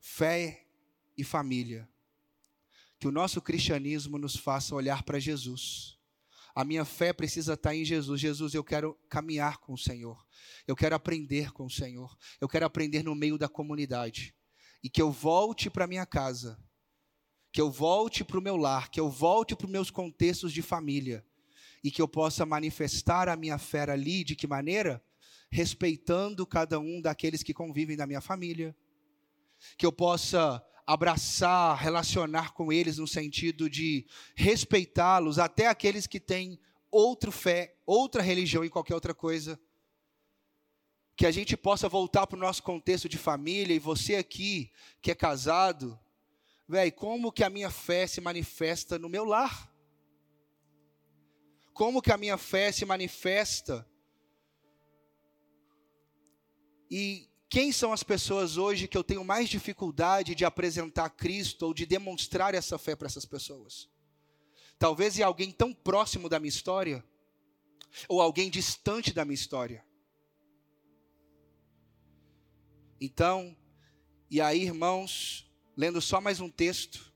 Fé 0.00 0.66
e 1.16 1.22
família. 1.22 1.88
Que 2.98 3.06
o 3.06 3.12
nosso 3.12 3.42
cristianismo 3.42 4.16
nos 4.16 4.36
faça 4.36 4.74
olhar 4.74 5.02
para 5.02 5.18
Jesus 5.18 5.94
a 6.54 6.64
minha 6.64 6.84
fé 6.84 7.12
precisa 7.12 7.54
estar 7.54 7.74
em 7.74 7.84
Jesus. 7.84 8.20
Jesus, 8.20 8.54
eu 8.54 8.62
quero 8.62 8.96
caminhar 9.08 9.58
com 9.58 9.72
o 9.72 9.78
Senhor. 9.78 10.24
Eu 10.68 10.76
quero 10.76 10.94
aprender 10.94 11.52
com 11.52 11.66
o 11.66 11.70
Senhor. 11.70 12.16
Eu 12.40 12.48
quero 12.48 12.64
aprender 12.64 13.02
no 13.02 13.14
meio 13.14 13.36
da 13.36 13.48
comunidade. 13.48 14.32
E 14.80 14.88
que 14.88 15.02
eu 15.02 15.10
volte 15.10 15.68
para 15.68 15.88
minha 15.88 16.06
casa. 16.06 16.56
Que 17.50 17.60
eu 17.60 17.72
volte 17.72 18.22
para 18.22 18.38
o 18.38 18.42
meu 18.42 18.56
lar. 18.56 18.88
Que 18.88 19.00
eu 19.00 19.10
volte 19.10 19.56
para 19.56 19.66
os 19.66 19.72
meus 19.72 19.90
contextos 19.90 20.52
de 20.52 20.62
família. 20.62 21.26
E 21.84 21.90
que 21.90 22.02
eu 22.02 22.08
possa 22.08 22.44
manifestar 22.44 23.28
a 23.28 23.36
minha 23.36 23.58
fé 23.58 23.88
ali. 23.90 24.24
De 24.24 24.34
que 24.34 24.46
maneira? 24.46 25.04
Respeitando 25.52 26.44
cada 26.46 26.80
um 26.80 27.00
daqueles 27.00 27.42
que 27.42 27.54
convivem 27.54 27.96
na 27.96 28.06
minha 28.06 28.20
família. 28.20 28.74
Que 29.76 29.86
eu 29.86 29.92
possa 29.92 30.64
abraçar, 30.86 31.76
relacionar 31.76 32.52
com 32.52 32.72
eles 32.72 32.98
no 32.98 33.06
sentido 33.06 33.70
de 33.70 34.06
respeitá-los, 34.34 35.38
até 35.38 35.66
aqueles 35.66 36.06
que 36.06 36.20
têm 36.20 36.58
outra 36.90 37.32
fé, 37.32 37.74
outra 37.86 38.22
religião 38.22 38.64
e 38.64 38.70
qualquer 38.70 38.94
outra 38.94 39.14
coisa. 39.14 39.58
Que 41.16 41.26
a 41.26 41.30
gente 41.30 41.56
possa 41.56 41.88
voltar 41.88 42.26
para 42.26 42.36
o 42.36 42.40
nosso 42.40 42.62
contexto 42.62 43.08
de 43.08 43.16
família, 43.16 43.74
e 43.74 43.78
você 43.78 44.16
aqui, 44.16 44.70
que 45.00 45.10
é 45.10 45.14
casado, 45.14 45.98
velho, 46.68 46.92
como 46.92 47.32
que 47.32 47.44
a 47.44 47.50
minha 47.50 47.70
fé 47.70 48.06
se 48.06 48.20
manifesta 48.20 48.98
no 48.98 49.08
meu 49.08 49.24
lar? 49.24 49.73
Como 51.74 52.00
que 52.00 52.12
a 52.12 52.16
minha 52.16 52.38
fé 52.38 52.70
se 52.70 52.86
manifesta? 52.86 53.84
E 56.88 57.28
quem 57.48 57.72
são 57.72 57.92
as 57.92 58.04
pessoas 58.04 58.56
hoje 58.56 58.86
que 58.86 58.96
eu 58.96 59.02
tenho 59.02 59.24
mais 59.24 59.48
dificuldade 59.48 60.36
de 60.36 60.44
apresentar 60.44 61.10
Cristo 61.10 61.66
ou 61.66 61.74
de 61.74 61.84
demonstrar 61.84 62.54
essa 62.54 62.78
fé 62.78 62.94
para 62.94 63.06
essas 63.06 63.24
pessoas? 63.24 63.90
Talvez 64.78 65.18
é 65.18 65.24
alguém 65.24 65.50
tão 65.50 65.74
próximo 65.74 66.28
da 66.28 66.38
minha 66.38 66.48
história, 66.48 67.04
ou 68.08 68.20
alguém 68.20 68.48
distante 68.48 69.12
da 69.12 69.24
minha 69.24 69.34
história. 69.34 69.84
Então, 73.00 73.56
e 74.30 74.40
aí, 74.40 74.62
irmãos, 74.62 75.50
lendo 75.76 76.00
só 76.00 76.20
mais 76.20 76.40
um 76.40 76.48
texto, 76.48 77.12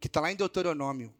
que 0.00 0.08
está 0.08 0.20
lá 0.20 0.32
em 0.32 0.36
Deuteronômio. 0.36 1.14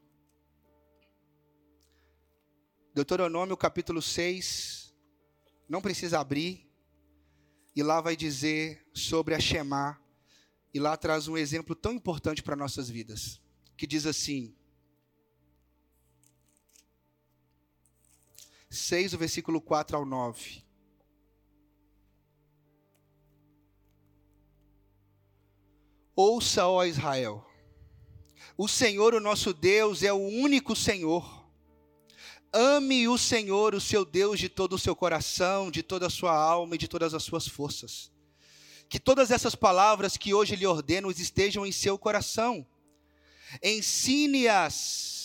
Deuteronômio 2.95 3.57
capítulo 3.57 4.01
6, 4.01 4.95
não 5.69 5.83
precisa 5.83 6.21
abrir, 6.21 6.71
e 7.75 7.83
lá 7.83 8.01
vai 8.01 8.15
dizer 8.15 8.87
sobre 8.95 9.35
a 9.35 9.41
Shema, 9.41 10.01
e 10.73 10.79
lá 10.79 10.97
traz 10.97 11.27
um 11.27 11.37
exemplo 11.37 11.75
tão 11.75 11.93
importante 11.93 12.41
para 12.41 12.55
nossas 12.55 12.89
vidas, 12.89 13.43
que 13.77 13.85
diz 13.85 14.07
assim: 14.07 14.57
6, 18.71 19.15
o 19.15 19.19
versículo 19.19 19.61
4 19.61 19.97
ao 19.97 20.07
9. 20.07 20.63
Ouça, 26.15 26.69
ó 26.69 26.85
Israel, 26.85 27.45
o 28.57 28.69
Senhor, 28.69 29.15
o 29.15 29.21
nosso 29.21 29.53
Deus, 29.53 30.05
é 30.05 30.13
o 30.13 30.17
único 30.17 30.77
Senhor. 30.77 31.44
Ame 32.57 33.09
o 33.09 33.19
Senhor, 33.19 33.75
o 33.75 33.81
seu 33.81 34.05
Deus, 34.05 34.39
de 34.39 34.49
todo 34.49 34.75
o 34.75 34.79
seu 34.79 34.95
coração, 34.95 35.73
de 35.73 35.83
toda 35.83 36.07
a 36.07 36.11
sua 36.11 36.33
alma 36.33 36.77
e 36.77 36.79
de 36.79 36.87
todas 36.87 37.13
as 37.13 37.25
suas 37.25 37.49
forças. 37.49 38.13
Que 38.89 39.01
todas 39.01 39.33
essas 39.33 39.57
palavras 39.57 40.17
que 40.17 40.33
hoje 40.33 40.55
lhe 40.55 40.65
ordeno 40.65 41.11
estejam 41.11 41.67
em 41.67 41.73
seu 41.73 41.99
coração. 41.99 42.65
Ensine-as 43.61 45.24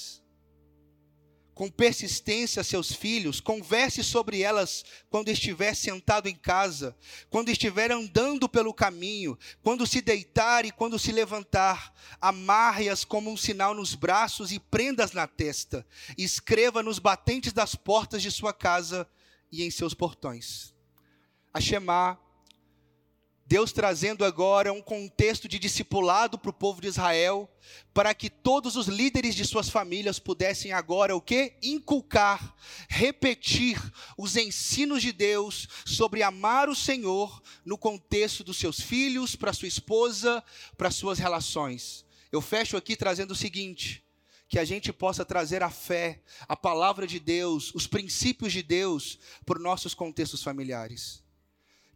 com 1.59 1.69
persistência 1.69 2.63
seus 2.63 2.93
filhos, 2.93 3.41
converse 3.41 4.01
sobre 4.01 4.41
elas 4.41 4.85
quando 5.09 5.27
estiver 5.27 5.75
sentado 5.75 6.29
em 6.29 6.35
casa, 6.35 6.95
quando 7.29 7.49
estiver 7.49 7.91
andando 7.91 8.47
pelo 8.47 8.73
caminho, 8.73 9.37
quando 9.61 9.85
se 9.85 9.99
deitar 9.99 10.63
e 10.63 10.71
quando 10.71 10.97
se 10.97 11.11
levantar. 11.11 11.93
Amarre-as 12.21 13.03
como 13.03 13.29
um 13.29 13.35
sinal 13.35 13.73
nos 13.73 13.93
braços 13.93 14.53
e 14.53 14.57
prendas 14.57 15.11
na 15.11 15.27
testa. 15.27 15.85
Escreva 16.17 16.81
nos 16.81 16.97
batentes 16.97 17.51
das 17.51 17.75
portas 17.75 18.21
de 18.21 18.31
sua 18.31 18.53
casa 18.53 19.05
e 19.51 19.61
em 19.61 19.69
seus 19.69 19.93
portões. 19.93 20.73
A 21.53 21.59
Deus 23.49 23.71
trazendo 23.71 24.23
agora 24.23 24.71
um 24.71 24.79
contexto 24.79 25.47
de 25.47 25.57
discipulado 25.57 26.37
para 26.37 26.51
o 26.51 26.53
povo 26.53 26.79
de 26.79 26.87
Israel, 26.87 27.49
para 27.95 28.13
que 28.13 28.29
todos 28.29 28.75
os 28.75 28.85
líderes 28.85 29.33
de 29.33 29.43
suas 29.43 29.67
famílias 29.67 30.19
pudessem 30.19 30.71
agora 30.71 31.15
o 31.15 31.21
que? 31.21 31.53
Inculcar, 31.63 32.55
repetir 32.87 33.81
os 34.15 34.35
ensinos 34.35 35.01
de 35.01 35.11
Deus 35.11 35.67
sobre 35.83 36.21
amar 36.21 36.69
o 36.69 36.75
Senhor 36.75 37.41
no 37.65 37.75
contexto 37.75 38.43
dos 38.43 38.57
seus 38.57 38.79
filhos, 38.79 39.35
para 39.35 39.51
sua 39.51 39.67
esposa, 39.67 40.43
para 40.77 40.91
suas 40.91 41.17
relações. 41.17 42.05
Eu 42.31 42.41
fecho 42.41 42.77
aqui 42.77 42.95
trazendo 42.95 43.31
o 43.31 43.35
seguinte: 43.35 44.05
que 44.47 44.59
a 44.59 44.63
gente 44.63 44.93
possa 44.93 45.25
trazer 45.25 45.63
a 45.63 45.71
fé, 45.71 46.21
a 46.47 46.55
palavra 46.55 47.07
de 47.07 47.19
Deus, 47.19 47.73
os 47.73 47.87
princípios 47.87 48.53
de 48.53 48.61
Deus 48.61 49.17
para 49.43 49.57
os 49.57 49.63
nossos 49.63 49.95
contextos 49.95 50.43
familiares 50.43 51.27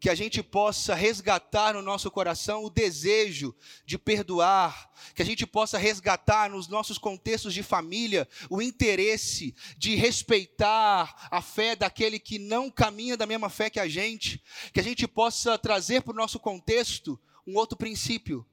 que 0.04 0.10
a 0.10 0.16
gente 0.16 0.44
possa 0.44 0.94
resgatar 0.94 1.74
no 1.74 1.82
nosso 1.82 2.12
coração 2.12 2.66
o 2.66 2.70
desejo 2.70 3.56
de 3.86 3.98
perdoar, 3.98 4.92
que 5.16 5.22
a 5.22 5.26
gente 5.26 5.48
possa 5.48 5.78
resgatar 5.78 6.50
nos 6.50 6.68
nossos 6.68 6.98
contextos 6.98 7.54
de 7.54 7.64
família 7.64 8.28
o 8.50 8.62
interesse 8.62 9.56
de 9.78 9.96
respeitar 9.96 11.30
a 11.32 11.42
fé 11.42 11.74
daquele 11.74 12.20
que 12.20 12.38
não 12.38 12.70
caminha 12.70 13.16
da 13.16 13.26
mesma 13.26 13.50
fé 13.50 13.70
que 13.70 13.80
a 13.80 13.88
gente, 13.88 14.44
que 14.74 14.80
a 14.82 14.84
gente 14.84 15.08
possa 15.08 15.58
trazer 15.58 16.02
para 16.02 16.12
o 16.12 16.18
nosso 16.18 16.38
contexto 16.38 17.18
um 17.48 17.56
outro 17.56 17.78
princípio. 17.78 18.46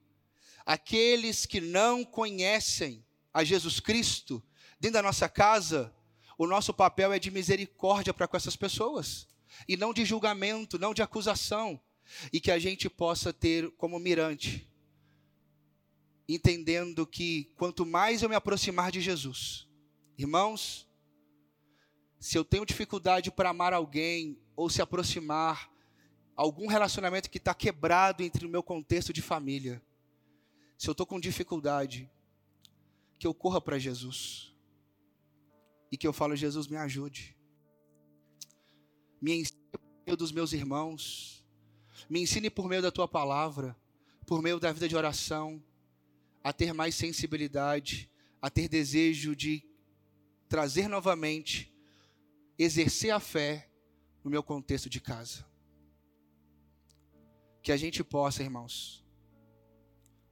Aqueles 0.64 1.46
que 1.46 1.60
não 1.60 2.04
conhecem 2.04 3.04
a 3.34 3.42
Jesus 3.42 3.80
Cristo 3.80 4.40
dentro 4.78 4.94
da 4.94 5.02
nossa 5.02 5.28
casa, 5.28 5.92
o 6.38 6.46
nosso 6.46 6.72
papel 6.72 7.12
é 7.12 7.18
de 7.18 7.28
misericórdia 7.28 8.14
para 8.14 8.28
com 8.28 8.36
essas 8.36 8.54
pessoas 8.54 9.28
e 9.68 9.76
não 9.76 9.92
de 9.92 10.04
julgamento, 10.04 10.78
não 10.78 10.94
de 10.94 11.02
acusação, 11.02 11.80
e 12.32 12.40
que 12.40 12.50
a 12.50 12.58
gente 12.58 12.88
possa 12.88 13.32
ter 13.32 13.70
como 13.72 13.98
mirante, 13.98 14.68
entendendo 16.28 17.06
que 17.06 17.52
quanto 17.56 17.86
mais 17.86 18.22
eu 18.22 18.28
me 18.28 18.34
aproximar 18.34 18.90
de 18.90 19.00
Jesus, 19.00 19.68
irmãos, 20.16 20.88
se 22.18 22.36
eu 22.36 22.44
tenho 22.44 22.66
dificuldade 22.66 23.30
para 23.30 23.50
amar 23.50 23.72
alguém 23.72 24.38
ou 24.54 24.68
se 24.68 24.82
aproximar, 24.82 25.70
algum 26.36 26.66
relacionamento 26.66 27.30
que 27.30 27.38
está 27.38 27.54
quebrado 27.54 28.22
entre 28.22 28.46
o 28.46 28.48
meu 28.48 28.62
contexto 28.62 29.12
de 29.12 29.22
família, 29.22 29.82
se 30.76 30.88
eu 30.88 30.92
estou 30.92 31.06
com 31.06 31.20
dificuldade, 31.20 32.10
que 33.18 33.26
eu 33.26 33.34
corra 33.34 33.60
para 33.60 33.78
Jesus 33.78 34.54
e 35.92 35.96
que 35.96 36.06
eu 36.06 36.12
falo, 36.12 36.36
Jesus, 36.36 36.66
me 36.66 36.76
ajude 36.76 37.39
me 39.20 39.34
ensine 39.40 39.60
por 39.70 39.80
meio 40.06 40.16
dos 40.16 40.32
meus 40.32 40.52
irmãos, 40.52 41.44
me 42.08 42.20
ensine 42.20 42.48
por 42.48 42.68
meio 42.68 42.80
da 42.82 42.90
tua 42.90 43.06
palavra, 43.06 43.76
por 44.26 44.40
meio 44.40 44.58
da 44.58 44.72
vida 44.72 44.88
de 44.88 44.96
oração, 44.96 45.62
a 46.42 46.52
ter 46.52 46.72
mais 46.72 46.94
sensibilidade, 46.94 48.10
a 48.40 48.48
ter 48.48 48.68
desejo 48.68 49.36
de 49.36 49.62
trazer 50.48 50.88
novamente, 50.88 51.72
exercer 52.58 53.10
a 53.10 53.20
fé 53.20 53.70
no 54.24 54.30
meu 54.30 54.42
contexto 54.42 54.88
de 54.88 55.00
casa. 55.00 55.46
Que 57.62 57.72
a 57.72 57.76
gente 57.76 58.02
possa, 58.02 58.42
irmãos, 58.42 59.04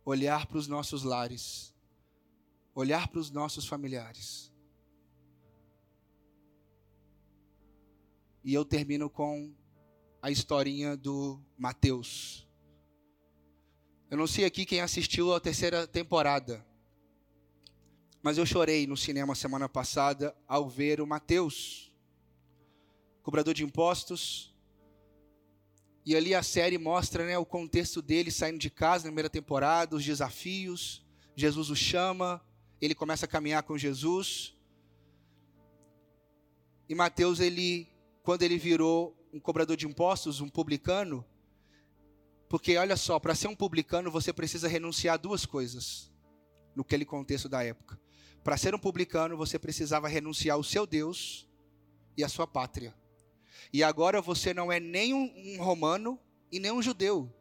olhar 0.04 0.46
para 0.46 0.56
os 0.56 0.66
nossos 0.66 1.02
lares, 1.02 1.74
olhar 2.74 3.08
para 3.08 3.20
os 3.20 3.30
nossos 3.30 3.66
familiares 3.66 4.47
E 8.44 8.54
eu 8.54 8.64
termino 8.64 9.10
com 9.10 9.52
a 10.22 10.30
historinha 10.30 10.96
do 10.96 11.40
Mateus. 11.56 12.46
Eu 14.10 14.16
não 14.16 14.26
sei 14.26 14.44
aqui 14.44 14.64
quem 14.64 14.80
assistiu 14.80 15.34
a 15.34 15.40
terceira 15.40 15.86
temporada, 15.86 16.64
mas 18.22 18.38
eu 18.38 18.46
chorei 18.46 18.86
no 18.86 18.96
cinema 18.96 19.34
semana 19.34 19.68
passada 19.68 20.34
ao 20.46 20.68
ver 20.68 21.00
o 21.00 21.06
Mateus, 21.06 21.92
cobrador 23.22 23.54
de 23.54 23.64
impostos. 23.64 24.54
E 26.06 26.16
ali 26.16 26.34
a 26.34 26.42
série 26.42 26.78
mostra 26.78 27.26
né, 27.26 27.36
o 27.36 27.44
contexto 27.44 28.00
dele 28.00 28.30
saindo 28.30 28.58
de 28.58 28.70
casa 28.70 29.04
na 29.04 29.10
primeira 29.10 29.28
temporada, 29.28 29.94
os 29.94 30.04
desafios. 30.04 31.04
Jesus 31.36 31.68
o 31.68 31.76
chama, 31.76 32.42
ele 32.80 32.94
começa 32.94 33.26
a 33.26 33.28
caminhar 33.28 33.62
com 33.62 33.76
Jesus. 33.76 34.56
E 36.88 36.94
Mateus 36.94 37.40
ele 37.40 37.86
quando 38.28 38.42
ele 38.42 38.58
virou 38.58 39.16
um 39.32 39.40
cobrador 39.40 39.74
de 39.74 39.86
impostos, 39.86 40.42
um 40.42 40.50
publicano, 40.50 41.24
porque 42.46 42.76
olha 42.76 42.94
só, 42.94 43.18
para 43.18 43.34
ser 43.34 43.48
um 43.48 43.56
publicano 43.56 44.10
você 44.10 44.34
precisa 44.34 44.68
renunciar 44.68 45.14
a 45.14 45.16
duas 45.16 45.46
coisas, 45.46 46.12
no 46.76 46.82
aquele 46.82 47.06
contexto 47.06 47.48
da 47.48 47.64
época. 47.64 47.98
Para 48.44 48.58
ser 48.58 48.74
um 48.74 48.78
publicano 48.78 49.34
você 49.34 49.58
precisava 49.58 50.08
renunciar 50.08 50.56
ao 50.56 50.62
seu 50.62 50.86
Deus 50.86 51.48
e 52.18 52.22
à 52.22 52.28
sua 52.28 52.46
pátria. 52.46 52.94
E 53.72 53.82
agora 53.82 54.20
você 54.20 54.52
não 54.52 54.70
é 54.70 54.78
nem 54.78 55.14
um, 55.14 55.56
romano 55.62 56.20
e 56.52 56.60
nem 56.60 56.70
um 56.70 56.82
judeu. 56.82 57.34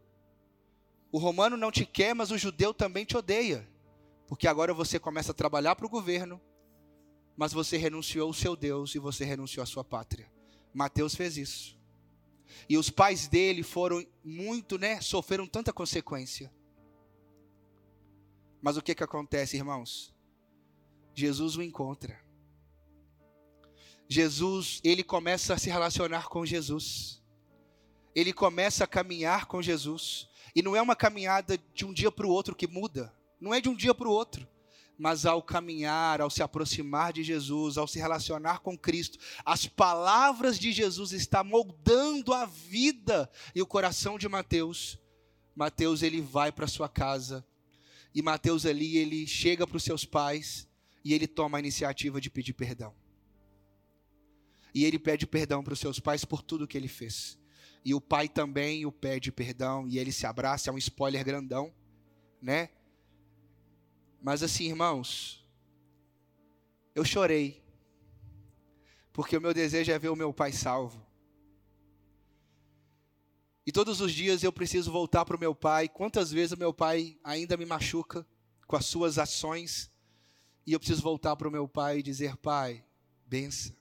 O 1.11 1.17
romano 1.17 1.57
não 1.57 1.69
te 1.69 1.85
quer, 1.85 2.15
mas 2.15 2.31
o 2.31 2.37
judeu 2.37 2.73
também 2.73 3.03
te 3.03 3.17
odeia. 3.17 3.67
Porque 4.25 4.47
agora 4.47 4.73
você 4.73 4.97
começa 4.97 5.33
a 5.33 5.35
trabalhar 5.35 5.75
para 5.75 5.85
o 5.85 5.89
governo, 5.89 6.39
mas 7.35 7.51
você 7.51 7.75
renunciou 7.75 8.29
ao 8.29 8.33
seu 8.33 8.55
Deus 8.55 8.95
e 8.95 8.99
você 8.99 9.25
renunciou 9.25 9.61
à 9.61 9.65
sua 9.65 9.83
pátria. 9.83 10.36
Mateus 10.77 11.15
fez 11.15 11.37
isso. 11.37 11.75
E 12.69 12.77
os 12.77 12.87
pais 12.87 13.27
dele 13.27 13.63
foram 13.63 14.05
muito, 14.23 14.77
né, 14.77 15.01
sofreram 15.01 15.47
tanta 15.47 15.73
consequência. 15.73 16.53
Mas 18.61 18.77
o 18.77 18.81
que 18.83 18.93
que 18.93 19.03
acontece, 19.03 19.57
irmãos? 19.57 20.13
Jesus 21.15 21.57
o 21.57 21.63
encontra. 21.63 22.23
Jesus, 24.07 24.79
ele 24.83 25.03
começa 25.03 25.55
a 25.55 25.57
se 25.57 25.67
relacionar 25.67 26.27
com 26.27 26.45
Jesus. 26.45 27.23
Ele 28.13 28.31
começa 28.31 28.83
a 28.83 28.87
caminhar 28.87 29.47
com 29.47 29.63
Jesus. 29.63 30.29
E 30.55 30.61
não 30.61 30.75
é 30.75 30.81
uma 30.81 30.95
caminhada 30.95 31.57
de 31.73 31.85
um 31.85 31.93
dia 31.93 32.11
para 32.11 32.27
o 32.27 32.29
outro 32.29 32.55
que 32.55 32.67
muda. 32.67 33.11
Não 33.41 33.51
é 33.51 33.59
de 33.59 33.67
um 33.67 33.75
dia 33.75 33.95
para 33.95 34.07
o 34.07 34.11
outro 34.11 34.47
mas 34.97 35.25
ao 35.25 35.41
caminhar, 35.43 36.21
ao 36.21 36.29
se 36.29 36.41
aproximar 36.41 37.13
de 37.13 37.23
Jesus, 37.23 37.77
ao 37.77 37.87
se 37.87 37.99
relacionar 37.99 38.59
com 38.59 38.77
Cristo, 38.77 39.19
as 39.45 39.67
palavras 39.67 40.57
de 40.57 40.71
Jesus 40.71 41.11
estão 41.11 41.43
moldando 41.43 42.33
a 42.33 42.45
vida 42.45 43.29
e 43.53 43.61
o 43.61 43.67
coração 43.67 44.17
de 44.17 44.27
Mateus. 44.27 44.99
Mateus 45.55 46.01
ele 46.01 46.21
vai 46.21 46.51
para 46.51 46.67
sua 46.67 46.89
casa 46.89 47.45
e 48.13 48.21
Mateus 48.21 48.65
ali 48.65 48.97
ele 48.97 49.27
chega 49.27 49.67
para 49.67 49.77
os 49.77 49.83
seus 49.83 50.03
pais 50.03 50.67
e 51.03 51.13
ele 51.13 51.27
toma 51.27 51.57
a 51.57 51.59
iniciativa 51.59 52.19
de 52.19 52.29
pedir 52.29 52.53
perdão. 52.53 52.95
E 54.73 54.83
ele 54.85 54.99
pede 54.99 55.25
perdão 55.25 55.63
para 55.63 55.73
os 55.73 55.79
seus 55.79 55.99
pais 55.99 56.25
por 56.25 56.41
tudo 56.41 56.67
que 56.67 56.77
ele 56.77 56.87
fez. 56.87 57.37
E 57.85 57.93
o 57.93 58.01
pai 58.01 58.27
também 58.27 58.85
o 58.85 58.91
pede 58.91 59.31
perdão 59.31 59.87
e 59.87 59.97
ele 59.97 60.11
se 60.11 60.25
abraça, 60.25 60.69
é 60.69 60.73
um 60.73 60.77
spoiler 60.77 61.23
grandão, 61.23 61.73
né? 62.41 62.69
Mas 64.27 64.43
assim, 64.43 64.65
irmãos, 64.65 65.41
eu 66.93 67.05
chorei, 67.05 67.63
porque 69.13 69.37
o 69.37 69.39
meu 69.39 69.53
desejo 69.53 69.89
é 69.89 69.97
ver 69.97 70.09
o 70.09 70.17
meu 70.17 70.33
pai 70.33 70.51
salvo. 70.51 71.01
E 73.65 73.71
todos 73.71 74.01
os 74.01 74.11
dias 74.11 74.43
eu 74.43 74.51
preciso 74.51 74.91
voltar 74.91 75.23
para 75.23 75.37
o 75.37 75.39
meu 75.39 75.55
pai. 75.55 75.87
Quantas 75.87 76.29
vezes 76.29 76.51
o 76.51 76.59
meu 76.59 76.73
pai 76.73 77.17
ainda 77.23 77.55
me 77.55 77.65
machuca 77.65 78.27
com 78.67 78.75
as 78.75 78.85
suas 78.85 79.17
ações, 79.17 79.89
e 80.65 80.73
eu 80.73 80.79
preciso 80.79 81.01
voltar 81.01 81.37
para 81.37 81.47
o 81.47 81.51
meu 81.51 81.65
pai 81.65 81.99
e 81.99 82.03
dizer: 82.03 82.35
Pai, 82.35 82.83
bença, 83.25 83.73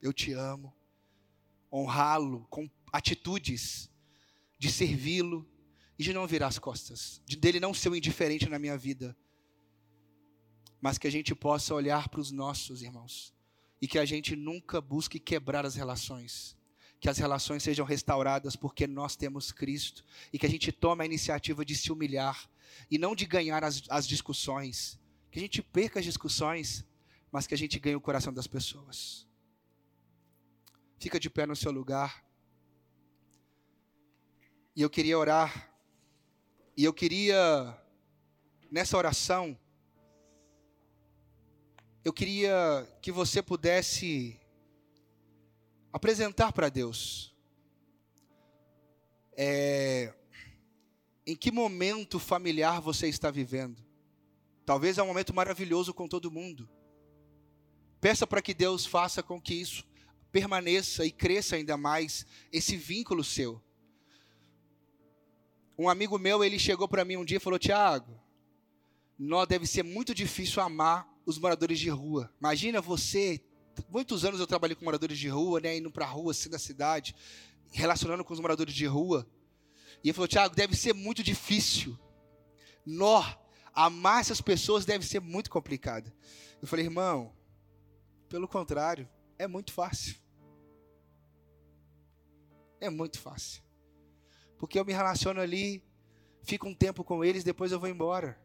eu 0.00 0.12
te 0.12 0.32
amo, 0.32 0.74
honrá-lo 1.72 2.44
com 2.50 2.68
atitudes 2.92 3.88
de 4.58 4.68
servi-lo, 4.68 5.48
e 5.98 6.02
de 6.02 6.12
não 6.12 6.26
virar 6.26 6.48
as 6.48 6.58
costas, 6.58 7.20
de 7.26 7.36
dele 7.36 7.60
não 7.60 7.74
ser 7.74 7.88
um 7.88 7.94
indiferente 7.94 8.48
na 8.48 8.58
minha 8.58 8.76
vida, 8.76 9.16
mas 10.80 10.98
que 10.98 11.06
a 11.06 11.10
gente 11.10 11.34
possa 11.34 11.74
olhar 11.74 12.08
para 12.08 12.20
os 12.20 12.30
nossos 12.30 12.82
irmãos 12.82 13.32
e 13.80 13.86
que 13.86 13.98
a 13.98 14.04
gente 14.04 14.34
nunca 14.34 14.80
busque 14.80 15.18
quebrar 15.18 15.64
as 15.64 15.74
relações, 15.74 16.56
que 16.98 17.08
as 17.08 17.18
relações 17.18 17.62
sejam 17.62 17.86
restauradas 17.86 18.56
porque 18.56 18.86
nós 18.86 19.14
temos 19.14 19.52
Cristo 19.52 20.04
e 20.32 20.38
que 20.38 20.46
a 20.46 20.48
gente 20.48 20.72
tome 20.72 21.02
a 21.02 21.06
iniciativa 21.06 21.64
de 21.64 21.76
se 21.76 21.92
humilhar 21.92 22.48
e 22.90 22.98
não 22.98 23.14
de 23.14 23.26
ganhar 23.26 23.62
as, 23.62 23.82
as 23.88 24.06
discussões, 24.06 24.98
que 25.30 25.38
a 25.38 25.42
gente 25.42 25.62
perca 25.62 26.00
as 26.00 26.04
discussões, 26.04 26.84
mas 27.30 27.46
que 27.46 27.54
a 27.54 27.58
gente 27.58 27.78
ganhe 27.78 27.96
o 27.96 28.00
coração 28.00 28.32
das 28.32 28.46
pessoas. 28.46 29.26
Fica 30.98 31.18
de 31.18 31.28
pé 31.28 31.46
no 31.46 31.56
seu 31.56 31.72
lugar. 31.72 32.24
E 34.76 34.82
eu 34.82 34.90
queria 34.90 35.18
orar 35.18 35.71
e 36.76 36.84
eu 36.84 36.92
queria, 36.92 37.78
nessa 38.70 38.96
oração, 38.96 39.58
eu 42.04 42.12
queria 42.12 42.88
que 43.00 43.12
você 43.12 43.42
pudesse 43.42 44.40
apresentar 45.92 46.52
para 46.52 46.68
Deus. 46.68 47.36
É, 49.36 50.14
em 51.26 51.36
que 51.36 51.50
momento 51.50 52.18
familiar 52.18 52.80
você 52.80 53.08
está 53.08 53.30
vivendo? 53.30 53.82
Talvez 54.64 54.98
é 54.98 55.02
um 55.02 55.06
momento 55.06 55.34
maravilhoso 55.34 55.92
com 55.92 56.08
todo 56.08 56.30
mundo. 56.30 56.68
Peça 58.00 58.26
para 58.26 58.42
que 58.42 58.54
Deus 58.54 58.86
faça 58.86 59.22
com 59.22 59.40
que 59.40 59.54
isso 59.54 59.86
permaneça 60.32 61.04
e 61.04 61.10
cresça 61.12 61.56
ainda 61.56 61.76
mais 61.76 62.26
esse 62.50 62.76
vínculo 62.76 63.22
seu. 63.22 63.62
Um 65.78 65.88
amigo 65.88 66.18
meu, 66.18 66.44
ele 66.44 66.58
chegou 66.58 66.86
para 66.86 67.04
mim 67.04 67.16
um 67.16 67.24
dia 67.24 67.38
e 67.38 67.40
falou: 67.40 67.58
Tiago, 67.58 68.20
nós 69.18 69.46
deve 69.48 69.66
ser 69.66 69.82
muito 69.82 70.14
difícil 70.14 70.62
amar 70.62 71.08
os 71.24 71.38
moradores 71.38 71.78
de 71.78 71.88
rua. 71.88 72.32
Imagina 72.38 72.80
você, 72.80 73.40
muitos 73.88 74.24
anos 74.24 74.40
eu 74.40 74.46
trabalhei 74.46 74.76
com 74.76 74.84
moradores 74.84 75.18
de 75.18 75.28
rua, 75.28 75.60
né, 75.60 75.76
indo 75.76 75.90
para 75.90 76.04
a 76.04 76.08
rua, 76.08 76.32
assim, 76.32 76.50
da 76.50 76.58
cidade. 76.58 77.14
relacionando 77.70 78.24
com 78.24 78.34
os 78.34 78.40
moradores 78.40 78.74
de 78.74 78.86
rua. 78.86 79.26
E 80.02 80.08
ele 80.08 80.12
falou: 80.12 80.28
Tiago, 80.28 80.54
deve 80.54 80.76
ser 80.76 80.92
muito 80.92 81.22
difícil. 81.22 81.98
Nó, 82.84 83.24
amar 83.72 84.20
essas 84.20 84.40
pessoas 84.40 84.84
deve 84.84 85.06
ser 85.06 85.20
muito 85.20 85.50
complicado. 85.50 86.12
Eu 86.60 86.68
falei, 86.68 86.84
irmão, 86.84 87.32
pelo 88.28 88.46
contrário, 88.46 89.08
é 89.38 89.46
muito 89.46 89.72
fácil. 89.72 90.16
É 92.80 92.90
muito 92.90 93.18
fácil. 93.18 93.62
Porque 94.62 94.78
eu 94.78 94.84
me 94.84 94.92
relaciono 94.92 95.40
ali, 95.40 95.82
fico 96.44 96.68
um 96.68 96.74
tempo 96.74 97.02
com 97.02 97.24
eles, 97.24 97.42
depois 97.42 97.72
eu 97.72 97.80
vou 97.80 97.88
embora. 97.88 98.40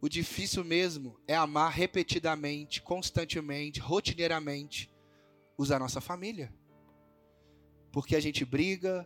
O 0.00 0.08
difícil 0.08 0.62
mesmo 0.62 1.18
é 1.26 1.34
amar 1.34 1.72
repetidamente, 1.72 2.80
constantemente, 2.80 3.80
rotineiramente, 3.80 4.88
os 5.56 5.70
da 5.70 5.80
nossa 5.80 6.00
família. 6.00 6.54
Porque 7.90 8.14
a 8.14 8.20
gente 8.20 8.44
briga, 8.44 9.04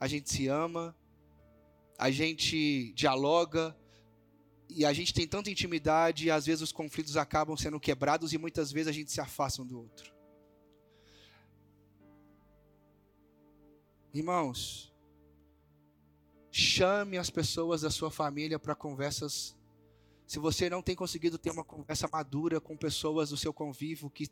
a 0.00 0.08
gente 0.08 0.30
se 0.30 0.48
ama, 0.48 0.96
a 1.98 2.10
gente 2.10 2.94
dialoga, 2.94 3.76
e 4.70 4.86
a 4.86 4.92
gente 4.94 5.12
tem 5.12 5.28
tanta 5.28 5.50
intimidade, 5.50 6.28
e 6.28 6.30
às 6.30 6.46
vezes 6.46 6.62
os 6.62 6.72
conflitos 6.72 7.18
acabam 7.18 7.58
sendo 7.58 7.78
quebrados, 7.78 8.32
e 8.32 8.38
muitas 8.38 8.72
vezes 8.72 8.88
a 8.88 8.92
gente 8.92 9.12
se 9.12 9.20
afasta 9.20 9.60
um 9.60 9.66
do 9.66 9.78
outro. 9.78 10.18
Irmãos, 14.12 14.92
chame 16.50 17.16
as 17.16 17.30
pessoas 17.30 17.82
da 17.82 17.90
sua 17.90 18.10
família 18.10 18.58
para 18.58 18.74
conversas 18.74 19.56
se 20.30 20.38
você 20.38 20.70
não 20.70 20.80
tem 20.80 20.94
conseguido 20.94 21.36
ter 21.36 21.50
uma 21.50 21.64
conversa 21.64 22.08
madura 22.12 22.60
com 22.60 22.76
pessoas 22.76 23.30
do 23.30 23.36
seu 23.36 23.52
convívio 23.52 24.08
que 24.08 24.28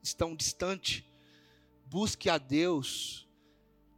estão 0.00 0.36
distante, 0.36 1.04
busque 1.86 2.30
a 2.30 2.38
Deus 2.38 3.28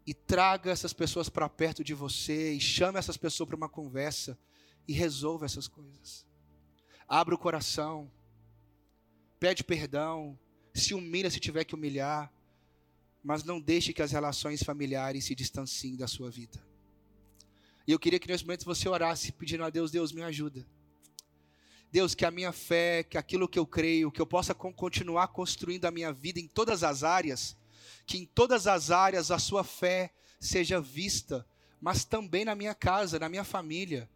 e 0.07 0.15
traga 0.15 0.71
essas 0.71 0.95
pessoas 0.95 1.29
para 1.29 1.51
perto 1.51 1.85
de 1.85 1.93
você 1.93 2.55
e 2.55 2.59
chame 2.59 2.99
essas 2.99 3.19
pessoas 3.19 3.49
para 3.49 3.57
uma 3.57 3.69
conversa 3.69 4.39
e 4.89 4.95
resolva 4.95 5.45
essas 5.45 5.69
coisas. 5.69 6.27
Abra 7.07 7.35
o 7.35 7.39
coração, 7.39 8.11
pede 9.39 9.63
perdão, 9.63 10.39
se 10.73 10.95
humilha 10.95 11.31
se 11.31 11.39
tiver 11.39 11.65
que 11.65 11.75
humilhar, 11.75 12.33
mas 13.23 13.45
não 13.45 13.61
deixe 13.61 13.93
que 13.93 14.03
as 14.03 14.13
relações 14.13 14.63
familiares 14.63 15.25
se 15.25 15.35
distanciem 15.35 15.97
da 15.97 16.09
sua 16.09 16.31
vida. 16.31 16.63
E 17.87 17.93
eu 17.93 17.99
queria 17.99 18.19
que 18.19 18.29
nesse 18.29 18.45
momento 18.45 18.65
você 18.65 18.89
orasse 18.89 19.33
pedindo 19.33 19.65
a 19.65 19.71
Deus, 19.71 19.91
Deus 19.91 20.13
me 20.13 20.23
ajuda. 20.23 20.67
Deus, 21.91 22.15
que 22.15 22.25
a 22.25 22.31
minha 22.31 22.53
fé, 22.53 23.03
que 23.03 23.19
aquilo 23.19 23.49
que 23.49 23.59
eu 23.59 23.67
creio, 23.67 24.11
que 24.11 24.21
eu 24.21 24.27
possa 24.27 24.55
continuar 24.55 25.29
construindo 25.29 25.85
a 25.85 25.91
minha 25.91 26.13
vida 26.13 26.41
em 26.41 26.49
todas 26.49 26.83
as 26.83 27.05
áreas, 27.05 27.57
que 28.07 28.17
em 28.17 28.25
todas 28.25 28.67
as 28.67 28.91
áreas 28.91 29.31
a 29.31 29.39
sua 29.39 29.63
fé 29.63 30.13
seja 30.41 30.81
vista, 30.81 31.47
mas 31.81 32.05
também 32.05 32.45
na 32.45 32.55
minha 32.55 32.75
casa, 32.75 33.19
na 33.19 33.29
minha 33.29 33.45
família. 33.45 34.09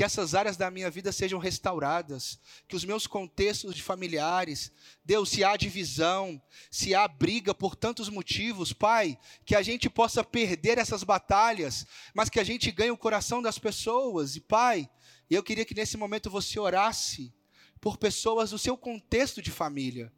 Que 0.00 0.04
essas 0.04 0.34
áreas 0.34 0.56
da 0.56 0.70
minha 0.70 0.90
vida 0.90 1.12
sejam 1.12 1.38
restauradas, 1.38 2.40
que 2.66 2.74
os 2.74 2.86
meus 2.86 3.06
contextos 3.06 3.74
de 3.74 3.82
familiares, 3.82 4.72
Deus, 5.04 5.28
se 5.28 5.44
há 5.44 5.54
divisão, 5.58 6.40
se 6.70 6.94
há 6.94 7.06
briga 7.06 7.54
por 7.54 7.76
tantos 7.76 8.08
motivos, 8.08 8.72
Pai, 8.72 9.18
que 9.44 9.54
a 9.54 9.60
gente 9.60 9.90
possa 9.90 10.24
perder 10.24 10.78
essas 10.78 11.04
batalhas, 11.04 11.86
mas 12.14 12.30
que 12.30 12.40
a 12.40 12.44
gente 12.44 12.70
ganhe 12.70 12.90
o 12.90 12.96
coração 12.96 13.42
das 13.42 13.58
pessoas, 13.58 14.36
e 14.36 14.40
Pai, 14.40 14.88
eu 15.28 15.42
queria 15.42 15.66
que 15.66 15.74
nesse 15.74 15.98
momento 15.98 16.30
você 16.30 16.58
orasse 16.58 17.30
por 17.78 17.98
pessoas 17.98 18.52
do 18.52 18.58
seu 18.58 18.78
contexto 18.78 19.42
de 19.42 19.50
família. 19.50 20.10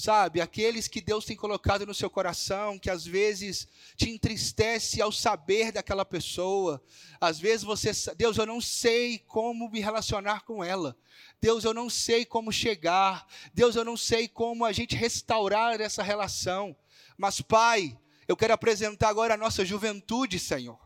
Sabe, 0.00 0.40
aqueles 0.40 0.86
que 0.86 1.00
Deus 1.00 1.24
tem 1.24 1.34
colocado 1.34 1.84
no 1.84 1.92
seu 1.92 2.08
coração, 2.08 2.78
que 2.78 2.88
às 2.88 3.04
vezes 3.04 3.66
te 3.96 4.08
entristece 4.08 5.02
ao 5.02 5.10
saber 5.10 5.72
daquela 5.72 6.04
pessoa. 6.04 6.80
Às 7.20 7.40
vezes 7.40 7.64
você, 7.64 7.90
Deus, 8.14 8.38
eu 8.38 8.46
não 8.46 8.60
sei 8.60 9.18
como 9.18 9.68
me 9.68 9.80
relacionar 9.80 10.44
com 10.44 10.62
ela. 10.62 10.96
Deus, 11.40 11.64
eu 11.64 11.74
não 11.74 11.90
sei 11.90 12.24
como 12.24 12.52
chegar. 12.52 13.26
Deus, 13.52 13.74
eu 13.74 13.84
não 13.84 13.96
sei 13.96 14.28
como 14.28 14.64
a 14.64 14.70
gente 14.70 14.94
restaurar 14.94 15.80
essa 15.80 16.04
relação. 16.04 16.76
Mas, 17.16 17.40
Pai, 17.40 17.98
eu 18.28 18.36
quero 18.36 18.54
apresentar 18.54 19.08
agora 19.08 19.34
a 19.34 19.38
nossa 19.38 19.64
juventude, 19.64 20.38
Senhor 20.38 20.78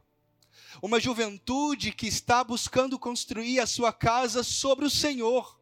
uma 0.80 0.98
juventude 0.98 1.92
que 1.92 2.06
está 2.06 2.42
buscando 2.42 2.98
construir 2.98 3.60
a 3.60 3.66
sua 3.66 3.92
casa 3.92 4.42
sobre 4.42 4.86
o 4.86 4.90
Senhor. 4.90 5.60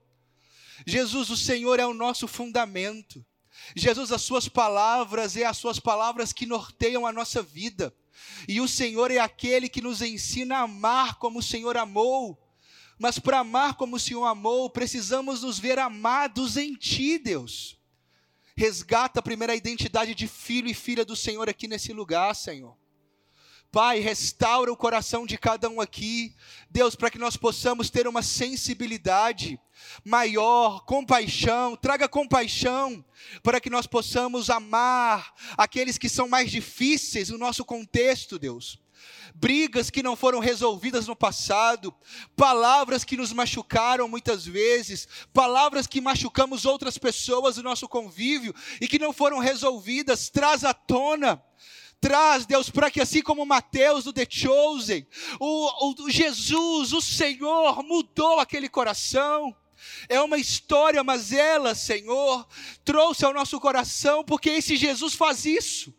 Jesus, 0.86 1.30
o 1.30 1.36
Senhor 1.36 1.80
é 1.80 1.84
o 1.84 1.92
nosso 1.92 2.28
fundamento. 2.28 3.24
Jesus, 3.76 4.12
as 4.12 4.22
suas 4.22 4.48
palavras 4.48 5.36
é 5.36 5.44
as 5.44 5.56
suas 5.56 5.78
palavras 5.78 6.32
que 6.32 6.46
norteiam 6.46 7.06
a 7.06 7.12
nossa 7.12 7.42
vida. 7.42 7.94
E 8.48 8.60
o 8.60 8.68
Senhor 8.68 9.10
é 9.10 9.18
aquele 9.18 9.68
que 9.68 9.80
nos 9.80 10.02
ensina 10.02 10.58
a 10.58 10.62
amar 10.62 11.18
como 11.18 11.38
o 11.38 11.42
Senhor 11.42 11.76
amou. 11.76 12.38
Mas 12.98 13.18
para 13.18 13.38
amar 13.38 13.74
como 13.74 13.96
o 13.96 14.00
Senhor 14.00 14.24
amou, 14.26 14.68
precisamos 14.68 15.42
nos 15.42 15.58
ver 15.58 15.78
amados 15.78 16.56
em 16.56 16.74
Ti, 16.74 17.18
Deus. 17.18 17.78
Resgata 18.56 19.20
a 19.20 19.22
primeira 19.22 19.54
identidade 19.54 20.14
de 20.14 20.28
filho 20.28 20.68
e 20.68 20.74
filha 20.74 21.04
do 21.04 21.16
Senhor 21.16 21.48
aqui 21.48 21.66
nesse 21.66 21.92
lugar, 21.92 22.34
Senhor. 22.34 22.76
Pai, 23.72 24.00
restaura 24.00 24.72
o 24.72 24.76
coração 24.76 25.24
de 25.24 25.38
cada 25.38 25.68
um 25.70 25.80
aqui, 25.80 26.34
Deus, 26.68 26.96
para 26.96 27.08
que 27.08 27.20
nós 27.20 27.36
possamos 27.36 27.88
ter 27.88 28.08
uma 28.08 28.20
sensibilidade 28.20 29.60
maior, 30.04 30.84
compaixão, 30.84 31.76
traga 31.76 32.08
compaixão, 32.08 33.04
para 33.44 33.60
que 33.60 33.70
nós 33.70 33.86
possamos 33.86 34.50
amar 34.50 35.32
aqueles 35.56 35.98
que 35.98 36.08
são 36.08 36.26
mais 36.26 36.50
difíceis 36.50 37.28
no 37.28 37.38
nosso 37.38 37.64
contexto, 37.64 38.40
Deus. 38.40 38.76
Brigas 39.36 39.88
que 39.88 40.02
não 40.02 40.16
foram 40.16 40.40
resolvidas 40.40 41.06
no 41.06 41.14
passado, 41.14 41.94
palavras 42.34 43.04
que 43.04 43.16
nos 43.16 43.32
machucaram 43.32 44.08
muitas 44.08 44.44
vezes, 44.44 45.06
palavras 45.32 45.86
que 45.86 46.00
machucamos 46.00 46.64
outras 46.64 46.98
pessoas 46.98 47.56
no 47.56 47.62
nosso 47.62 47.88
convívio 47.88 48.52
e 48.80 48.88
que 48.88 48.98
não 48.98 49.12
foram 49.12 49.38
resolvidas, 49.38 50.28
traz 50.28 50.64
à 50.64 50.74
tona 50.74 51.40
traz, 52.00 52.46
Deus, 52.46 52.70
para 52.70 52.90
que 52.90 53.00
assim 53.00 53.22
como 53.22 53.44
Mateus 53.44 54.04
do 54.04 54.12
The 54.12 54.26
Chosen, 54.28 55.06
o, 55.38 56.04
o 56.04 56.10
Jesus, 56.10 56.92
o 56.92 57.00
Senhor, 57.00 57.82
mudou 57.82 58.40
aquele 58.40 58.68
coração. 58.68 59.54
É 60.08 60.20
uma 60.20 60.38
história, 60.38 61.02
mas 61.04 61.32
ela, 61.32 61.74
Senhor, 61.74 62.46
trouxe 62.84 63.24
ao 63.24 63.34
nosso 63.34 63.58
coração, 63.60 64.24
porque 64.24 64.50
esse 64.50 64.76
Jesus 64.76 65.14
faz 65.14 65.44
isso. 65.44 65.94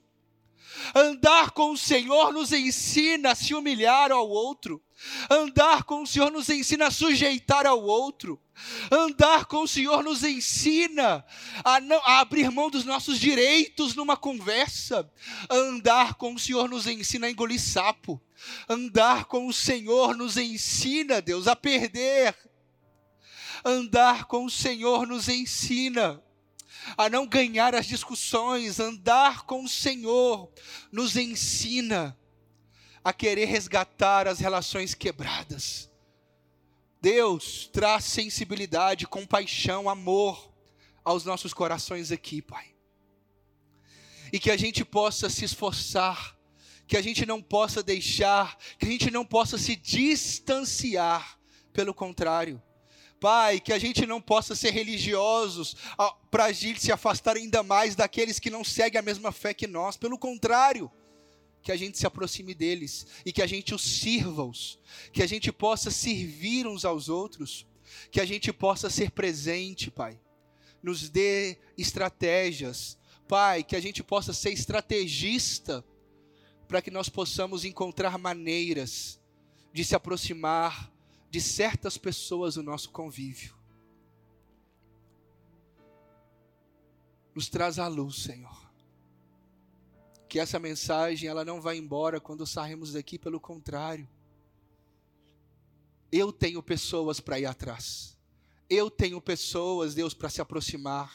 Andar 0.96 1.52
com 1.52 1.72
o 1.72 1.78
Senhor 1.78 2.34
nos 2.34 2.52
ensina 2.52 3.32
a 3.32 3.36
se 3.36 3.54
humilhar 3.54 4.12
ao 4.12 4.28
outro. 4.28 4.82
Andar 5.30 5.84
com 5.84 6.04
o 6.04 6.08
Senhor 6.08 6.32
nos 6.32 6.50
ensina 6.50 6.88
a 6.88 6.92
sujeitar 6.92 7.66
ao 7.66 7.82
outro. 7.84 8.42
Andar 8.92 9.46
com 9.46 9.64
o 9.64 9.68
Senhor 9.68 10.04
nos 10.04 10.24
ensina 10.24 11.26
a, 11.64 11.80
não, 11.80 12.02
a 12.06 12.20
abrir 12.20 12.50
mão 12.52 12.70
dos 12.70 12.86
nossos 12.86 13.20
direitos 13.20 13.96
numa 13.96 14.18
conversa. 14.18 15.10
Andar 15.50 16.16
com 16.16 16.34
o 16.34 16.40
Senhor 16.40 16.70
nos 16.70 16.88
ensina 16.88 17.28
a 17.28 17.32
engolir 17.32 17.60
sapo. 17.60 18.22
Andar 18.68 19.26
com 19.26 19.48
o 19.48 19.54
Senhor 19.54 20.16
nos 20.16 20.38
ensina, 20.38 21.22
Deus, 21.22 21.48
a 21.48 21.56
perder. 21.56 22.36
Andar 23.64 24.26
com 24.26 24.46
o 24.46 24.50
Senhor 24.50 25.06
nos 25.06 25.30
ensina 25.30 26.22
a 26.98 27.10
não 27.10 27.28
ganhar 27.28 27.76
as 27.76 27.86
discussões. 27.86 28.80
Andar 28.80 29.44
com 29.44 29.64
o 29.64 29.70
Senhor 29.70 30.52
nos 30.92 31.16
ensina 31.16 32.18
a 33.04 33.12
querer 33.14 33.46
resgatar 33.46 34.28
as 34.28 34.40
relações 34.40 34.94
quebradas. 34.94 35.91
Deus 37.02 37.68
traz 37.74 38.06
sensibilidade, 38.06 39.08
compaixão, 39.08 39.90
amor 39.90 40.54
aos 41.04 41.26
nossos 41.26 41.54
corações 41.54 42.12
aqui, 42.12 42.42
Pai. 42.42 42.76
E 44.32 44.40
que 44.40 44.52
a 44.52 44.56
gente 44.56 44.86
possa 44.86 45.30
se 45.30 45.44
esforçar, 45.44 46.38
que 46.88 46.96
a 46.96 47.02
gente 47.02 47.26
não 47.26 47.42
possa 47.42 47.82
deixar, 47.82 48.56
que 48.78 48.86
a 48.86 48.90
gente 48.90 49.10
não 49.10 49.26
possa 49.26 49.58
se 49.58 49.76
distanciar, 49.76 51.40
pelo 51.74 51.94
contrário. 51.94 52.62
Pai, 53.20 53.60
que 53.60 53.74
a 53.74 53.80
gente 53.80 54.06
não 54.06 54.20
possa 54.22 54.56
ser 54.56 54.72
religiosos 54.72 55.76
para 56.30 56.46
a 56.46 56.52
gente 56.52 56.82
se 56.82 56.92
afastar 56.92 57.36
ainda 57.36 57.62
mais 57.64 57.96
daqueles 57.96 58.40
que 58.40 58.50
não 58.50 58.64
seguem 58.64 59.00
a 59.00 59.04
mesma 59.04 59.32
fé 59.32 59.54
que 59.54 59.68
nós. 59.68 59.96
Pelo 59.96 60.18
contrário, 60.18 60.92
que 61.62 61.72
a 61.72 61.78
gente 61.78 61.98
se 61.98 62.08
aproxime 62.08 62.54
deles 62.54 63.06
e 63.26 63.32
que 63.32 63.42
a 63.42 63.48
gente 63.48 63.74
os 63.74 63.84
sirva-os, 63.84 64.80
que 65.14 65.22
a 65.22 65.28
gente 65.28 65.52
possa 65.52 65.92
servir 65.92 66.66
uns 66.66 66.84
aos 66.84 67.08
outros, 67.08 67.68
que 68.10 68.20
a 68.20 68.26
gente 68.26 68.52
possa 68.52 68.90
ser 68.90 69.12
presente, 69.12 69.92
Pai. 69.92 70.20
Nos 70.82 71.10
dê 71.10 71.58
estratégias, 71.78 72.98
Pai, 73.28 73.64
que 73.64 73.76
a 73.76 73.80
gente 73.80 74.04
possa 74.04 74.34
ser 74.34 74.52
estrategista 74.52 75.86
para 76.68 76.82
que 76.82 76.90
nós 76.90 77.10
possamos 77.10 77.64
encontrar 77.64 78.18
maneiras 78.18 79.20
de 79.72 79.84
se 79.84 79.96
aproximar 79.96 80.92
de 81.30 81.40
certas 81.40 81.98
pessoas 81.98 82.56
do 82.56 82.64
nosso 82.64 82.90
convívio. 82.90 83.56
Nos 87.36 87.48
traz 87.48 87.80
a 87.80 87.88
luz, 87.88 88.24
Senhor 88.24 88.61
que 90.32 90.40
essa 90.40 90.58
mensagem 90.58 91.28
ela 91.28 91.44
não 91.44 91.60
vai 91.60 91.76
embora 91.76 92.18
quando 92.18 92.48
sairmos 92.48 92.94
daqui, 92.94 93.20
pelo 93.20 93.38
contrário. 93.38 94.08
Eu 96.10 96.32
tenho 96.32 96.64
pessoas 96.64 97.20
para 97.20 97.38
ir 97.38 97.46
atrás. 97.46 98.18
Eu 98.70 98.90
tenho 98.90 99.20
pessoas, 99.20 99.94
Deus, 99.94 100.14
para 100.14 100.30
se 100.30 100.40
aproximar. 100.40 101.14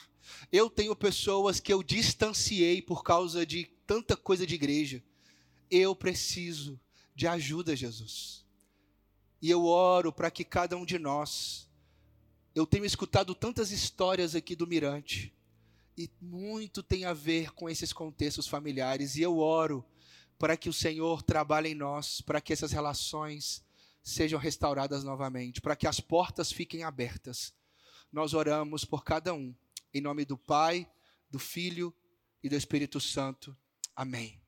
Eu 0.53 0.69
tenho 0.69 0.95
pessoas 0.95 1.59
que 1.59 1.73
eu 1.73 1.83
distanciei 1.83 2.83
por 2.83 3.03
causa 3.03 3.47
de 3.47 3.65
tanta 3.87 4.19
coisa 4.19 4.47
de 4.47 4.55
igreja. 4.55 5.03
Eu 5.71 5.97
preciso 5.97 6.79
de 7.15 7.27
ajuda, 7.27 7.75
Jesus. 7.75 8.45
E 9.41 9.51
eu 9.51 9.65
oro 9.65 10.13
para 10.13 10.31
que 10.31 10.45
cada 10.45 10.77
um 10.77 10.85
de 10.85 10.99
nós. 10.99 11.71
Eu 12.55 12.67
tenho 12.67 12.85
escutado 12.85 13.35
tantas 13.35 13.71
histórias 13.71 14.35
aqui 14.35 14.55
do 14.55 14.67
Mirante 14.67 15.35
e 15.97 16.11
muito 16.21 16.83
tem 16.83 17.05
a 17.05 17.13
ver 17.13 17.53
com 17.53 17.69
esses 17.69 17.93
contextos 17.93 18.47
familiares. 18.47 19.17
E 19.17 19.23
eu 19.23 19.39
oro 19.39 19.85
para 20.39 20.57
que 20.57 20.69
o 20.69 20.73
Senhor 20.73 21.23
trabalhe 21.23 21.71
em 21.71 21.75
nós, 21.75 22.21
para 22.21 22.41
que 22.41 22.53
essas 22.53 22.73
relações 22.73 23.65
sejam 24.03 24.39
restauradas 24.39 25.03
novamente, 25.03 25.61
para 25.61 25.75
que 25.75 25.87
as 25.87 25.99
portas 25.99 26.53
fiquem 26.53 26.85
abertas. 26.85 27.53
Nós 28.13 28.35
oramos 28.35 28.85
por 28.85 29.03
cada 29.03 29.35
um, 29.35 29.55
em 29.93 30.01
nome 30.01 30.25
do 30.25 30.37
Pai, 30.37 30.89
do 31.31 31.39
Filho 31.39 31.93
e 32.43 32.49
do 32.49 32.55
Espírito 32.55 33.01
Santo. 33.01 33.57
Amém. 33.95 34.41